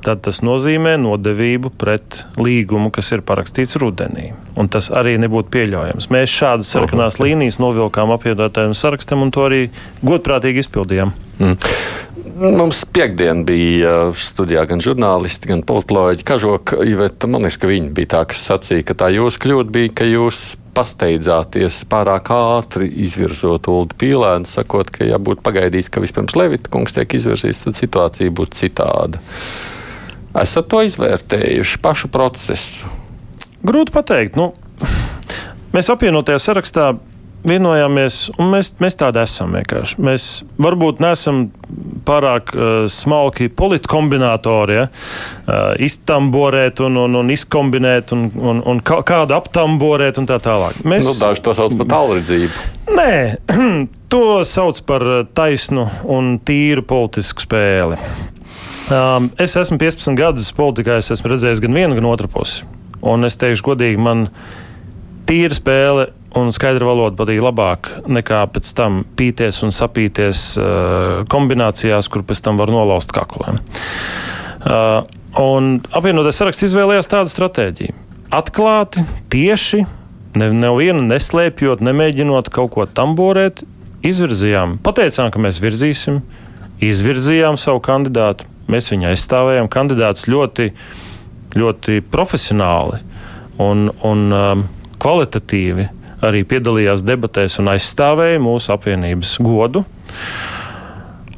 Tad 0.00 0.22
tas 0.24 0.38
nozīmē 0.40 0.94
nodevību 0.96 1.74
pret 1.76 2.22
līgumu, 2.40 2.88
kas 2.94 3.10
ir 3.12 3.20
parakstīts 3.26 3.76
rudenī. 3.82 4.30
Un 4.56 4.70
tas 4.72 4.88
arī 4.96 5.18
nebūtu 5.20 5.52
pieļaujams. 5.52 6.08
Mēs 6.12 6.32
šādas 6.32 6.70
sarkanās 6.72 7.18
uh 7.18 7.20
-huh. 7.20 7.28
līnijas 7.28 7.58
novilkām 7.60 8.12
apvienotājiem 8.16 8.72
sarakstam 8.74 9.22
un 9.22 9.30
to 9.30 9.44
arī 9.44 9.68
godprātīgi 10.02 10.64
izpildījām. 10.64 11.12
Mm. 11.38 11.56
Mums 12.40 12.84
piekdien 12.84 13.44
bija 13.44 14.12
studijā 14.16 14.64
gan 14.68 14.80
žurnālisti, 14.80 15.48
gan 15.48 15.62
politoloģi. 15.62 16.24
Kažoka, 16.24 16.76
Iveta, 16.84 17.26
man 17.26 17.42
liekas, 17.42 17.58
ka 17.60 17.68
viņi 17.68 17.90
bija 17.96 18.06
tā, 18.06 18.24
kas 18.24 18.44
sacīja, 18.48 18.84
ka 18.84 18.94
tā 18.94 19.10
jūsu 19.12 19.40
kļūda 19.40 19.70
bija, 19.70 19.92
ka 19.94 20.04
jūs 20.04 20.56
pasteidzāties 20.74 21.82
pārāk 21.90 22.30
ātri 22.34 22.88
izvirzot 23.04 23.68
Ulu 23.70 23.90
Pīlēnu, 24.00 24.48
sakot, 24.48 24.92
ka, 24.94 25.04
ja 25.08 25.18
būtu 25.22 25.44
pagaidīts, 25.46 25.90
ka 25.92 26.02
vispirms 26.02 26.36
Levita 26.38 26.72
kungs 26.72 26.94
tiek 26.96 27.18
izvirzīts, 27.18 27.64
tad 27.66 27.78
situācija 27.78 28.34
būtu 28.34 28.62
citāda. 28.62 29.22
Esat 30.40 30.70
to 30.70 30.82
izvērtējuši 30.86 31.80
pašu 31.82 32.10
procesu? 32.14 32.90
Grūti 33.66 33.94
pateikt. 33.94 34.38
Nu, 34.38 34.52
mēs 35.74 35.90
apvienotajā 35.92 36.40
sarakstā 36.42 36.92
vienojāmies, 37.46 38.18
un 38.38 38.50
mēs, 38.52 38.72
mēs 38.82 38.98
tādi 39.00 39.20
esam 39.22 39.54
vienkārši. 39.56 40.00
Mēs 40.04 40.26
varbūt 40.60 41.00
neesam 41.02 41.46
pārāk 42.08 42.52
uh, 42.54 42.68
smalki 42.90 43.48
politkombinātori, 43.56 44.76
ja? 44.80 44.88
uh, 44.90 45.72
iztamborēt 45.80 46.82
un, 46.84 46.98
un, 47.04 47.16
un 47.22 47.32
izkombinēt 47.32 48.14
un, 48.16 48.26
un, 48.36 48.62
un 48.72 48.82
kādu 48.84 49.36
aptamborēt 49.36 50.20
un 50.20 50.28
tā 50.30 50.40
tālāk. 50.42 50.82
Mēs, 50.84 51.06
nu, 51.08 51.16
daži 51.20 51.44
to 51.46 51.56
sauc 51.56 51.76
par 51.80 51.90
tālredzību. 51.94 52.66
Nē, 52.98 53.14
to 54.12 54.24
sauc 54.48 54.82
par 54.88 55.06
taisnu 55.36 55.88
un 56.10 56.36
tīru 56.44 56.84
politisku 56.86 57.46
spēli. 57.46 58.00
Um, 58.90 59.30
es 59.38 59.54
esmu 59.56 59.78
15 59.78 60.18
gadus 60.18 60.50
politikā, 60.56 60.98
es 60.98 61.12
esmu 61.14 61.30
redzējis 61.30 61.62
gan 61.62 61.76
vienu, 61.76 61.96
gan 61.96 62.08
otru 62.10 62.30
pusi. 62.32 62.66
Un 63.06 63.24
es 63.24 63.38
teikšu 63.40 63.70
godīgi, 63.70 64.00
man 64.02 64.26
tīra 65.28 65.56
spēle 65.56 66.10
un 66.38 66.52
skaidra 66.54 66.86
valoda 66.86 67.16
patīk 67.18 67.40
labāk 67.42 67.90
nekā 68.10 68.44
pēc 68.54 68.72
tam 68.78 69.00
pīties 69.18 69.62
un 69.66 69.74
sapīties 69.74 70.42
uh, 70.60 71.22
kombinācijās, 71.30 72.10
kur 72.12 72.24
pēc 72.26 72.44
tam 72.46 72.60
var 72.60 72.72
nolauzt 72.72 73.14
kaklēm. 73.16 73.60
Uh, 74.60 75.02
un 75.40 75.78
apvienotais 75.96 76.38
saraksts 76.40 76.68
izvēlējās 76.68 77.10
tādu 77.10 77.32
stratēģiju. 77.32 77.96
Atklāti, 78.34 79.02
tieši, 79.32 79.84
nevienu 80.38 81.02
ne 81.02 81.16
neslēpjot, 81.16 81.82
nemēģinot 81.82 82.50
kaut 82.54 82.74
ko 82.76 82.86
tamborēt, 82.86 83.64
izvirzījām, 84.06 84.78
pateicām, 84.84 85.32
ka 85.34 85.42
mēs 85.42 85.58
virzīsim, 85.62 86.20
izvirzījām 86.84 87.58
savu 87.60 87.82
kandidātu, 87.84 88.46
mēs 88.70 88.92
viņu 88.92 89.10
aizstāvējām. 89.10 89.68
Kandidāts 89.72 90.28
ļoti, 90.30 90.70
ļoti 91.58 92.00
profesionāli 92.12 93.00
un, 93.60 93.88
un 94.06 94.28
um, 94.30 94.68
kvalitatīvi 95.02 95.88
arī 96.26 96.44
piedalījās 96.48 97.04
debatēs 97.06 97.60
un 97.62 97.72
aizstāvēja 97.74 98.40
mūsu 98.42 98.74
apvienības 98.76 99.36
godu. 99.44 99.84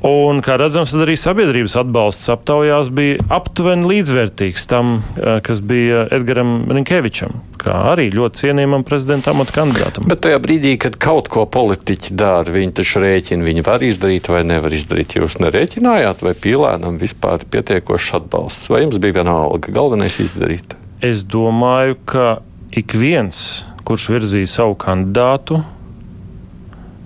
Un, 0.02 0.40
kā 0.42 0.56
redzams, 0.58 0.96
arī 0.98 1.14
sabiedrības 1.14 1.76
atbalsts 1.78 2.26
aptaujās 2.32 2.88
bija 2.90 3.20
aptuveni 3.30 3.86
līdzvērtīgs 3.86 4.64
tam, 4.66 4.96
eh, 5.14 5.38
kas 5.46 5.60
bija 5.62 6.08
Edgars 6.10 6.66
Rinkevičam, 6.74 7.36
kā 7.62 7.76
arī 7.92 8.08
ļoti 8.10 8.42
cienījamam 8.42 8.82
prezidenta 8.82 9.30
amata 9.30 9.54
kandidātam. 9.54 10.08
Bet 10.10 10.24
tajā 10.26 10.40
brīdī, 10.42 10.74
kad 10.76 10.98
kaut 10.98 11.28
ko 11.30 11.46
politiķi 11.46 12.16
dara, 12.18 12.50
viņi 12.50 12.74
taču 12.80 12.98
rēķina, 13.04 13.46
viņi 13.46 13.62
var 13.62 13.78
izdarīt 13.78 14.26
vai 14.26 14.42
nevar 14.42 14.74
izdarīt. 14.74 15.14
Jūs 15.22 15.38
nerēķinājāt, 15.38 16.26
vai 16.26 16.34
pīlēnam 16.34 16.98
vispār 16.98 17.38
ir 17.38 17.46
pietiekošs 17.54 18.14
atbalsts, 18.18 18.70
vai 18.74 18.82
jums 18.82 18.98
bija 18.98 19.22
vienalga 19.22 19.70
galvenais 19.70 20.18
izdarīt? 20.18 20.74
Es 21.00 21.22
domāju, 21.22 21.94
ka 22.04 22.42
ik 22.72 22.90
viens 22.90 23.62
kurš 23.86 24.08
virzīja 24.14 24.50
savu 24.50 24.76
kandidātu, 24.78 25.60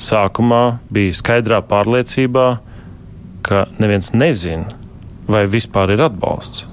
sākumā 0.02 0.78
bija 0.92 1.16
skaidrā 1.16 1.62
pārliecībā, 1.64 2.46
ka 3.46 3.66
neviens 3.80 4.12
nezina, 4.16 4.72
vai 5.30 5.46
vispār 5.50 5.94
ir 5.96 6.06
atbalsts. 6.06 6.66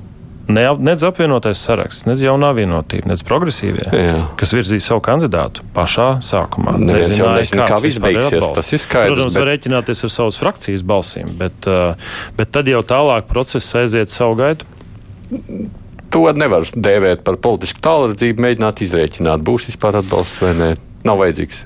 Ne, 0.44 0.66
nedz 0.76 1.06
apvienotais 1.08 1.62
saraksts, 1.64 2.04
nedz 2.04 2.20
jaunā 2.26 2.50
vienotība, 2.58 3.08
nedz 3.14 3.22
progresīvie, 3.24 3.86
Jā. 3.96 4.16
kas 4.40 4.52
virzīja 4.52 4.84
savu 4.84 5.00
kandidātu 5.06 5.64
pašā 5.76 6.08
sākumā. 6.26 6.74
Neviens 6.82 7.14
jau 7.16 7.30
nezina, 7.32 7.70
kā 7.72 7.78
viss 7.80 8.02
beigsies. 8.04 8.50
Tas 8.58 8.74
ir 8.76 8.82
skaidrs. 8.84 9.16
Protams, 9.16 9.38
bet... 9.38 9.40
var 9.40 9.50
rēķināties 9.54 10.04
ar 10.04 10.12
savas 10.18 10.40
frakcijas 10.42 10.84
balsīm, 10.84 11.32
bet, 11.40 11.70
uh, 11.72 12.18
bet 12.36 12.52
tad 12.52 12.68
jau 12.68 12.84
tālāk 12.84 13.32
process 13.32 13.72
aiziet 13.80 14.12
savu 14.12 14.36
gaitu 14.42 14.68
to 16.14 16.24
nevar 16.38 16.66
dēvēt 16.74 17.24
par 17.26 17.40
politisku 17.42 17.82
tālredzību, 17.84 18.44
mēģināt 18.46 18.82
izrēķināt, 18.86 19.46
būs 19.46 19.70
vispār 19.72 20.00
atbalsts 20.04 20.42
vai 20.44 20.54
nē. 20.60 20.72
Nav 21.08 21.20
vajadzīgs. 21.20 21.64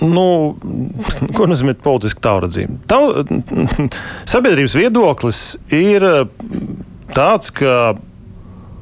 Nu, 0.00 0.56
ko 1.36 1.48
nozīmē 1.48 1.76
politiska 1.84 2.22
tālredzība? 2.28 2.78
Tau, 2.90 3.24
sabiedrības 4.32 4.76
viedoklis 4.78 5.42
ir 5.74 6.06
tāds, 7.14 7.52
ka 7.54 7.94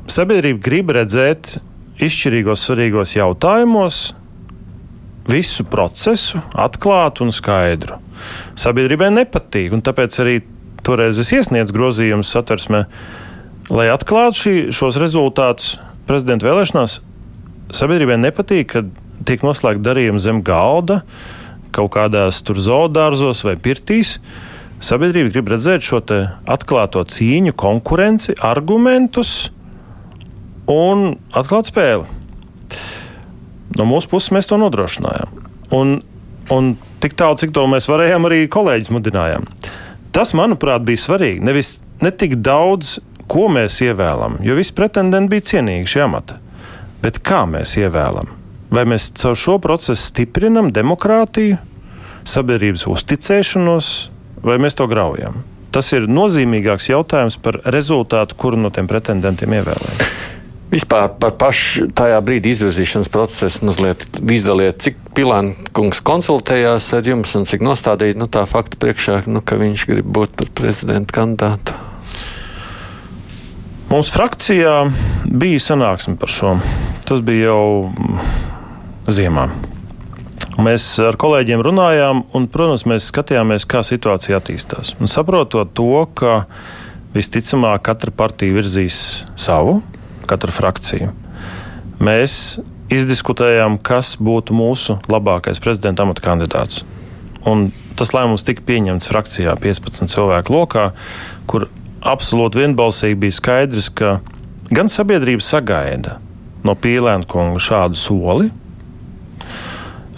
sabiedrība 0.09 0.63
grib 0.65 0.95
redzēt 0.97 1.59
izšķirīgos, 2.03 2.63
svarīgos 2.65 3.17
jautājumos 3.19 4.03
visu 5.29 5.67
procesu 5.69 6.41
atklātu 6.57 7.27
un 7.27 7.35
skaidru. 7.35 7.99
Sabiedrībai 8.59 9.11
nepatīk, 9.13 9.75
un 9.77 9.83
tāpēc 9.85 10.17
arī 10.23 10.39
toreiz 10.87 11.19
es 11.21 11.35
iesniedzu 11.35 11.75
grozījumus 11.77 12.31
satversmē 12.33 12.87
Lai 13.69 13.91
atklātu 13.93 14.41
šī, 14.43 14.55
šos 14.73 14.97
rezultātus 15.01 15.75
prezidenta 16.09 16.47
vēlēšanās, 16.49 16.99
sabiedrībai 17.77 18.17
nepatīk, 18.23 18.71
ka 18.73 18.85
tiek 19.29 19.45
noslēgta 19.45 19.91
darījuma 19.91 20.23
zem 20.23 20.41
galda, 20.47 21.03
kaut 21.77 21.93
kādās 21.99 22.41
tur 22.47 22.61
zoodārzos 22.63 23.45
vai 23.45 23.59
pirtīs. 23.61 24.17
Sabiedrība 24.81 25.35
grib 25.35 25.51
redzēt 25.53 25.85
šo 25.85 26.01
atklāto 26.49 27.03
cīņu, 27.03 27.53
konkurenci, 27.59 28.37
argumentus 28.47 29.51
un 30.71 31.19
atklātu 31.37 31.73
spēli. 31.73 32.07
No 33.77 33.85
mūsu 33.91 34.09
puses 34.09 34.33
mēs 34.33 34.49
to 34.49 34.57
nodrošinājām. 34.61 35.35
Un, 35.77 35.99
un 36.55 36.71
tik 37.03 37.19
tālu, 37.19 37.37
cik 37.37 37.53
to 37.55 37.67
mēs 37.69 37.91
varējām, 37.91 38.31
arī 38.31 38.47
kolēģis 38.49 38.95
mudinājām. 38.95 39.45
Tas, 40.15 40.33
manuprāt, 40.35 40.87
bija 40.87 41.03
svarīgi. 41.03 41.45
Nevis 41.45 41.79
ne 42.01 42.15
tik 42.15 42.39
daudz 42.41 42.97
ko 43.31 43.49
mēs 43.53 43.81
ievēlam, 43.85 44.39
jo 44.45 44.57
visi 44.59 44.75
pretendenti 44.77 45.33
bija 45.35 45.47
cienīgi 45.53 45.93
šī 45.95 46.05
amata. 46.07 46.39
Bet 47.03 47.21
kā 47.25 47.45
mēs 47.49 47.77
ievēlam? 47.79 48.33
Vai 48.75 48.85
mēs 48.89 49.11
caur 49.17 49.37
šo 49.39 49.57
procesu 49.65 50.11
stiprinam 50.11 50.73
demokrātiju, 50.75 51.61
sabiedrības 52.29 52.89
uzticēšanos, 52.91 53.93
vai 54.45 54.59
mēs 54.61 54.77
to 54.77 54.89
graujam? 54.91 55.41
Tas 55.73 55.93
ir 55.93 56.09
nozīmīgāks 56.09 56.89
jautājums 56.91 57.37
par 57.41 57.61
rezultātu, 57.69 58.37
kuru 58.41 58.61
no 58.61 58.73
tiem 58.75 58.89
pretendentiem 58.91 59.57
ievēlējam. 59.61 60.09
Vispār 60.69 61.07
par 61.17 61.33
pašu 61.41 61.87
tajā 61.97 62.19
brīdī 62.21 62.53
izvirzīšanas 62.53 63.09
procesu 63.13 63.65
mazliet 63.65 64.03
izdaliet, 64.21 64.83
cik 64.85 64.99
Pilāna 65.17 65.55
kungs 65.77 66.03
konsultējās 66.05 66.91
ar 66.99 67.09
jums 67.09 67.33
un 67.39 67.49
cik 67.49 67.65
nostādīja 67.65 68.19
nu, 68.21 68.29
tā 68.29 68.45
fakta 68.49 68.77
priekšā, 68.81 69.23
nu, 69.33 69.41
ka 69.41 69.57
viņš 69.61 69.87
grib 69.89 70.11
būt 70.19 70.37
par 70.37 70.53
prezidenta 70.61 71.17
kandidātu. 71.23 71.88
Mums 73.89 74.11
frakcijā 74.13 74.73
bija 75.25 75.61
sanāksme 75.65 76.19
par 76.21 76.29
šo. 76.29 76.51
Tas 77.09 77.23
bija 77.25 77.49
jau 77.49 77.93
ziemā. 79.09 79.47
Mēs 80.61 80.91
ar 81.01 81.17
kolēģiem 81.17 81.63
runājām, 81.65 82.21
un, 82.37 82.49
protams, 82.53 82.85
mēs 82.91 83.07
skatījāmies, 83.09 83.65
kā 83.65 83.81
situācija 83.87 84.43
attīstās. 84.43 84.93
Un 85.01 85.09
saprotot 85.09 85.73
to, 85.73 86.03
ka 86.13 86.43
visticamāk 87.15 87.87
katra 87.89 88.13
partija 88.13 88.59
virzīs 88.59 88.99
savu, 89.41 89.79
katra 90.29 90.53
frakcija, 90.53 91.15
mēs 91.97 92.59
izdiskutējām, 92.93 93.81
kas 93.81 94.19
būtu 94.21 94.53
mūsu 94.59 94.99
labākais 95.09 95.65
prezidenta 95.65 96.05
amata 96.05 96.29
kandidāts. 96.29 96.85
Un 97.49 97.71
tas 97.97 98.13
lēmums 98.13 98.45
tika 98.45 98.69
pieņemts 98.69 99.09
frakcijā 99.09 99.57
15 99.65 100.13
cilvēku 100.13 100.59
lokā, 100.59 100.91
kur 101.49 101.71
absolūti 102.05 102.63
vienbalsīgi 102.63 103.19
bija 103.19 103.37
skaidrs, 103.39 103.91
ka 103.95 104.19
gan 104.75 104.91
sabiedrība 104.91 105.45
sagaida 105.45 106.19
no 106.67 106.75
Pīlēna 106.79 107.27
kunga 107.29 107.61
šādu 107.63 107.99
soli. 107.99 108.51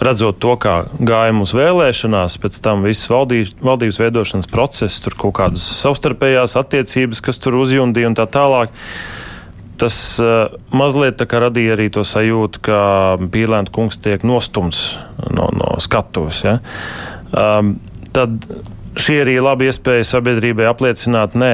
Redzot 0.01 0.39
to, 0.41 0.55
kā 0.57 0.87
gāja 0.97 1.33
mūsu 1.37 1.59
vēlēšanās, 1.59 2.39
pēc 2.41 2.57
tam 2.65 2.81
viss 2.87 3.09
valdības, 3.11 3.53
valdības 3.61 3.99
veidošanas 4.01 4.49
process, 4.49 5.01
tur 5.03 5.13
kaut 5.13 5.35
kādas 5.37 5.65
savstarpējās 5.77 6.57
attiecības, 6.57 7.21
kas 7.21 7.37
tur 7.41 7.59
uzjundīja 7.61 8.09
un 8.09 8.17
tā 8.17 8.25
tālāk. 8.25 8.73
Tas 9.81 9.95
uh, 10.21 10.57
mazliet 10.73 11.21
radīja 11.21 11.75
arī 11.77 11.87
to 11.93 12.01
sajūtu, 12.05 12.63
ka 12.65 12.81
Pīlēna 13.33 13.69
kungs 13.73 14.01
tiek 14.01 14.25
nostumts 14.25 14.97
no, 15.29 15.49
no 15.53 15.75
skatuves. 15.81 16.41
Ja? 16.45 16.57
Um, 17.29 17.75
tad 18.13 18.41
Šī 18.91 19.21
arī 19.23 19.37
ir 19.37 19.45
laba 19.45 19.63
iespēja 19.69 20.03
sabiedrībai 20.09 20.65
apliecināt, 20.67 21.35
nē, 21.39 21.51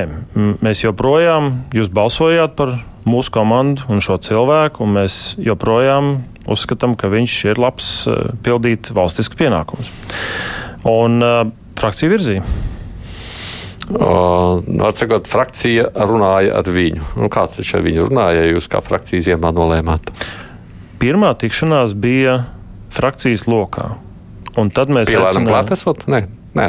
mēs 0.65 0.82
joprojām, 0.82 1.52
jūs 1.76 1.91
balsojāt 1.93 2.56
par 2.58 2.71
mūsu 3.08 3.34
komandu 3.36 3.86
un 3.93 4.02
šo 4.02 4.17
cilvēku, 4.26 4.82
un 4.84 4.95
mēs 4.97 5.36
joprojām 5.38 6.15
uzskatām, 6.50 6.95
ka 6.97 7.12
viņš 7.12 7.36
ir 7.52 7.62
labs 7.62 7.91
eh, 8.10 8.32
pildīt 8.43 8.89
valstisku 8.95 9.38
pienākumus. 9.39 9.91
Un 10.88 11.21
uh, 11.26 11.50
frakcija 11.78 12.10
virzīja. 12.10 12.43
Uh, 13.88 14.64
Atsakot, 14.88 15.28
frakcija 15.28 15.89
runāja 16.07 16.57
ar 16.59 16.70
viņu. 16.72 17.03
Nu, 17.20 17.30
kāds 17.34 17.59
viņš 17.59 17.74
ar 17.76 17.84
viņu 17.86 18.07
runāja, 18.07 18.45
ja 18.45 18.53
jūs 18.53 18.70
kā 18.72 18.82
frakcija 18.84 19.26
ziemā 19.30 19.51
nolēmāt? 19.55 20.11
Pirmā 21.01 21.34
tikšanās 21.39 21.95
bija 21.97 22.39
frakcijas 22.93 23.45
lokā. 23.51 23.93
Un 24.57 24.72
tad 24.74 24.93
mēs 24.93 25.11
Pielēnam 25.11 25.43
secinājām... 25.43 25.51
klāt 25.51 25.76
esot? 25.76 26.07
Nē. 26.58 26.68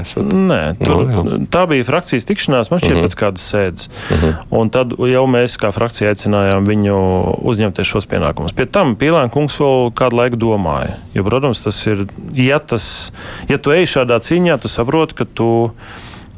Nē, 0.49 0.61
tur, 0.81 1.03
no, 1.09 1.23
jā. 1.25 1.39
tā 1.53 1.65
bija 1.71 1.87
frakcijas 1.89 2.27
tikšanās, 2.29 2.71
man 2.73 2.83
šķiet, 2.83 2.93
mm 2.93 2.99
-hmm. 2.99 3.07
pēc 3.09 3.17
kādas 3.23 3.47
sēdes. 3.53 3.89
Mm 3.89 4.17
-hmm. 4.17 4.35
Un 4.61 4.71
tad 4.71 4.93
jau 4.99 5.25
mēs 5.27 5.57
kā 5.61 5.73
frakcija 5.73 6.11
aicinājām 6.13 6.67
viņu 6.69 6.97
uzņemties 7.43 7.87
šos 7.87 8.07
pienākumus. 8.07 8.55
Pie 8.55 8.67
tam 8.67 8.97
Pīlēna 8.97 9.31
kungs 9.31 9.59
vēl 9.61 9.93
kādu 9.93 10.17
laiku 10.17 10.37
domāja. 10.37 10.99
Jo, 11.15 11.25
protams, 11.25 11.63
tas 11.63 11.87
ir, 11.87 12.07
ja, 12.35 12.59
tas, 12.59 13.13
ja 13.49 13.59
tu 13.59 13.71
ej 13.71 13.87
šādā 13.87 14.21
cīņā, 14.21 14.59
tu 14.59 14.69
saproti, 14.69 15.15
ka 15.15 15.25
tu. 15.25 15.71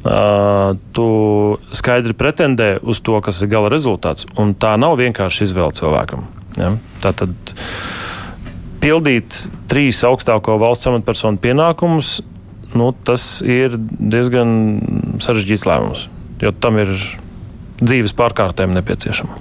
Uh, 0.01 0.73
tu 0.91 1.57
skaidri 1.71 2.13
pretendē 2.13 2.79
uz 2.81 2.99
to, 2.99 3.21
kas 3.21 3.41
ir 3.41 3.47
gala 3.47 3.69
rezultāts. 3.69 4.25
Un 4.35 4.55
tā 4.55 4.73
nav 4.77 4.97
vienkārši 4.97 5.43
izvēle 5.43 5.71
cilvēkam. 5.77 6.25
Ja? 6.57 6.71
Tā 7.03 7.13
tad 7.13 7.29
pildīt 8.81 9.45
trīs 9.69 10.01
augstāko 10.03 10.57
valsts 10.61 10.89
amatpersonu 10.89 11.37
pienākumus 11.37 12.21
nu, 12.77 12.91
tas 13.07 13.41
ir 13.45 13.77
diezgan 13.77 14.51
sarežģīts 15.23 15.67
lēmums, 15.67 16.07
jo 16.43 16.53
tam 16.53 16.79
ir 16.81 16.93
dzīves 17.81 18.13
pārkārtēm 18.17 18.75
nepieciešama. 18.77 19.39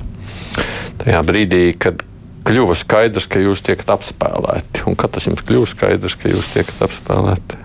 Tajā 1.01 1.21
brīdī, 1.25 1.63
kad 1.81 2.03
kļuva 2.49 2.75
skaidrs, 2.79 3.29
ka 3.31 3.43
jūs 3.43 3.63
tiekat 3.65 3.93
apspēlēti, 3.95 4.85
un 4.91 4.99
kad 4.99 5.13
tas 5.15 5.29
jums 5.29 5.45
kļuva 5.47 5.69
skaidrs, 5.71 6.17
ka 6.21 6.33
jūs 6.33 6.51
tiekat 6.55 6.83
apspēlēti? 6.89 7.61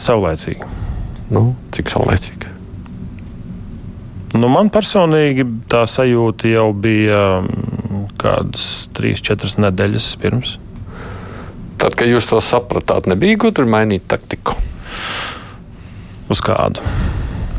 Saulēcīgi. 0.00 0.68
Nu, 1.34 1.50
cik 1.74 1.92
saulēcīgi? 1.92 2.48
Nu, 4.38 4.46
man 4.52 4.70
personīgi 4.70 5.44
tā 5.70 5.82
sajūta 5.90 6.50
jau 6.52 6.68
bija 6.76 7.22
um, 7.42 8.06
kādas 8.20 8.86
trīs, 8.94 9.22
četras 9.26 9.58
nedēļas 9.58 10.12
pirms. 10.22 10.56
Tad, 11.80 11.96
kad 11.96 12.10
jūs 12.10 12.28
to 12.28 12.42
sapratāt, 12.44 13.08
nebija 13.08 13.38
gudri 13.40 13.64
mainīt 13.64 14.04
taktiku. 14.10 14.52
Uz 16.30 16.42
kādu? 16.44 16.84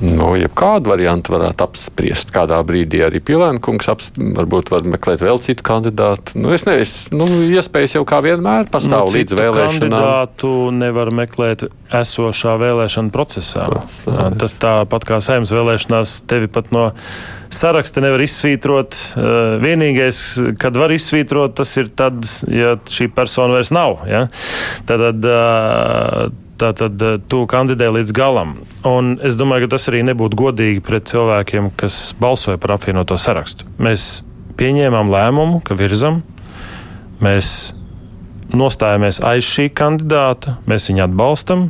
Nu, 0.01 0.31
ja 0.39 0.49
kādu 0.49 0.91
variantu 0.91 1.35
varētu 1.35 1.65
apspriest, 1.65 2.31
kādā 2.33 2.57
brīdī 2.65 3.03
arī 3.05 3.21
Pilēna 3.23 3.61
kungs 3.61 3.89
apsp... 3.91 4.17
varbūt 4.37 4.71
var 4.73 4.87
meklēt 4.89 5.21
vēl 5.21 5.41
citu 5.43 5.65
kandidātu. 5.67 6.39
Nu, 6.41 6.53
es 6.55 6.65
nezinu, 6.65 7.21
nu, 7.21 7.41
iespējas 7.53 7.99
jau 7.99 8.03
kā 8.09 8.21
vienmēr 8.25 8.69
pastāv 8.73 9.05
nu, 9.11 9.15
līdz 9.19 9.37
vēlēšanām. 9.37 9.93
Kandidātu 9.93 10.53
nevar 10.73 11.13
meklēt 11.21 11.67
esošā 12.01 12.57
vēlēšana 12.61 13.13
procesā. 13.13 13.67
Pats, 13.69 14.01
Tas 14.41 14.57
tāpat 14.57 15.05
kā 15.05 15.21
saimnes 15.21 15.53
vēlēšanās 15.53 16.17
tevi 16.29 16.49
pat 16.51 16.73
no 16.73 16.89
saraksta 17.53 18.01
nevar 18.01 18.23
izsvītrot. 18.25 18.97
Vienīgais, 19.61 20.21
kad 20.61 20.77
var 20.81 20.93
izsvītrot, 20.95 21.59
tas 21.61 21.75
ir 21.77 21.91
tad, 21.93 22.23
ja 22.49 22.77
šī 22.89 23.11
persona 23.13 23.59
vairs 23.59 23.73
nav. 23.75 24.01
Ja? 24.09 24.25
Tad, 24.89 25.11
tad 25.21 26.39
Tātad 26.61 27.01
eh, 27.01 27.17
tu 27.31 27.43
kandidē 27.49 27.89
līdz 27.95 28.13
galam. 28.13 28.55
Un 28.85 29.15
es 29.25 29.37
domāju, 29.39 29.65
ka 29.65 29.75
tas 29.75 29.89
arī 29.89 30.03
nebūtu 30.11 30.37
godīgi 30.37 30.83
pret 30.85 31.09
cilvēkiem, 31.09 31.71
kas 31.79 32.11
balsoja 32.21 32.61
par 32.61 32.75
apvienoto 32.77 33.17
sarakstu. 33.17 33.65
Mēs 33.81 34.21
pieņēmām 34.59 35.09
lēmumu, 35.09 35.61
ka 35.65 35.77
virzam, 35.79 36.21
mēs 37.23 37.71
nostājamies 38.53 39.21
aiz 39.25 39.47
šī 39.47 39.69
kandidāta, 39.73 40.57
mēs 40.69 40.89
viņu 40.91 41.05
atbalstam, 41.07 41.69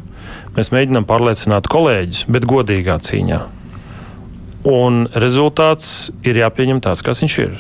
mēs 0.58 0.74
mēģinām 0.74 1.08
pārliecināt 1.08 1.70
kolēģus, 1.72 2.26
bet 2.32 2.48
godīgā 2.50 2.98
cīņā. 3.06 3.42
Un 4.68 5.06
rezultāts 5.18 6.12
ir 6.28 6.38
jāpieņem 6.42 6.82
tāds, 6.84 7.02
kāds 7.06 7.24
viņš 7.24 7.38
ir. 7.42 7.56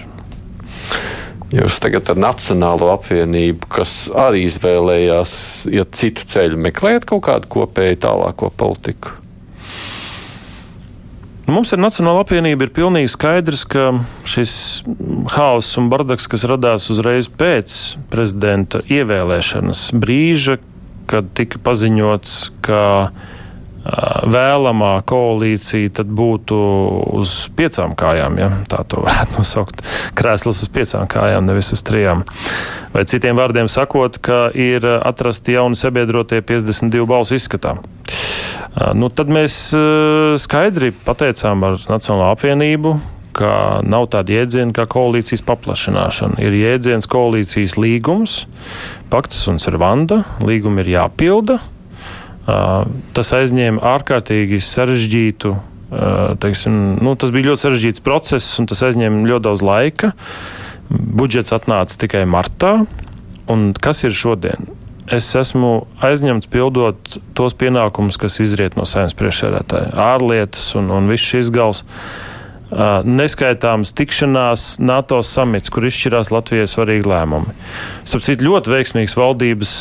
Jūs 1.51 1.81
tagad 1.83 2.07
ar 2.13 2.19
Nacionālo 2.19 2.93
apvienību, 2.93 3.67
kas 3.75 4.05
arī 4.15 4.45
izvēlējās 4.47 5.33
iet 5.67 5.97
citu 5.99 6.23
ceļu, 6.31 6.59
meklēt 6.63 7.03
kaut 7.09 7.25
kādu 7.27 7.49
kopēju 7.51 7.99
tālāko 8.05 8.47
politiku? 8.55 9.17
Mums 11.51 11.73
ar 11.75 11.81
Nacionālo 11.83 12.21
apvienību 12.23 12.63
ir 12.63 12.71
pilnīgi 12.71 13.11
skaidrs, 13.11 13.65
ka 13.67 13.89
šis 14.23 14.53
haoss 15.33 15.75
un 15.81 15.89
bardaks, 15.91 16.29
kas 16.31 16.47
radās 16.47 16.87
uzreiz 16.93 17.27
pēc 17.27 17.73
prezidenta 18.13 18.79
ievēlēšanas 18.87 19.89
brīža, 19.99 20.61
kad 21.11 21.33
tika 21.35 21.59
paziņots, 21.59 22.37
ka 22.63 22.81
vēlamā 23.81 24.91
koalīcija 25.09 26.05
būtu 26.05 26.57
uz 27.17 27.35
piecām 27.57 27.95
kājām, 27.97 28.37
ja 28.41 28.49
tā 28.69 28.83
to 28.87 29.01
varētu 29.05 29.37
nosaukt. 29.39 29.81
Krēsls 30.17 30.63
uz 30.65 30.69
piecām 30.73 31.09
kājām, 31.11 31.47
nevis 31.49 31.73
uz 31.75 31.83
trijām. 31.87 32.25
Vai 32.93 33.05
citiem 33.07 33.39
vārdiem 33.39 33.69
sakot, 33.71 34.19
ka 34.21 34.49
ir 34.53 34.85
atrasti 34.85 35.55
jauni 35.55 35.79
sabiedrotie 35.79 36.41
52 36.43 37.07
balsu 37.09 37.39
izskatā. 37.39 37.77
Nu, 38.95 39.09
tad 39.11 39.31
mēs 39.31 39.71
skaidri 40.39 40.93
pateicām 41.05 41.65
ar 41.67 41.81
Nacionālo 41.89 42.29
apvienību, 42.31 42.93
ka 43.35 43.81
nav 43.87 44.09
tāda 44.11 44.35
jēdziena 44.35 44.75
kā 44.75 44.85
koalīcijas 44.91 45.43
paplašināšana. 45.47 46.39
Ir 46.43 46.55
jēdziens 46.55 47.07
koalīcijas 47.11 47.77
līgums, 47.79 48.41
paktas 49.11 49.45
un 49.51 49.59
servanda. 49.63 50.21
Līgumi 50.43 50.83
ir 50.83 50.93
jāpilda, 50.97 51.59
Tas 52.47 53.33
aizņēma 53.37 53.83
ārkārtīgi 53.95 54.61
sarežģītu. 54.65 55.53
Teiksim, 56.41 56.75
nu, 57.03 57.15
tas 57.19 57.33
bija 57.35 57.51
ļoti 57.51 57.65
sarežģīts 57.65 58.03
process, 58.05 58.57
un 58.61 58.69
tas 58.71 58.81
aizņēma 58.87 59.27
ļoti 59.27 59.45
daudz 59.49 59.63
laika. 59.65 60.13
Budžets 60.89 61.53
atnāca 61.55 61.99
tikai 62.01 62.23
martā. 62.29 62.81
Kas 63.83 64.05
ir 64.07 64.15
šodien? 64.15 64.69
Es 65.11 65.27
esmu 65.35 65.89
aizņemts 65.99 66.47
pildot 66.47 67.17
tos 67.35 67.55
pienākumus, 67.59 68.15
kas 68.21 68.39
izriet 68.39 68.77
no 68.79 68.85
saimnes 68.87 69.17
priekšsēdētāja, 69.19 69.91
ārlietas 69.99 70.69
un, 70.79 70.87
un 70.95 71.09
viss 71.11 71.25
šis 71.33 71.49
gals. 71.51 71.81
Uh, 71.83 72.30
neskaitāmas 72.71 73.91
tikšanās 73.97 74.65
NATO 74.83 75.19
samits, 75.25 75.71
kur 75.73 75.85
izšķirās 75.87 76.31
Latvijai 76.31 76.69
svarīgi 76.69 77.09
lēmumi. 77.11 77.55
Sapcīt, 78.07 78.43
ļoti 78.45 78.71
veiksmīgs 78.71 79.17
valdības 79.19 79.73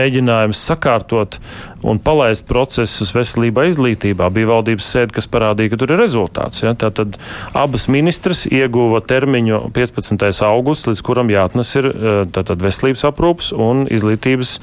mēģinājums 0.00 0.62
sakārtot 0.70 1.38
un 1.86 2.00
palaist 2.02 2.44
procesus 2.48 3.14
veselībā, 3.16 3.64
izglītībā. 3.70 4.28
Bija 4.34 4.50
valdības 4.50 4.88
sēde, 4.94 5.14
kas 5.16 5.30
parādīja, 5.30 5.72
ka 5.72 5.80
tur 5.80 5.94
ir 5.94 6.02
rezultāts. 6.02 6.60
Ja? 6.64 6.74
Tātad 6.78 7.16
abas 7.56 7.86
ministras 7.92 8.44
ieguva 8.50 9.00
termiņu 9.00 9.62
15. 9.76 10.26
augusts, 10.46 10.90
līdz 10.90 11.04
kuram 11.06 11.32
jāatnes 11.32 11.72
ir 11.80 11.88
tātad 12.34 12.60
veselības 12.60 13.06
aprūps 13.08 13.54
un 13.56 13.86
izglītības 13.88 14.58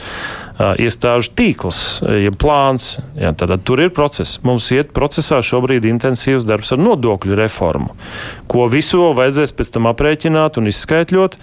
iestāžu 0.58 1.32
tīkls, 1.38 1.80
ja 2.24 2.32
plāns. 2.34 2.98
Ja, 3.18 3.32
tad 3.38 3.54
tur 3.68 3.82
ir 3.82 3.92
process. 3.94 4.40
Mums 4.46 4.70
iet 4.74 4.92
procesā 4.96 5.40
šobrīd 5.46 5.86
intensīvs 5.90 6.48
darbs 6.48 6.74
ar 6.74 6.82
nodokļu 6.82 7.38
reformu, 7.38 7.94
ko 8.50 8.68
visu 8.72 9.12
vajadzēs 9.18 9.54
pēc 9.58 9.72
tam 9.76 9.90
aprēķināt 9.92 10.60
un 10.62 10.70
izskaitļot. 10.72 11.38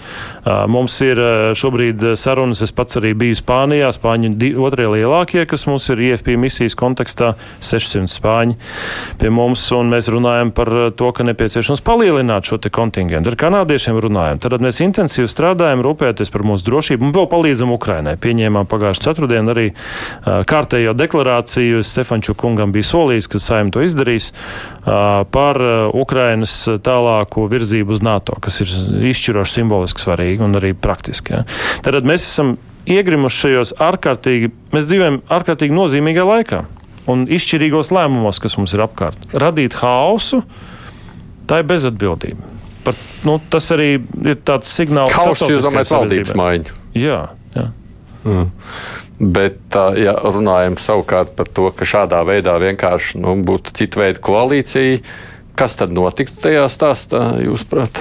Mums 0.70 0.98
ir 1.06 1.20
šobrīd 1.58 2.02
sarunas, 2.20 2.62
es 2.66 2.74
pats 2.74 2.98
arī 3.00 3.14
biju 3.18 3.38
Spānijā, 3.38 3.90
Spāņi 3.94 4.54
otrie 4.60 4.88
lielākie, 4.90 5.44
kas 5.50 5.66
mums 5.70 5.88
ir 5.92 6.02
IFP 6.10 6.34
misijas 6.40 6.76
kontekstā, 6.78 7.34
600 7.64 8.10
spāņi 8.10 8.58
pie 9.20 9.30
mums, 9.34 9.62
un 9.74 9.92
mēs 9.92 10.08
runājam 10.12 10.50
par 10.54 10.70
to, 10.96 11.10
ka 11.14 11.26
nepieciešams 11.26 11.82
palielināt 11.84 12.48
šo 12.48 12.58
kontingentu. 12.74 13.30
Ar 13.30 13.38
kanādiešiem 13.38 13.98
runājam. 14.00 14.40
Tad 14.42 14.62
mēs 14.64 14.80
intensīvi 14.84 15.28
strādājam, 15.30 15.82
rūpēties 15.84 16.32
par 16.32 16.46
mūsu 16.46 16.66
drošību 16.68 17.08
un 17.08 17.14
vēl 17.14 17.28
palīdzam 17.30 17.74
Ukrainai. 17.74 18.16
Pieņēmām 18.20 18.68
pagājušajā 18.70 19.03
ceturtdien 19.04 19.50
arī 19.52 19.68
kārtējo 20.24 20.94
deklarāciju. 20.98 21.82
Stefanču 21.84 22.36
kungam 22.38 22.72
bija 22.74 22.88
solījis, 22.90 23.30
ka 23.30 23.42
saim 23.42 23.72
to 23.74 23.84
izdarīs 23.84 24.30
par 24.84 25.60
Ukrainas 25.94 26.56
tālāko 26.84 27.48
virzību 27.52 27.96
uz 27.96 28.04
NATO, 28.04 28.36
kas 28.44 28.62
ir 28.64 28.72
izšķiroši 29.12 29.60
simboliski 29.60 30.04
svarīgi 30.04 30.44
un 30.44 30.60
arī 30.60 30.74
praktiski. 30.76 31.36
Ja. 31.36 31.44
Tad 31.84 32.06
mēs 32.08 32.26
esam 32.26 32.56
iegrimuši 32.90 33.44
šajos 33.46 33.74
ārkārtīgi, 33.80 34.50
mēs 34.74 34.88
dzīvojam 34.90 35.20
ārkārtīgi 35.32 35.76
nozīmīgā 35.76 36.24
laikā 36.28 36.64
un 37.10 37.26
izšķirīgos 37.32 37.92
lēmumos, 37.94 38.40
kas 38.40 38.56
mums 38.60 38.74
ir 38.76 38.84
apkārt. 38.84 39.28
Radīt 39.36 39.76
haosu, 39.80 40.42
tā 41.48 41.60
ir 41.62 41.68
bezatbildība. 41.68 42.52
Par, 42.84 42.96
nu, 43.24 43.38
tas 43.52 43.70
arī 43.72 43.94
ir 43.96 44.36
tāds 44.44 44.68
signāls, 44.68 45.12
ka 45.16 45.48
jūs 45.48 45.68
domājat 45.68 45.92
valdības 45.94 46.34
maiņu. 46.36 46.76
Jā, 47.00 47.20
jā. 47.56 47.66
Mm. 48.24 48.50
Bet, 49.34 49.76
ja 50.00 50.16
runājam 50.24 50.76
savukārt 50.80 51.34
par 51.38 51.48
to, 51.54 51.68
ka 51.76 51.86
šādā 51.86 52.24
veidā 52.26 52.56
vienkārši 52.60 53.20
nu, 53.22 53.36
būtu 53.46 53.74
cita 53.78 54.00
veida 54.00 54.22
koalīcija, 54.24 54.98
kas 55.58 55.78
tad 55.78 55.94
notiktu 55.94 56.40
tajā 56.48 56.64
stāstā, 56.72 57.22
jūsuprāt? 57.44 58.00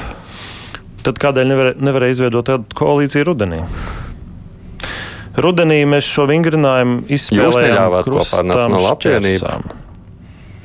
Tad 1.03 1.19
kādēļ 1.21 1.49
nevar, 1.49 1.71
nevarēja 1.83 2.17
izveidot 2.17 2.47
tādu 2.49 2.79
koalīciju 2.79 3.27
rudenī? 3.29 3.61
Rudenī 5.43 5.79
mēs 5.89 6.07
šo 6.07 6.27
vingrinājumu 6.29 7.03
izspēlējām 7.13 7.97
Nacionālo 8.49 8.85
apvienību. 8.93 9.79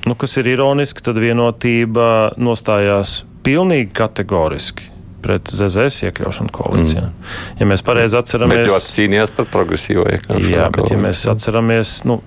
Nu, 0.09 0.17
kas 0.17 0.39
ir 0.41 0.49
ironiski, 0.49 1.03
tad 1.05 1.19
vienotība 1.21 2.37
nostājās 2.41 3.23
pilnīgi 3.45 3.91
kategoriski 3.97 4.89
pret 5.29 5.53
ZZS 5.53 6.07
iekļaušanu 6.09 6.53
koalīcijā. 6.57 7.05
Mm. 7.05 7.37
Ja 7.61 7.69
mēs 7.69 7.85
pareizi 7.85 8.17
atceramies, 8.17 8.65
bet 8.65 8.73
ļoti 8.73 8.95
cīnījās 8.97 9.37
par 9.37 9.49
progresīvo 9.53 10.09
iekļaušanu. 10.15 10.55
Jā, 10.55 10.71
bet 10.73 10.93
ja 10.95 10.97
mēs 11.01 11.27
atceramies, 11.29 11.99
nu, 12.09 12.23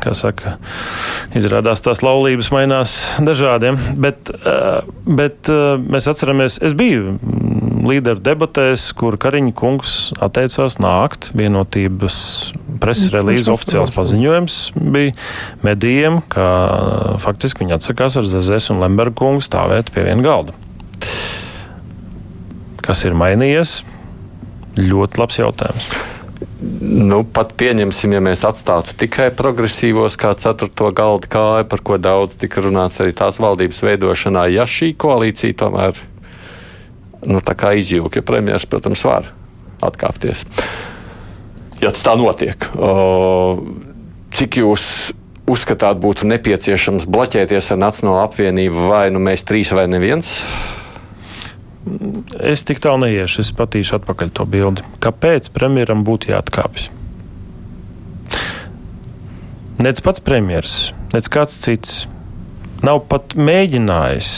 kā 0.00 0.14
saka, 0.16 0.56
izrādās 1.36 1.84
tās 1.84 2.00
laulības 2.06 2.48
mainās 2.54 2.96
dažādiem, 3.20 3.76
bet, 4.00 4.32
eh, 4.32 4.80
bet 5.04 5.52
eh, 5.52 5.76
mēs 5.84 6.08
atceramies, 6.08 6.56
es 6.64 6.76
biju 6.76 7.18
līderu 7.86 8.22
debatēs, 8.24 8.88
kur 8.96 9.18
Kariņa 9.20 9.52
kungs 9.56 9.96
atteicās 10.22 10.80
nākt 10.82 11.30
vienotības 11.36 12.16
preses 12.82 13.12
relīze, 13.14 13.52
oficiāls 13.52 13.92
paziņojums 13.94 14.60
bija 14.76 15.14
medijiem, 15.66 16.22
ka 16.32 16.46
faktiski 17.22 17.64
viņi 17.64 17.76
atsakās 17.78 18.18
ar 18.20 18.28
Zezes 18.28 18.70
un 18.72 18.82
Lemberga 18.82 19.20
kungu 19.22 19.44
stāvēt 19.44 19.92
pie 19.94 20.08
viena 20.08 20.24
galda. 20.24 20.56
Kas 22.86 23.02
ir 23.06 23.16
mainījies? 23.18 23.80
Ļoti 24.78 25.18
labs 25.18 25.40
jautājums. 25.40 25.88
Nu, 26.60 27.22
pat 27.24 27.54
pieņemsim, 27.58 28.12
ja 28.14 28.20
mēs 28.22 28.44
atstātu 28.46 28.94
tikai 29.00 29.30
progresīvos 29.34 30.18
kā 30.20 30.30
ceturto 30.38 30.90
galdu 30.94 31.30
kāju, 31.32 31.66
par 31.68 31.82
ko 31.84 31.98
daudz 32.00 32.36
tika 32.40 32.62
runāts 32.64 33.00
arī 33.02 33.14
tās 33.16 33.40
valdības 33.42 33.82
veidošanā, 33.84 34.46
ja 34.52 34.68
šī 34.68 34.92
koalīcija 35.00 35.56
tomēr 35.64 35.98
nu, 37.26 37.40
izjūga, 37.40 38.20
ja 38.20 38.24
premjerministrs, 38.24 38.70
protams, 38.70 39.04
var 39.08 39.32
atkāpties. 39.84 40.44
Ja 41.82 41.92
tas 41.92 42.04
tā 42.06 42.14
notiek, 42.16 42.68
o, 42.76 42.92
cik 44.36 44.60
jūs 44.62 44.86
uzskatāt, 45.50 45.98
būtu 46.02 46.28
nepieciešams 46.28 47.08
bloķēties 47.10 47.72
ar 47.74 47.82
Nacionālo 47.82 48.22
apvienību, 48.24 48.88
vai 48.90 49.08
nu 49.14 49.22
mēs 49.22 49.44
trīs 49.46 49.72
vai 49.76 49.86
neviens? 49.90 50.38
Es 52.42 52.64
tik 52.66 52.80
tālu 52.82 53.04
neiešu, 53.04 53.44
es 53.44 53.52
patīšu 53.54 54.00
atpakaļ 54.00 54.32
to 54.34 54.46
bildi. 54.50 54.84
Kāpēc 55.02 55.52
premjeram 55.54 56.02
būtu 56.06 56.32
jāatkāpjas? 56.32 56.90
Nec 59.76 60.00
pats 60.02 60.22
premjeras, 60.24 60.76
nec 61.12 61.28
kāds 61.30 61.58
cits 61.62 62.06
nav 62.84 63.02
pat 63.10 63.36
mēģinājis 63.36 64.30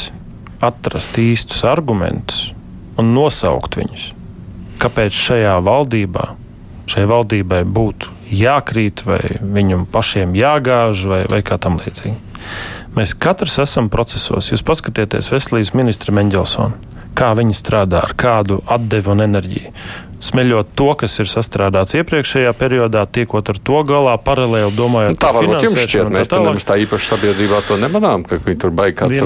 atrast 0.66 1.18
īstus 1.22 1.62
argumentus, 1.66 2.50
un 2.98 3.14
nosaukt 3.14 3.78
viņus. 3.78 4.10
Kāpēc 4.82 5.14
šajā 5.14 5.54
valdībā, 5.64 6.26
šai 6.90 7.06
valdībai 7.10 7.62
būtu 7.64 8.10
jākrīt, 8.34 9.04
vai 9.06 9.22
viņam 9.40 9.86
pašiem 9.90 10.34
jāgāž, 10.38 11.06
vai, 11.10 11.22
vai 11.30 11.40
kā 11.46 11.58
tam 11.62 11.78
līdzīgi? 11.80 12.18
Mēs 12.98 13.14
katrs 13.14 13.58
esam 13.62 13.90
procesos. 13.92 14.50
Jūs 14.50 14.64
paskatieties 14.66 15.30
veselības 15.30 15.74
ministra 15.78 16.14
Mendelsonu, 16.16 16.74
kā 17.18 17.32
viņa 17.38 17.56
strādā, 17.58 18.02
ar 18.06 18.14
kādu 18.18 18.60
atdevu 18.70 19.14
un 19.14 19.26
enerģiju 19.26 19.74
smeļot 20.24 20.72
to, 20.78 20.88
kas 20.98 21.18
ir 21.22 21.28
sastrādāts 21.30 21.94
iepriekšējā 21.98 22.52
periodā, 22.58 23.04
tiekot 23.06 23.52
ar 23.52 23.60
to 23.62 23.82
galā, 23.88 24.16
paralēli 24.22 24.74
domājot 24.76 25.14
nu, 25.14 25.20
tā 25.20 25.30
par 25.34 25.46
finansēšanu. 25.46 26.12
Mēs 26.14 26.30
tā, 26.30 26.40
tā 26.68 26.78
īpaši 26.84 27.10
sabiedrībā 27.12 27.60
to 27.68 27.78
nemanām, 27.80 28.24
ka 28.28 28.40
viņi 28.42 28.60
tur 28.62 28.74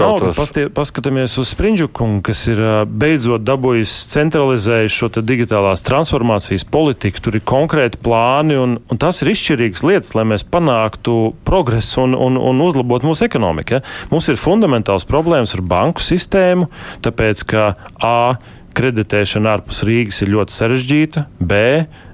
rautos. 0.00 0.36
Pastie, 0.38 0.66
paskatāmies 0.72 1.36
uz 1.40 1.52
Sprindžukumu, 1.52 2.20
kas 2.26 2.44
ir 2.52 2.62
beidzot 2.88 3.44
dabūjis 3.46 3.92
centralizējis 4.12 4.98
šo 5.00 5.10
digitālās 5.22 5.84
transformācijas 5.86 6.66
politiku. 6.68 7.22
Tur 7.24 7.38
ir 7.38 7.46
konkrēti 7.48 8.00
plāni, 8.02 8.56
un, 8.60 8.78
un 8.90 9.00
tas 9.00 9.22
ir 9.22 9.32
izšķirīgas 9.32 9.84
lietas, 9.88 10.14
lai 10.18 10.26
mēs 10.34 10.46
panāktu 10.48 11.34
progresu 11.48 12.04
un, 12.06 12.16
un, 12.16 12.40
un 12.40 12.64
uzlabotu 12.64 13.10
mūsu 13.10 13.26
ekonomiku. 13.28 13.78
Ja? 13.78 13.84
Mums 14.12 14.30
ir 14.32 14.40
fundamentāls 14.40 15.08
problēmas 15.08 15.54
ar 15.56 15.64
banku 15.64 16.04
sistēmu, 16.04 16.68
tāpēc 17.04 17.46
ka 17.48 17.70
A 18.02 18.16
kreditēšana 18.76 19.56
ārpus 19.56 19.82
Rīgas 19.86 20.22
ir 20.24 20.32
ļoti 20.34 20.56
sarežģīta, 20.56 21.26
B 21.38 21.60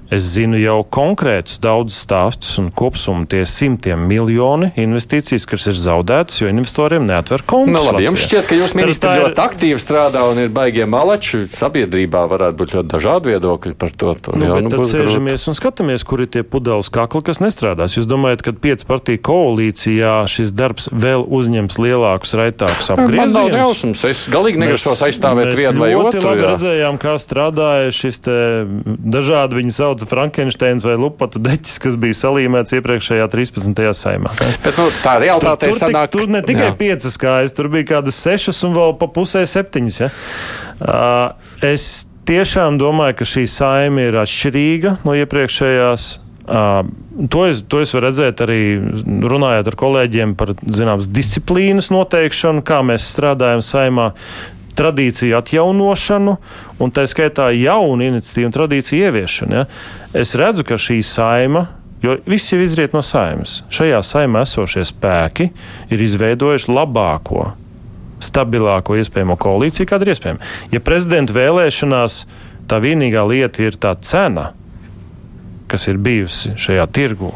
Es 0.09 0.25
zinu 0.33 0.57
jau 0.57 0.79
konkrētus 0.89 1.59
daudzus 1.61 1.99
stāstus 2.01 2.55
un 2.57 2.71
kopsumu 2.73 3.27
tie 3.29 3.43
simtiem 3.45 4.07
miljoni 4.09 4.71
investīcijas, 4.81 5.45
kas 5.49 5.67
ir 5.69 5.77
zaudētas, 5.77 6.39
jo 6.41 6.49
investoriem 6.49 7.05
neatver 7.05 7.43
kontus. 7.45 7.75
Nu, 7.75 7.83
labi, 7.85 8.07
jums 8.07 8.23
šķiet, 8.25 8.47
ka 8.49 8.57
jūs 8.57 8.73
ministri 8.77 9.11
ir... 9.13 9.27
ļoti 9.27 9.43
aktīvi 9.43 9.81
strādā 9.81 10.23
un 10.25 10.41
ir 10.41 10.49
baigie 10.53 10.87
malači. 10.89 11.43
Sabiedrībā 11.53 12.23
varētu 12.31 12.57
būt 12.57 12.73
ļoti 12.77 12.91
dažādi 12.95 13.33
viedokļi 13.35 13.75
par 13.77 13.93
to. 13.93 14.15
to 14.17 14.33
nu, 14.33 14.47
jā, 14.49 14.57
nu, 14.65 14.71
tad 14.73 14.87
sēžamies 14.89 15.43
grūt. 15.43 15.51
un 15.51 15.59
skatāmies, 15.59 16.05
kur 16.09 16.25
ir 16.25 16.31
tie 16.33 16.41
pudeles 16.41 16.89
kakli, 16.93 17.21
kas 17.29 17.41
nestrādās. 17.43 17.99
Jūs 17.99 18.09
domājat, 18.09 18.43
ka 18.47 18.55
piecu 18.65 18.89
partiju 18.89 19.21
koalīcijā 19.29 20.15
šis 20.25 20.55
darbs 20.57 20.89
vēl 20.89 21.27
uzņems 21.29 21.77
lielākus, 21.85 22.33
raitākus 22.39 22.89
apgriezienus? 22.95 23.37
Man 23.37 23.53
nav 23.53 23.61
jausmas. 23.61 24.03
Es 24.09 24.25
galīgi 24.31 24.65
negrasos 24.65 25.05
aizstāvēt 25.05 25.53
vienu 25.53 25.85
vai 25.85 25.93
otru. 25.93 26.17
Mēs 26.17 26.29
ļoti 26.29 26.49
redzējām, 26.49 26.99
kā 27.05 27.15
strādāja 27.21 27.93
šis 27.93 28.23
dažādi 28.25 29.61
viņa 29.61 29.77
sauc 29.77 29.98
sauca 29.99 30.09
Frankensteins 30.09 30.83
vai 30.83 30.95
Lupatu 30.97 31.39
deķis, 31.39 31.79
kas 31.83 31.97
bija 31.99 32.15
salīmēts 32.15 32.73
iepriekšējā 32.77 33.27
13. 33.31 33.81
saimā. 33.93 34.31
Bet, 34.63 34.77
nu, 34.77 34.87
tā 35.03 35.17
realitāte 35.19 35.67
tur, 35.67 35.75
tur, 35.75 35.79
sanāk... 35.79 36.11
tur 36.13 36.29
ne 36.29 36.41
tikai 36.45 36.71
jā. 36.71 36.77
piecas 36.77 37.17
kājas, 37.19 37.55
tur 37.55 37.69
bija 37.69 37.95
kādas 37.95 38.19
sešas 38.19 38.63
un 38.67 38.75
vēl 38.77 38.95
pa 38.99 39.09
pusē 39.11 39.43
septiņas. 39.47 39.99
Ja? 39.99 40.09
Uh, 40.79 41.51
es 41.65 42.07
tiešām 42.29 42.79
domāju, 42.79 43.19
ka 43.19 43.27
šī 43.27 43.45
saima 43.49 44.07
ir 44.07 44.19
atšķirīga 44.23 44.99
no 45.05 45.15
iepriekšējās. 45.19 46.09
Uh, 46.49 46.81
to, 47.29 47.43
es, 47.45 47.61
to 47.69 47.81
es 47.83 47.91
varu 47.93 48.07
redzēt 48.07 48.39
arī 48.41 48.61
runājot 49.05 49.67
ar 49.69 49.75
kolēģiem 49.77 50.33
par 50.39 50.55
zināmas 50.65 51.09
disciplīnas 51.13 51.91
noteikšanu, 51.93 52.63
kā 52.65 52.79
mēs 52.85 53.05
strādājam 53.13 53.61
saimā 53.65 54.13
tradīciju 54.79 55.37
atjaunošanu 55.39 56.35
un 56.79 56.93
tā 56.95 57.05
skaitā 57.09 57.49
jaunu 57.55 58.07
iniciatīvu 58.07 58.49
un 58.49 58.55
tradīciju 58.55 59.09
ieviešanu. 59.09 59.59
Ja? 59.59 59.65
Es 60.17 60.35
redzu, 60.39 60.65
ka 60.67 60.79
šī 60.79 61.01
saima. 61.05 61.67
Jo 61.99 62.15
viss 62.23 62.53
jau 62.53 62.61
izriet 62.63 62.93
no 62.95 63.01
saimnes. 63.03 63.57
Šajā 63.75 63.99
saimē 64.07 64.45
esošie 64.47 64.85
spēki 64.87 65.49
ir 65.91 66.03
izveidojuši 66.05 66.71
labāko, 66.71 67.49
stabilāko 68.23 68.95
iespējamo 69.01 69.35
koalīciju, 69.35 69.89
kāda 69.89 70.07
ir 70.07 70.13
iespējama. 70.13 70.39
Ja 70.71 70.79
prezidenta 70.79 71.35
vēlēšanās 71.35 72.21
tā 72.71 72.79
vienīgā 72.79 73.25
lieta 73.27 73.67
ir 73.67 73.75
tā 73.75 73.91
cena, 73.99 74.53
kas 75.67 75.89
ir 75.91 75.99
bijusi 75.99 76.55
šajā 76.55 76.87
tirgū, 76.95 77.33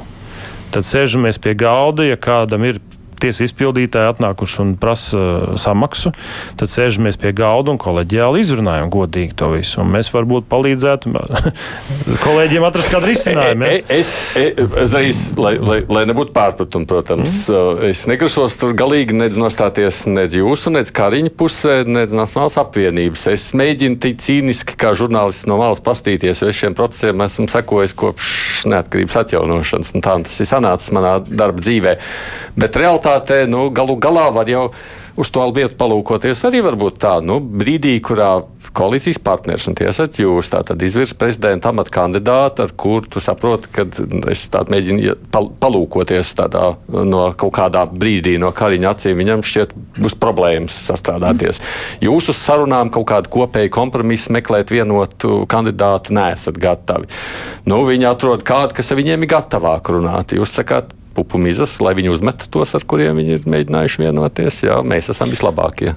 tad 0.72 0.88
sēžamies 0.88 1.44
pie 1.44 1.58
galda, 1.60 2.08
ja 2.08 2.16
kādam 2.16 2.64
ir 2.70 2.80
tiesa 3.24 3.48
izpildītāji 3.48 4.14
atnākuši 4.14 4.60
un 4.64 4.76
prasa 4.80 5.20
uh, 5.20 5.56
samaksu, 5.60 6.14
tad 6.60 6.72
sēžamies 6.72 7.20
pie 7.22 7.34
galda 7.36 7.74
un 7.74 7.80
kolēģiāli 7.82 8.44
izrunājam 8.44 8.92
godīgi 8.94 9.38
to 9.40 9.54
visu. 9.56 9.82
Un 9.84 9.92
mēs 9.96 10.12
varbūt 10.14 10.48
palīdzētu 10.52 11.14
kolēģiem 12.26 12.68
atrast 12.68 12.94
kādu 12.94 13.12
risinājumu. 13.12 13.68
Ja? 13.68 13.82
Es, 13.98 14.12
es, 14.40 14.62
es 14.84 14.96
reiz, 14.96 15.24
lai, 15.40 15.56
lai, 15.62 15.80
lai 15.88 16.06
nebūtu 16.10 16.36
pārpratumi, 16.36 16.88
protams, 16.90 17.46
mm. 17.50 17.84
es 17.90 18.06
negrasos 18.10 18.58
tur 18.60 18.76
galīgi 18.78 19.16
nedz 19.18 19.40
nostāties 19.40 20.04
nedz 20.10 20.38
jūsu, 20.38 20.74
nedz 20.76 20.92
Kariņa 20.96 21.34
pusē, 21.40 21.80
nedz 21.88 22.16
Nacionālas 22.18 22.58
apvienības. 22.62 23.28
Es 23.34 23.50
mēģinu 23.58 24.00
tik 24.04 24.20
cīniski 24.24 24.78
kā 24.80 24.94
žurnālists 24.98 25.48
no 25.50 25.58
malas 25.62 25.82
pastīties, 25.84 26.44
jo 26.44 26.52
es 26.52 26.60
šiem 26.60 26.76
procesiem 26.78 27.24
esmu 27.26 27.48
sekojis 27.52 27.96
kopš 27.98 28.32
neatkarības 28.72 29.20
atjaunošanas. 29.24 29.94
Tā 30.04 30.18
tas 30.26 30.40
ir 30.42 30.50
sanācis 30.50 30.94
manā 30.96 31.16
darba 31.28 31.64
dzīvē. 31.64 31.96
Bet 32.60 32.78
realitāte 32.80 33.13
realitātē 33.14 33.48
nu, 33.48 33.70
galu 33.72 33.98
galā 33.98 34.32
var 34.34 34.48
jau 34.50 34.72
uz 35.16 35.30
to 35.30 35.46
lietu 35.46 35.76
palūkoties 35.78 36.44
arī 36.48 36.64
varbūt 36.66 36.98
tā, 36.98 37.22
nu, 37.22 37.40
brīdī, 37.40 38.00
kurā 38.02 38.44
koalīcijas 38.74 39.20
partners, 39.22 39.68
un 39.68 39.76
tie 39.78 39.86
esat 39.92 40.18
jūs, 40.18 40.50
tātad 40.50 40.82
izvirs 40.82 41.14
prezidenta 41.14 41.70
amata 41.70 41.92
kandidātu, 41.94 42.64
ar 42.66 42.72
kur 42.74 43.06
tu 43.06 43.22
saproti, 43.22 43.70
ka 43.70 43.86
es 44.32 44.48
tādu 44.50 44.74
mēģinu 44.74 45.14
palūkoties 45.62 46.34
tādā 46.40 46.72
no 46.90 47.28
kaut 47.38 47.54
kādā 47.54 47.86
brīdī 47.86 48.40
no 48.42 48.50
kariņa 48.56 48.96
acīm, 48.96 49.22
viņam 49.22 49.46
šķiet 49.46 49.76
būs 50.00 50.18
problēmas 50.18 50.80
sastrādāties. 50.88 51.62
Jūs 52.02 52.32
uz 52.34 52.42
sarunām 52.42 52.90
kaut 52.94 53.06
kādu 53.12 53.30
kopēju 53.38 53.74
kompromisu 53.74 54.34
meklēt 54.34 54.74
vienotu 54.74 55.44
kandidātu 55.46 56.18
neesat 56.18 56.58
gatavi. 56.58 57.12
Nu, 57.70 57.84
viņi 57.86 58.10
atrod 58.10 58.42
kādu, 58.48 58.74
kas 58.80 58.90
ar 58.90 58.98
viņiem 58.98 59.28
ir 59.28 59.34
gatavāk 59.36 59.94
runāt. 59.94 60.34
Jūs 60.34 60.58
sakāt, 60.58 60.96
pupu 61.14 61.40
mizas, 61.42 61.78
lai 61.84 61.94
viņi 61.98 62.12
uzmet 62.14 62.48
tos, 62.54 62.74
ar 62.78 62.86
kuriem 62.90 63.20
viņi 63.20 63.38
ir 63.38 63.48
mēģinājuši 63.50 64.04
vienoties. 64.06 64.64
Jā, 64.66 64.80
mēs 64.86 65.12
esam 65.14 65.32
vislabākie. 65.34 65.94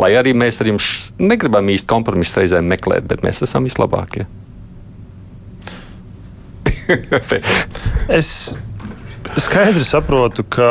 Lai 0.00 0.14
arī 0.16 0.32
mēs 0.36 0.60
ar 0.62 0.70
jums 0.70 0.86
negribam 1.20 1.68
īsti 1.70 1.88
kompromisu 1.90 2.40
reizēm 2.40 2.68
meklēt, 2.70 3.06
bet 3.10 3.24
mēs 3.26 3.42
esam 3.46 3.66
vislabākie. 3.68 4.26
es 8.18 8.30
skaidri 9.38 9.84
saprotu, 9.86 10.42
ka 10.42 10.70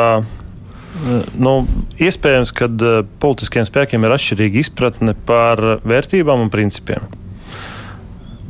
nu, 1.40 1.54
iespējams, 2.00 2.52
ka 2.56 2.68
eh, 2.68 3.00
politiskiem 3.22 3.66
spēkiem 3.68 4.04
ir 4.04 4.16
atšķirīga 4.16 4.60
izpratne 4.64 5.14
par 5.28 5.62
vērtībām 5.86 6.46
un 6.46 6.52
principiem. 6.52 7.06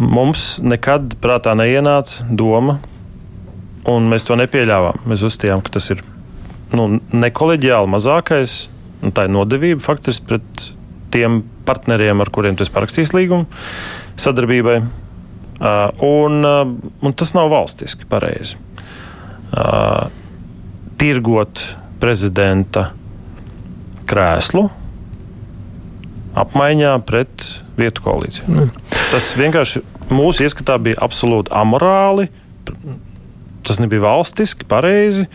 Mums 0.00 0.62
nekad 0.64 1.18
prātā 1.20 1.52
neienāca 1.58 2.24
doma, 2.32 2.78
un 3.88 4.08
mēs 4.10 4.26
to 4.28 4.36
nepieļāvām. 4.40 5.04
Mēs 5.08 5.24
uzstājām, 5.26 5.62
ka 5.64 5.76
tas 5.78 5.90
ir 5.94 6.02
nu, 6.76 7.00
nekoleģiāli 7.12 7.90
mazākais, 7.94 8.62
un 9.04 9.14
tā 9.16 9.26
ir 9.26 9.34
nodevība 9.34 9.82
faktiski 9.84 10.28
pret 10.28 10.66
tiem 11.14 11.40
partneriem, 11.66 12.20
ar 12.22 12.30
kuriem 12.32 12.56
tu 12.56 12.64
esi 12.66 12.74
parakstījis 12.74 13.14
līgumu 13.16 13.48
sadarbībai. 14.20 14.80
Uh, 15.60 15.90
un, 16.06 16.40
uh, 16.46 16.62
un 17.04 17.16
tas 17.16 17.34
nav 17.36 17.50
valstiski 17.52 18.08
pareizi. 18.08 18.56
Uh, 19.50 20.08
tirgot 21.00 21.64
prezidenta 22.00 22.90
krēslu 24.08 24.68
apmaiņā 26.40 26.94
pret 27.06 27.46
vietu 27.78 28.04
koalīciju. 28.04 28.46
Mm. 28.48 28.70
Tas 29.10 29.32
vienkārši 29.36 29.82
mūsu 30.14 30.46
ieskatā 30.46 30.78
bija 30.82 31.00
absolūti 31.04 31.52
amorāli. 31.56 32.28
Tas 33.66 33.80
nebija 33.82 34.04
valstiski, 34.04 34.68
pareizi. 34.68 35.26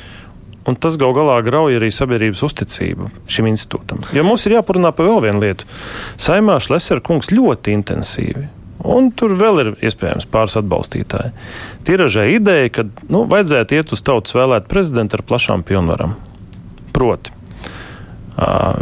Un 0.65 0.73
tas 0.81 0.95
gal 0.97 1.13
galā 1.13 1.37
grauj 1.45 1.77
arī 1.77 1.91
sabiedrības 1.93 2.41
uzticību 2.47 3.11
šim 3.29 3.51
institūtam. 3.51 4.01
Jo 4.17 4.23
mums 4.25 4.47
ir 4.47 4.55
jāparunā 4.57 4.89
par 4.97 5.11
vēl 5.11 5.21
vienu 5.27 5.43
lietu. 5.43 5.67
Saimā 6.17 6.57
Šlesera 6.63 7.03
kungs 7.05 7.29
ļoti 7.29 7.75
intensīvi. 7.77 8.47
Un 8.85 9.11
tur 9.17 9.33
vēl 9.37 9.61
ir 9.61 9.69
iespējams 9.85 10.27
pāris 10.29 10.57
atbalstītāji. 10.59 11.31
Tiražē 11.85 12.27
ideja, 12.33 12.71
ka 12.73 12.85
nu, 13.09 13.23
vajadzētu 13.29 13.77
iet 13.77 13.93
uz 13.93 14.01
tautas 14.05 14.35
vēlēt 14.37 14.67
prezidentu 14.69 15.17
ar 15.19 15.25
plašām 15.25 15.65
pilnvarām. 15.65 16.13
Proti, 16.93 17.33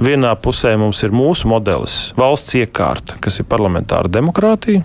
vienā 0.04 0.34
pusē 0.44 0.74
mums 0.80 1.04
ir 1.06 1.16
mūsu 1.16 1.48
modelis, 1.52 1.98
valsts 2.20 2.56
iekārta, 2.60 3.20
kas 3.24 3.40
ir 3.40 3.48
parlamentāra 3.50 4.12
demokrātija. 4.12 4.84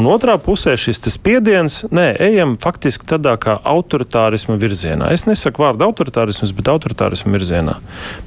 Un 0.00 0.08
otrā 0.10 0.34
pusē 0.42 0.74
šis 0.80 1.02
spiediens, 1.14 1.82
nē, 1.94 2.08
ejam 2.26 2.56
faktiski 2.62 3.06
tādā 3.14 3.36
kā 3.40 3.56
autoritārisma 3.62 4.56
virzienā. 4.60 5.12
Es 5.14 5.26
nesaku 5.28 5.62
vārdu 5.64 5.86
autoritārisms, 5.86 6.54
bet 6.56 6.70
autoritārisma 6.72 7.34
virzienā. 7.36 7.78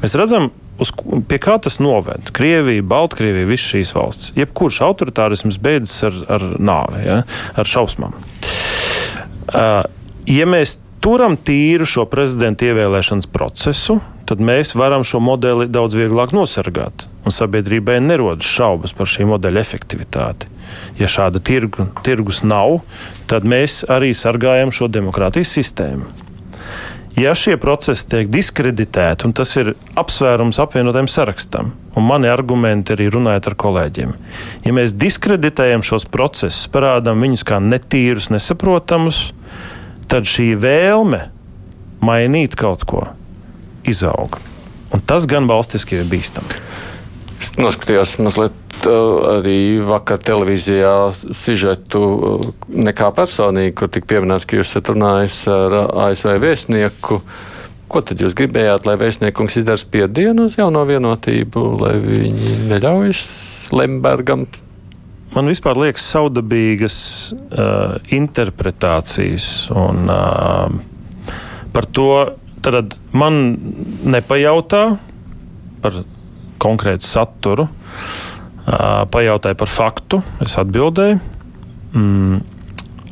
Mēs 0.02 0.16
redzam, 0.20 0.50
uz, 0.80 0.94
pie 1.28 1.42
kā 1.44 1.58
tas 1.64 1.80
noved. 1.84 2.32
Krievija, 2.38 2.86
Baltkrievija, 2.88 3.50
visas 3.50 3.68
šīs 3.74 3.94
valsts. 3.98 4.34
Jebkurš 4.40 4.82
autoritārisms 4.88 5.60
beidzas 5.62 6.08
ar, 6.08 6.20
ar 6.38 6.50
nāvi, 6.58 7.04
ja? 7.08 7.22
ar 7.58 7.72
šausmām. 7.76 8.16
Uh, 9.48 9.84
ja 10.28 10.48
mēs 10.50 10.78
turam 11.08 11.38
tīru 11.40 11.86
šo 11.88 12.04
prezidenta 12.12 12.66
ievēlēšanas 12.68 13.30
procesu, 13.32 14.02
tad 14.28 14.42
mēs 14.44 14.74
varam 14.76 15.06
šo 15.08 15.22
modeli 15.24 15.70
daudz 15.72 15.96
vieglāk 15.96 16.34
nosargāt. 16.36 17.06
Un 17.24 17.32
sabiedrībai 17.32 18.02
nerodas 18.04 18.50
šaubas 18.52 18.92
par 18.98 19.08
šī 19.08 19.24
modeļa 19.30 19.62
efektivitāti. 19.64 20.50
Ja 21.00 21.08
šāda 21.08 21.40
tirgu, 21.40 21.86
tirgus 22.04 22.42
nav, 22.44 22.82
tad 23.32 23.48
mēs 23.48 23.86
arī 23.88 24.12
sargājam 24.12 24.74
šo 24.76 24.90
demokrātijas 24.92 25.54
sistēmu. 25.56 26.10
Ja 27.16 27.32
šie 27.40 27.56
procesi 27.58 28.04
tiek 28.12 28.28
diskreditēti, 28.28 29.30
un 29.30 29.38
tas 29.38 29.56
ir 29.58 29.72
apsvērums 29.98 30.60
apvienotajam 30.60 31.08
sarakstam, 31.10 31.72
un 31.96 32.06
mani 32.06 32.28
argumenti 32.30 32.98
arī 32.98 33.08
runājot 33.16 33.48
ar 33.48 33.56
kolēģiem, 33.64 34.12
ja 34.68 34.76
mēs 34.76 34.94
diskreditējam 35.00 35.88
šos 35.88 36.06
procesus, 36.12 36.68
parādām 36.76 37.24
viņus 37.24 37.48
kā 37.48 37.64
netīrus, 37.64 38.28
nesaprotamus, 38.36 39.30
tad 40.12 40.28
šī 40.30 40.52
vēlme 40.60 41.28
mainīt 42.04 42.56
kaut 42.60 42.86
ko 42.88 43.08
izaug. 43.88 44.38
Un 44.94 45.04
tas 45.04 45.28
gan 45.30 45.50
valstiski 45.50 46.00
ir 46.00 46.08
bīstami. 46.10 46.62
Es 47.38 47.54
noskatījos 47.60 48.16
mazliet 48.24 48.88
uh, 48.88 49.38
arī 49.38 49.80
vakar 49.86 50.22
televīzijā 50.24 50.94
sižetu 51.36 52.02
uh, 52.02 52.48
nekā 52.72 53.12
personīgi, 53.18 53.76
kur 53.78 53.92
tika 53.94 54.10
pieminēts, 54.14 54.48
ka 54.48 54.60
jūs 54.60 54.72
esat 54.72 54.94
runājis 54.94 55.42
ar 55.52 55.78
ASV 56.08 56.38
vēstnieku. 56.44 57.22
Ko 57.88 58.04
tad 58.04 58.20
jūs 58.20 58.36
gribējāt, 58.36 58.88
lai 58.88 58.98
vēstniekums 59.00 59.62
izdara 59.62 59.80
spiedienu 59.80 60.50
uz 60.50 60.58
jauno 60.60 60.84
vienotību, 60.90 61.68
lai 61.84 61.94
viņi 62.04 62.58
neļaujas 62.72 63.22
Lembergam? 63.76 64.48
Man 65.38 65.52
vispār 65.52 65.78
liekas 65.78 66.06
saudabīgas 66.16 66.98
uh, 67.38 68.00
interpretācijas 68.10 69.68
un 69.78 70.10
uh, 70.10 70.72
par 71.76 71.86
to, 71.94 72.10
tad 72.66 72.96
man 73.14 73.42
nepajautā 74.10 74.84
par 75.84 76.00
konkrētu 76.58 77.06
saturu. 77.06 77.68
Pajautāja 78.68 79.56
par 79.56 79.70
faktu, 79.72 80.20
es 80.44 80.58
atbildēju. 80.60 81.20
Mm. 81.96 82.40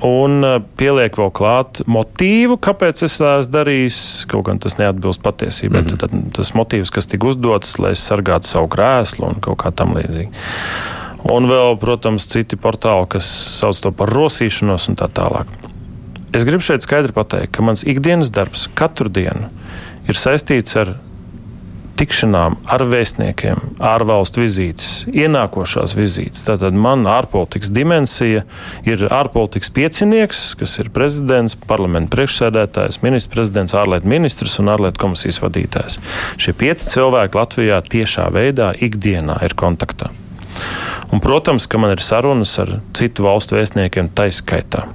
Un 0.06 0.48
pieliek 0.76 1.16
vēl 1.16 1.30
klāt 1.34 1.80
motīvu, 1.88 2.58
kāpēc 2.62 3.06
es 3.06 3.16
esmu 3.16 3.54
darījis. 3.54 4.00
Kaut 4.30 4.50
gan 4.50 4.60
tas 4.60 4.76
neatbilst 4.82 5.24
patiesībai. 5.24 5.86
Mm 5.86 5.88
-hmm. 5.88 6.02
tad, 6.02 6.12
tad 6.12 6.36
tas 6.36 6.52
motīvs, 6.58 6.92
kas 6.92 7.08
tika 7.08 7.30
uzdots, 7.32 7.78
lai 7.80 7.94
es 7.96 8.04
sargātu 8.10 8.50
savu 8.50 8.68
krēslu 8.68 9.30
un 9.30 9.40
kaut 9.40 9.62
kā 9.64 9.72
tam 9.72 9.96
līdzīgi. 9.96 10.30
Un 11.26 11.48
vēl, 11.50 11.74
protams, 11.82 12.28
citi 12.30 12.58
portāli, 12.60 13.08
kas 13.16 13.30
sauc 13.58 13.80
to 13.82 13.92
par 13.96 14.12
rosīšanos 14.14 14.92
un 14.92 15.00
tā 15.00 15.10
tālāk. 15.10 15.50
Es 16.36 16.46
gribu 16.46 16.66
šeit 16.66 16.86
skaidri 16.86 17.16
pateikt, 17.16 17.54
ka 17.56 17.64
mans 17.66 17.86
ikdienas 17.88 18.30
darbs 18.36 18.68
katru 18.78 19.10
dienu 19.10 19.50
ir 20.06 20.20
saistīts 20.20 20.76
ar 20.78 20.98
tikšanām 21.96 22.58
ar 22.76 22.84
vēstniekiem, 22.92 23.62
ārvalstu 23.80 24.44
vizītes, 24.44 24.90
ienākošās 25.10 25.96
vizītes. 25.96 26.44
Tātad 26.48 26.76
man 26.76 27.08
ārpolitikas 27.10 27.72
dimensija 27.74 28.44
ir 28.88 29.06
ārpolitikas 29.08 29.72
piecinieks, 29.76 30.42
kas 30.60 30.76
ir 30.84 30.92
prezidents, 30.96 31.56
parlamenta 31.56 32.18
priekšsēdētājs, 32.18 33.00
ministrs 33.06 33.32
prezidents, 33.32 33.78
ārlietu 33.80 34.12
ministrs 34.12 34.60
un 34.62 34.74
ārlietu 34.76 35.06
komisijas 35.06 35.40
vadītājs. 35.44 36.02
Šie 36.42 36.56
pieci 36.58 36.92
cilvēki 36.92 37.40
Latvijā 37.40 37.80
tiešā 37.96 38.28
veidā 38.36 38.74
ikdienā 38.76 39.40
ir 39.48 39.56
kontaktā. 39.58 40.12
Un, 41.14 41.22
protams, 41.22 41.68
ka 41.70 41.80
man 41.82 41.93
ir 41.93 42.01
sarunas 42.03 42.56
ar 42.62 42.80
citu 42.97 43.26
valstu 43.28 43.60
vēstniekiem 43.60 44.10
taiskaitā. 44.18 44.86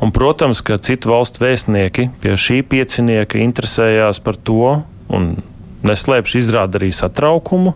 Un, 0.00 0.12
protams, 0.16 0.62
ka 0.64 0.78
citu 0.80 1.12
valstu 1.12 1.44
vēstnieki 1.44 2.08
pie 2.22 2.36
šī 2.40 2.62
piecinieka 2.66 3.40
interesējās 3.42 4.22
par 4.24 4.38
to, 4.40 4.80
un 5.12 5.30
neslēpšu, 5.86 6.40
izrāda 6.40 6.80
arī 6.80 6.90
satraukumu. 6.94 7.74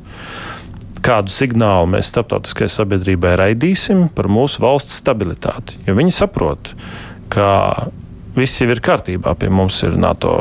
Kādu 1.05 1.32
signālu 1.32 1.90
mēs 1.92 2.09
starptautiskajai 2.14 2.72
sabiedrībai 2.72 3.34
raidīsim 3.36 4.07
par 4.16 4.30
mūsu 4.32 4.62
valsts 4.64 5.03
stabilitāti? 5.03 5.76
Jo 5.84 5.99
viņi 5.99 6.14
saprot, 6.16 6.72
ka 7.32 7.49
viss 8.39 8.61
jau 8.61 8.68
ir 8.72 8.82
kārtībā. 8.85 9.35
Pie 9.39 9.51
mums 9.53 9.80
ir 9.87 9.97
NATO 10.01 10.35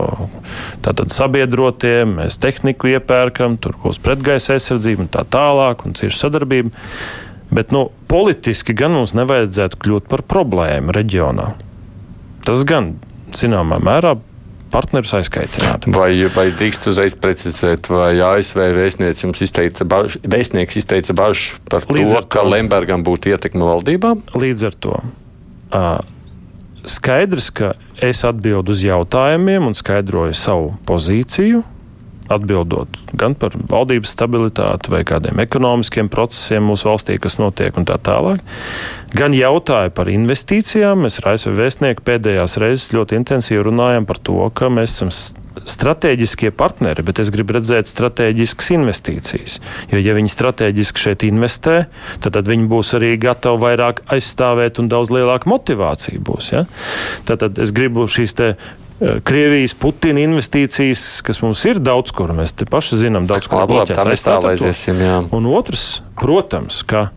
sabiedrotie, 1.14 2.04
mēs 2.10 2.40
tehniku 2.42 2.92
iepērkam, 2.94 3.58
tur 3.62 3.78
būs 3.84 4.02
pretgaisa 4.04 4.58
aizsardzība 4.58 5.06
un 5.06 5.14
tā 5.14 5.26
tālāk, 5.28 5.86
un 5.88 5.98
cieša 5.98 6.26
sadarbība. 6.26 6.74
Bet 7.54 7.74
nu, 7.76 7.88
politiski 8.10 8.74
gan 8.78 8.96
mums 8.98 9.14
nevajadzētu 9.18 9.80
kļūt 9.84 10.10
par 10.10 10.26
problēmu 10.26 10.94
reģionā. 10.96 11.52
Tas 12.44 12.64
gan 12.68 12.96
zināmā 13.38 13.78
mērā 13.84 14.16
partnerus 14.74 15.14
aizkaitināt. 15.20 15.86
Vai, 15.94 16.10
vai 16.34 16.48
drīkst 16.56 16.88
uzreiz 16.90 17.16
precizēt, 17.20 17.92
vai 17.94 18.16
ASV 18.26 18.64
vēstnieks 18.74 19.22
jums 19.26 19.44
izteica 19.46 19.86
bažas, 19.86 20.18
vēstnieks 20.26 20.80
izteica 20.82 21.14
bažas 21.18 21.60
par 21.70 21.86
Līdz 21.94 22.16
to, 22.18 22.24
ka 22.34 22.46
Lembergam 22.48 23.06
būtu 23.06 23.36
ietekme 23.36 23.68
valdībā? 23.70 24.16
Līdz 24.34 24.68
ar 24.72 24.80
to. 24.86 24.98
Uh, 25.74 26.02
skaidrs, 26.90 27.52
ka 27.56 27.74
es 28.04 28.24
atbildu 28.28 28.74
uz 28.76 28.84
jautājumiem 28.86 29.70
un 29.70 29.78
skaidroju 29.78 30.36
savu 30.38 30.74
pozīciju 30.88 31.64
atbildot 32.32 32.98
gan 33.20 33.36
par 33.38 33.56
valdības 33.70 34.14
stabilitāti 34.16 34.92
vai 34.94 35.04
kādiem 35.08 35.42
ekonomiskiem 35.44 36.10
procesiem 36.12 36.66
mūsu 36.68 36.88
valstī, 36.90 37.18
kas 37.22 37.38
notiek 37.42 37.76
un 37.80 37.88
tā 37.90 37.98
tālāk, 38.02 38.42
gan 39.18 39.36
jautāja 39.38 39.92
par 39.94 40.12
investīcijām. 40.12 41.04
Mēs 41.06 41.20
ar 41.22 41.34
ASV 41.34 41.54
vēstnieku 41.60 42.06
pēdējās 42.08 42.58
reizes 42.64 42.94
ļoti 42.96 43.20
intensīvi 43.20 43.66
runājam 43.68 44.08
par 44.10 44.22
to, 44.24 44.40
ka 44.56 44.72
mēs 44.74 44.96
esam 44.96 45.12
strateģiskie 45.70 46.52
partneri, 46.56 47.06
bet 47.06 47.22
es 47.24 47.32
gribu 47.34 47.58
redzēt 47.58 47.90
strateģiskas 47.90 48.72
investīcijas. 48.76 49.58
Jo, 49.94 50.02
ja 50.02 50.16
viņi 50.18 50.32
strateģiski 50.34 51.06
šeit 51.08 51.26
investē, 51.28 51.84
tad, 52.20 52.36
tad 52.38 52.50
viņi 52.50 52.70
būs 52.72 52.96
arī 52.98 53.16
gatavi 53.22 53.62
vairāk 53.64 54.04
aizstāvēt 54.14 54.82
un 54.82 54.90
daudz 54.92 55.14
lielāka 55.14 55.50
motivācija 55.52 56.22
būs. 56.24 56.54
Ja? 56.56 56.66
Tad, 57.28 57.46
tad 57.46 57.62
es 57.62 57.76
gribu 57.76 58.08
šīs 58.10 58.34
Eh, 59.04 59.18
Krievijas, 59.26 59.74
Putina 59.74 60.22
investīcijas, 60.22 61.24
kas 61.26 61.42
mums 61.44 61.64
ir 61.66 61.80
daudz, 61.84 62.14
kur 62.16 62.32
mēs 62.36 62.54
paši 62.70 63.02
zinām, 63.02 63.26
daudz 63.28 63.50
ko 63.50 63.64
tādu. 64.24 64.70
Un 65.36 65.50
otrs, 65.50 65.88
protams, 66.20 66.84
ka 66.88 67.10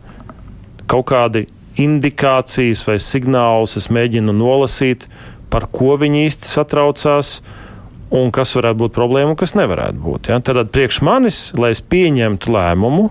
kaut 0.91 1.07
kādi 1.13 1.45
indikācijas 1.79 2.83
vai 2.89 2.97
signālus 3.03 3.77
es 3.79 3.87
mēģinu 3.93 4.35
nolasīt, 4.35 5.07
par 5.53 5.69
ko 5.71 5.95
viņi 6.01 6.27
īsti 6.31 6.51
satraucās. 6.57 7.37
Un 8.15 8.31
kas 8.35 8.55
varētu 8.55 8.79
būt 8.85 8.95
problēma, 8.95 9.33
un 9.35 9.39
kas 9.39 9.57
nevarētu 9.59 9.99
būt. 9.99 10.29
Ja? 10.31 10.39
Tad 10.45 10.71
priekš 10.75 11.01
manis, 11.07 11.41
lai 11.59 11.73
es 11.75 11.83
pieņemtu 11.83 12.53
lēmumu, 12.55 13.09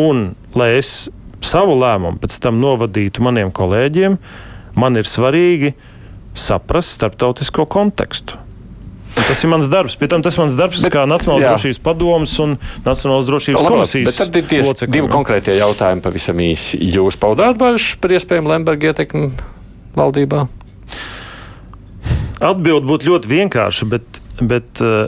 un 0.00 0.24
lai 0.58 0.72
es 0.80 0.94
savu 1.44 1.76
lēmumu 1.78 2.18
pēc 2.22 2.40
tam 2.42 2.58
novadītu 2.62 3.22
maniem 3.22 3.52
kolēģiem, 3.54 4.16
man 4.80 4.98
ir 4.98 5.06
svarīgi, 5.06 5.74
saprast 6.34 6.96
starptautisko 6.96 7.68
kontekstu. 7.70 8.40
Tas 9.14 9.44
ir 9.44 9.50
mans 9.52 9.68
darbs. 9.70 9.94
Pēc 9.94 10.10
tam 10.10 10.24
tas 10.26 10.34
ir 10.34 10.42
mans 10.42 10.56
darbs 10.58 10.82
bet, 10.82 10.90
kā 10.92 11.04
Nacionālās 11.06 11.46
drošības 11.46 11.80
padomus 11.84 12.32
un 12.42 12.56
Nacionālās 12.82 13.28
drošības 13.30 13.60
Labāk, 13.62 13.76
komisijas. 13.76 14.18
Tad 14.18 14.40
ir 14.40 14.48
tieši 14.50 14.66
locekļi. 14.66 14.94
divi 14.96 15.12
konkrētie 15.12 15.54
jautājumi 15.60 16.02
pavisam 16.02 16.42
īsi. 16.42 16.80
Jūs 16.96 17.18
paudāt 17.22 17.60
bažas 17.60 17.94
par 18.02 18.16
iespējamu 18.18 18.50
Lemberga 18.50 18.90
ietekmi 18.90 19.30
valdībā? 19.94 20.48
Atbilde 22.44 22.84
būtu 22.88 23.08
ļoti 23.08 23.30
vienkārša, 23.30 23.88
bet, 23.88 24.20
bet 24.44 24.82
uh, 24.84 25.06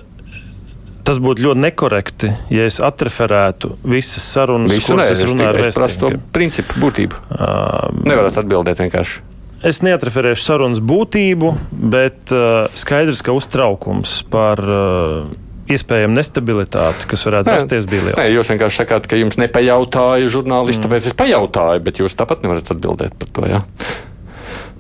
tas 1.07 1.21
būtu 1.23 1.45
ļoti 1.47 1.63
nekorekti, 1.63 2.33
ja 2.55 2.67
es 2.67 2.81
atreferētu 2.83 3.77
visas 3.87 4.27
sarunas, 4.35 4.75
Visu 4.75 4.95
kuras 4.95 5.13
es 5.15 5.23
runāju 5.29 5.53
ar 5.53 5.61
vēsturniekiem. 5.63 6.19
Es 6.19 6.27
to 6.27 6.35
principu 6.35 6.83
būtību. 6.83 7.23
Um, 7.37 8.05
Nevarat 8.09 8.41
atbildēt 8.43 8.83
vienkārši. 8.83 9.25
Es 9.67 9.81
neatreferēšu 9.83 10.45
sarunas 10.45 10.83
būtību, 10.85 11.53
bet 11.93 12.33
uh, 12.35 12.67
skaidrs, 12.77 13.23
ka 13.25 13.35
uztraukums 13.37 14.19
par 14.31 14.61
uh, 14.63 15.31
iespējamu 15.73 16.19
nestabilitāti, 16.19 17.09
kas 17.11 17.25
varētu 17.27 17.51
nē, 17.51 17.55
rasties, 17.59 17.89
bija 17.91 18.09
liels. 18.09 18.21
Nē, 18.21 18.27
jūs 18.35 18.51
vienkārši 18.53 18.83
sakāt, 18.83 19.09
ka 19.11 19.19
jums 19.19 19.39
nepajautāja 19.41 20.29
žurnālisti, 20.33 20.83
mm. 20.83 20.89
tāpēc 20.89 21.09
es 21.11 21.17
pajautāju, 21.19 21.87
bet 21.87 22.03
jūs 22.03 22.19
tāpat 22.19 22.45
nevarat 22.47 22.71
atbildēt 22.77 23.17
par 23.19 23.33
to. 23.33 23.49
Jā. 23.51 23.63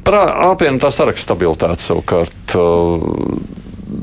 Par 0.06 0.14
apvienotā 0.52 0.92
saraksta 0.94 1.32
stabilitāti 1.32 1.82
savukārt. 1.82 2.54
Uh, 2.54 3.02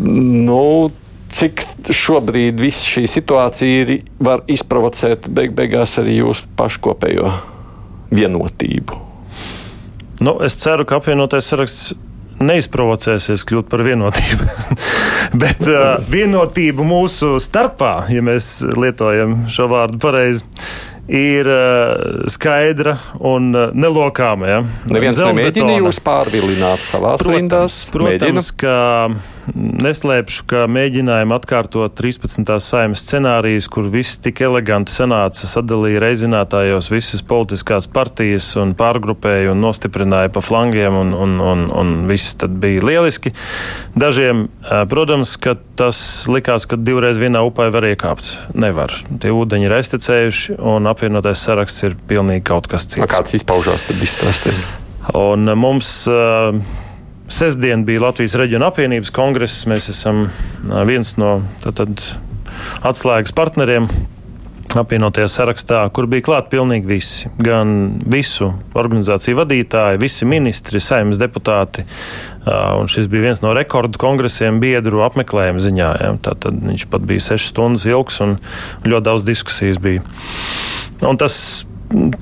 nu, 0.03 0.91
cik 1.31 1.63
šobrīd 1.95 2.59
viss 2.59 2.83
šī 2.87 3.05
situācija 3.07 3.85
ir, 3.85 3.93
var 4.19 4.43
izprovocēt 4.51 5.29
beig 5.31 5.55
beigās 5.55 5.95
arī 6.01 6.19
jūsu 6.19 6.49
paškopējo 6.59 7.31
vienotību? 8.11 8.99
Nu, 10.23 10.37
es 10.43 10.59
ceru, 10.59 10.83
ka 10.87 10.99
apvienotais 10.99 11.47
saraksts 11.47 11.93
neizprovocēsies 12.43 13.45
kļūt 13.47 13.69
par 13.71 13.83
vienotību. 13.87 14.47
Bet 15.41 15.63
uh, 15.63 16.03
vienotību 16.11 16.83
mūsu 16.83 17.37
starpā, 17.43 17.95
ja 18.11 18.23
mēs 18.25 18.57
lietojam 18.75 19.45
šo 19.51 19.69
vārdu 19.71 20.01
pareizi, 20.03 20.43
ir 21.07 21.47
uh, 21.49 22.23
skaidra 22.31 22.95
un 23.19 23.51
uh, 23.51 23.71
nelokāma. 23.75 24.47
Ja? 24.47 24.59
Neviens 24.91 25.19
nemēģina 25.19 25.77
jūs 25.81 25.99
pārvilināt 26.03 26.83
savā 26.85 27.17
rindās. 27.23 27.83
Protams, 27.91 28.53
mēģina? 28.53 28.59
ka 28.59 29.42
neslēpšu, 29.53 30.45
ka 30.49 30.63
mēģinājumi 30.71 31.35
atkārtot 31.35 31.95
13. 31.99 32.47
saimnes 32.63 33.03
scenārijus, 33.03 33.67
kur 33.71 33.89
viss 33.91 34.21
tik 34.23 34.41
eleganti 34.45 34.93
sanāca, 34.93 35.47
sadalīja 35.49 36.01
reizinātājos 36.03 36.89
visas 36.93 37.23
politiskās 37.27 37.89
partijas 37.91 38.49
un 38.59 38.73
pārgrupēja 38.79 39.51
un 39.53 39.63
nostiprināja 39.63 40.31
pa 40.33 40.43
flangiem, 40.43 40.95
un, 40.99 41.13
un, 41.17 41.35
un, 41.43 41.65
un 41.73 41.95
viss 42.09 42.37
tad 42.39 42.55
bija 42.63 42.85
lieliski. 42.87 43.33
Dažiem, 43.99 44.47
protams, 44.91 45.35
ka 45.41 45.57
tas 45.79 45.97
likās, 46.31 46.67
ka 46.69 46.79
divreiz 46.79 47.19
vienā 47.21 47.43
upē 47.47 47.69
var 47.73 47.89
iekāpt. 47.89 48.31
Nevar. 48.57 48.93
Tie 49.19 49.33
ūdeņi 49.33 49.69
ir 49.69 49.77
aiztecējuši, 49.79 50.59
un 50.73 50.87
apvienotais 50.91 51.43
saraksts 51.43 51.85
ir 51.87 51.97
pilnīgi 52.09 52.45
kaut 52.51 52.71
kas 52.71 52.87
cits. 52.87 53.09
Kāds 53.11 53.35
izpaužās, 53.39 53.89
tad 53.89 54.07
izstāstīt. 54.07 54.63
Un 55.19 55.49
mums 55.59 55.89
uh, 56.07 56.55
Sestdien 57.33 57.81
bija 57.87 58.03
Latvijas 58.03 58.35
reģiona 58.37 58.67
apvienības 58.69 59.09
kongress. 59.13 59.63
Mēs 59.65 59.87
esam 59.89 60.27
viens 60.85 61.15
no 61.17 61.39
tātad, 61.63 62.03
atslēgas 62.85 63.33
partneriem 63.33 63.87
apvienotajā 64.77 65.29
sarakstā, 65.29 65.79
kur 65.93 66.05
bija 66.09 66.25
klāti 66.27 66.53
pilnīgi 66.53 66.89
visi. 66.89 67.31
Gan 67.41 67.73
visu 68.13 68.51
organizāciju 68.77 69.39
vadītāji, 69.41 70.01
visi 70.01 70.29
ministri, 70.29 70.81
saimnes 70.81 71.17
deputāti. 71.21 71.87
Un 72.45 72.89
šis 72.91 73.09
bija 73.09 73.31
viens 73.31 73.41
no 73.41 73.55
rekordu 73.57 74.01
kongresiem 74.01 74.61
biedru 74.61 75.01
apmeklējuma 75.05 75.65
ziņā. 75.65 75.91
Ja. 76.05 76.13
Tātad 76.29 76.61
viņš 76.69 76.87
pat 76.93 77.09
bija 77.09 77.31
sešas 77.31 77.49
stundas 77.53 77.89
ilgs 77.89 78.21
un 78.25 78.37
ļoti 78.85 79.09
daudz 79.09 79.25
diskusijas 79.25 79.81
bija. 79.81 80.05
Un 81.01 81.17
tas 81.21 81.65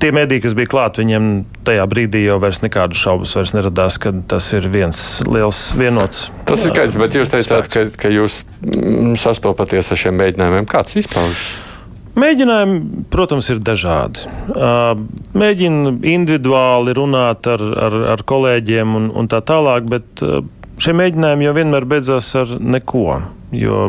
tie 0.00 0.12
mediji, 0.14 0.42
kas 0.44 0.54
bija 0.58 0.70
klāti, 0.70 1.02
viņiem 1.02 1.26
tajā 1.66 1.86
brīdī 1.90 2.24
jau 2.26 2.38
vairs 2.42 2.62
nekādu 2.64 2.98
šaubas 2.98 3.34
vairs 3.38 3.54
neradās, 3.56 3.98
ka 4.02 4.14
tas 4.28 4.46
ir 4.56 4.68
viens 4.72 5.00
liels 5.28 5.64
vienots. 5.78 6.28
Tas 6.48 6.64
ir 6.64 6.74
skaidrs, 6.74 7.00
bet 7.00 7.18
jūs 7.18 7.32
teicāt, 7.32 7.68
ka, 7.72 7.84
ka 7.98 8.12
jūs 8.12 8.42
mm, 8.60 9.18
sastopaties 9.22 9.92
ar 9.92 10.02
šiem 10.04 10.18
mēģinājumiem. 10.20 10.68
Kāds 10.70 10.98
izpaužas? 11.02 11.44
Mēģinājumi, 12.12 13.04
protams, 13.12 13.46
ir 13.48 13.60
dažādi. 13.64 14.26
Mēģina 15.32 15.94
individuāli 16.12 16.92
runāt 16.98 17.48
ar, 17.48 17.62
ar, 17.86 17.96
ar 18.12 18.24
kolēģiem 18.28 18.98
un, 18.98 19.06
un 19.16 19.30
tā 19.32 19.40
tālāk, 19.48 19.88
bet 19.88 20.20
šie 20.82 20.92
mēģinājumi 20.98 21.48
jau 21.48 21.54
vienmēr 21.56 21.88
beidzās 21.88 22.28
ar 22.36 22.52
neko, 22.60 23.06
jo 23.56 23.86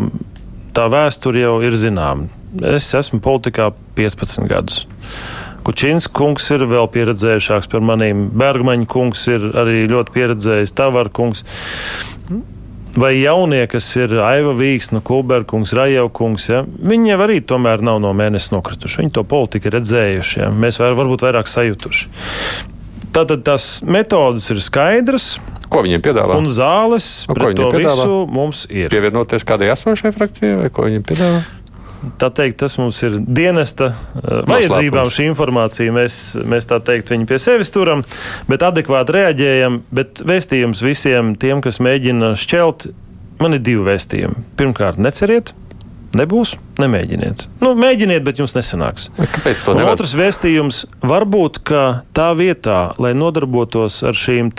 tā 0.76 0.88
vēsture 0.94 1.44
jau 1.44 1.58
ir 1.68 1.76
zināma. 1.76 2.30
Es 2.70 2.88
esmu 2.96 3.20
politikā 3.24 3.72
15 3.98 4.48
gadus. 4.48 4.86
Kučins 5.64 6.10
kungs 6.12 6.50
ir 6.52 6.66
vēl 6.68 6.90
pieredzējušāks 6.92 7.70
par 7.72 7.84
maniem. 7.86 8.26
Bergmaņa 8.36 8.88
kungs 8.92 9.22
ir 9.32 9.46
arī 9.56 9.86
ļoti 9.92 10.16
pieredzējis. 10.16 10.76
Tavar 10.76 11.12
kungs. 11.14 11.46
Vai 12.94 13.16
jaunie, 13.18 13.64
kas 13.72 13.88
ir 13.98 14.12
Aiva 14.22 14.52
Vīksna, 14.54 15.00
Kulberkungs, 15.02 15.72
Rajaukungs, 15.74 16.44
ja, 16.52 16.60
viņi 16.62 17.10
jau 17.10 17.18
arī 17.26 17.40
tomēr 17.42 17.82
nav 17.82 17.98
no 18.04 18.12
mēneša 18.14 18.54
nokrituši. 18.54 19.00
Viņi 19.02 19.16
to 19.16 19.24
politiku 19.26 19.72
ir 19.72 19.80
redzējuši. 19.80 20.44
Ja. 20.44 20.52
Mēs 20.54 20.78
var, 20.82 20.94
varbūt 21.00 21.26
vairāk 21.26 21.50
sajutuši. 21.50 22.12
Tātad 23.14 23.42
tās 23.46 23.66
metodas 23.86 24.46
ir 24.54 24.62
skaidras. 24.62 25.36
Ko 25.74 25.82
viņiem 25.86 26.06
piedāvā? 26.06 26.38
Un 26.38 26.52
zāles 26.54 27.10
un 27.30 27.38
pret 27.38 27.58
to 27.58 27.72
piedāvā? 27.74 27.98
visu 27.98 28.22
mums 28.30 28.64
ir. 28.70 28.94
Pievienoties 28.94 29.46
kādai 29.48 29.72
esošai 29.74 30.14
frakcijai 30.14 30.60
vai 30.62 30.72
ko 30.74 30.86
viņiem 30.86 31.06
piedāvā? 31.10 31.44
Tā 32.22 32.30
teikt, 32.34 32.60
tas 32.64 32.78
mums 32.80 33.00
ir 33.06 33.18
dienesta 33.22 33.92
uh, 33.94 34.44
vajadzībām. 34.50 35.12
Šī 35.14 35.28
informācija 35.32 35.94
mēs, 35.96 36.20
mēs 36.50 36.70
tā 36.70 36.80
teikt, 36.84 37.14
viņu 37.14 37.30
pie 37.30 37.40
sevis 37.42 37.74
turam, 37.74 38.04
bet 38.50 38.66
adekvāti 38.66 39.18
reaģējam. 39.18 39.82
Bet 39.94 40.24
vēstījums 40.28 40.84
visiem 40.86 41.34
tiem, 41.40 41.64
kas 41.66 41.82
mēģina 41.84 42.34
šķelt, 42.40 42.90
man 43.44 43.58
ir 43.58 43.64
divi 43.66 43.86
vēstījumi. 43.90 44.48
Pirmkārt, 44.60 45.02
neceriet. 45.02 45.56
Nebūs, 46.14 46.52
nemēģiniet. 46.78 47.48
Nu, 47.64 47.72
mēģiniet, 47.78 48.22
bet 48.26 48.38
jums 48.38 48.54
nesanāks. 48.54 49.08
Kāpēc 49.18 49.64
to 49.66 49.74
nevar? 49.74 49.96
Otrs 49.96 50.14
vēstījums 50.18 50.84
varbūt, 51.02 51.64
ka 51.66 51.86
tā 52.14 52.28
vietā, 52.38 52.92
lai 53.02 53.16
nodarbotos 53.18 53.98
ar 54.06 54.18
šīm 54.18 54.52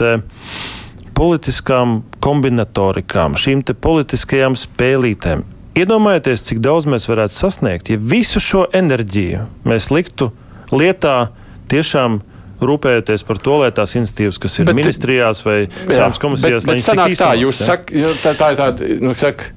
politiskām 1.15 2.01
kombinatorikām, 2.25 3.39
šīm 3.39 3.63
politiskajām 3.79 4.59
spēlītēm, 4.59 5.45
Iedomājieties, 5.75 6.45
cik 6.47 6.61
daudz 6.63 6.87
mēs 6.87 7.09
varētu 7.11 7.35
sasniegt, 7.35 7.91
ja 7.91 7.99
visu 7.99 8.43
šo 8.43 8.69
enerģiju 8.75 9.43
mēs 9.67 9.91
liktu 9.91 10.31
lietā 10.71 11.33
tiešām 11.73 12.21
rūpējoties 12.65 13.27
par 13.27 13.41
to, 13.43 13.57
lai 13.65 13.71
tās 13.75 13.97
institīvas, 13.99 14.39
kas 14.41 14.61
ir 14.61 14.69
bet, 14.69 14.79
ministrijās 14.79 15.43
vai 15.47 15.65
sāmas 15.91 16.21
komisijās, 16.23 16.69
sanāk 16.85 17.17
tā, 17.19 17.33
jūs 17.41 17.59
sakat, 17.59 17.97
tā, 18.23 18.37
tā 18.39 18.53
ir 18.55 18.61
tāda, 18.61 18.93
nu, 19.03 19.17
saka, 19.19 19.51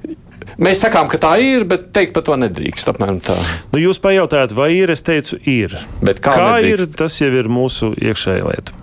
Mēs 0.58 0.80
sakām, 0.82 1.06
ka 1.06 1.20
tā 1.22 1.36
ir, 1.38 1.62
bet 1.68 1.90
teikt 1.94 2.16
par 2.16 2.24
to 2.26 2.34
nedrīkst. 2.40 2.88
Nu, 2.98 3.78
jūs 3.78 4.00
pajautājat, 4.02 4.54
vai 4.58 4.72
ir? 4.74 4.90
Es 4.90 5.04
teicu, 5.06 5.36
ir. 5.46 5.76
Bet 6.02 6.18
kā 6.24 6.32
kā 6.34 6.46
nedrīkst? 6.56 6.82
ir, 6.88 6.96
tas 6.98 7.18
jau 7.20 7.28
ir 7.30 7.50
mūsu 7.52 7.92
iekšējā 7.94 8.48
lieta. 8.48 8.74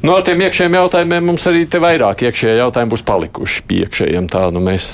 No 0.00 0.14
tiem 0.24 0.40
iekšējiem 0.46 0.78
jautājumiem 0.78 1.26
mums 1.28 1.42
arī 1.50 1.66
te 1.68 1.76
vairāk 1.82 2.22
iekšējie 2.24 2.54
jautājumi 2.56 2.92
būs 2.94 3.02
palikuši 3.04 3.64
pie 3.68 3.82
iekšējiem. 3.84 4.28
Tā 4.32 4.46
nu 4.54 4.62
mēs 4.64 4.86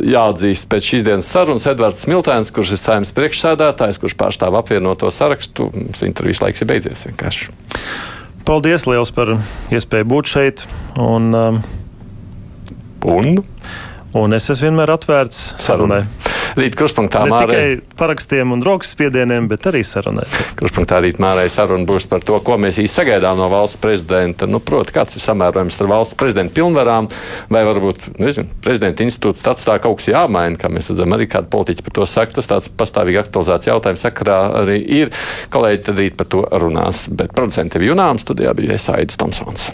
jāatzīst 0.00 0.68
pēc 0.72 0.86
šīs 0.88 1.04
dienas 1.04 1.28
sarunas 1.28 1.68
Edvards 1.68 2.06
Smiltēns, 2.06 2.52
kurš 2.56 2.72
ir 2.72 2.80
saimnes 2.80 3.12
priekšsēdētājs, 3.16 4.00
kurš 4.00 4.16
pārstāv 4.16 4.56
apvienoto 4.56 5.10
sarakstu. 5.12 5.68
Mums 5.76 6.00
intervijas 6.06 6.40
laiks 6.46 6.64
ir 6.64 6.70
beidzies 6.70 7.04
vienkārši. 7.10 7.50
Paldies 8.48 8.88
liels 8.88 9.12
par 9.12 9.34
iespēju 9.68 10.08
būt 10.08 10.32
šeit. 10.32 10.64
Un, 10.96 11.28
um, 11.36 11.60
un? 13.04 13.42
Un 14.16 14.36
es 14.36 14.48
esmu 14.48 14.68
vienmēr 14.68 14.94
atvērts 14.94 15.40
sarunai. 15.60 16.04
Rīt 16.58 16.74
kruspunktā 16.78 17.20
ne 17.26 17.32
Mārai. 17.32 17.46
tikai 17.48 17.96
parakstiem 17.98 18.52
un 18.54 18.62
rokas 18.64 18.94
spiedieniem, 18.94 19.48
bet 19.50 19.66
arī 19.68 19.82
sarunai. 19.86 20.24
Kruspunktā 20.58 21.00
rīt 21.04 21.20
Mārai 21.22 21.48
saruna 21.52 21.86
būs 21.86 22.08
par 22.10 22.24
to, 22.24 22.38
ko 22.44 22.56
mēs 22.60 22.80
īsti 22.80 23.02
sagaidām 23.02 23.38
no 23.38 23.50
valsts 23.52 23.80
prezidenta. 23.82 24.48
Nu, 24.48 24.60
Proti, 24.64 24.94
kāds 24.96 25.18
ir 25.18 25.22
samērojums 25.22 25.76
ar 25.80 25.90
valsts 25.92 26.16
prezidenta 26.18 26.56
pilnvarām, 26.56 27.10
vai 27.52 27.62
varbūt 27.68 28.08
nezinu, 28.18 28.48
prezidenta 28.64 29.04
institūts 29.06 29.44
tāds 29.44 29.68
tā 29.68 29.76
kaut 29.82 30.00
kas 30.00 30.10
jāmaina, 30.10 30.58
kā 30.60 30.72
mēs 30.72 30.90
redzam, 30.92 31.14
arī 31.14 31.28
kāda 31.30 31.50
politiķa 31.52 31.84
par 31.86 31.98
to 32.00 32.08
saka. 32.08 32.38
Tas 32.38 32.50
tāds 32.50 32.72
pastāvīgi 32.80 33.22
aktualizēts 33.22 33.70
jautājums 33.70 34.06
sakarā 34.08 34.40
arī 34.64 34.80
ir. 35.02 35.12
Kolēģi 35.52 35.84
tad 35.90 36.02
rīt 36.02 36.18
par 36.18 36.32
to 36.32 36.42
runās. 36.64 37.06
Bet 37.12 37.36
producenti 37.36 37.84
Junām 37.88 38.18
studijā 38.20 38.56
bija 38.58 38.80
Aidis 38.96 39.20
Tomsons. 39.20 39.70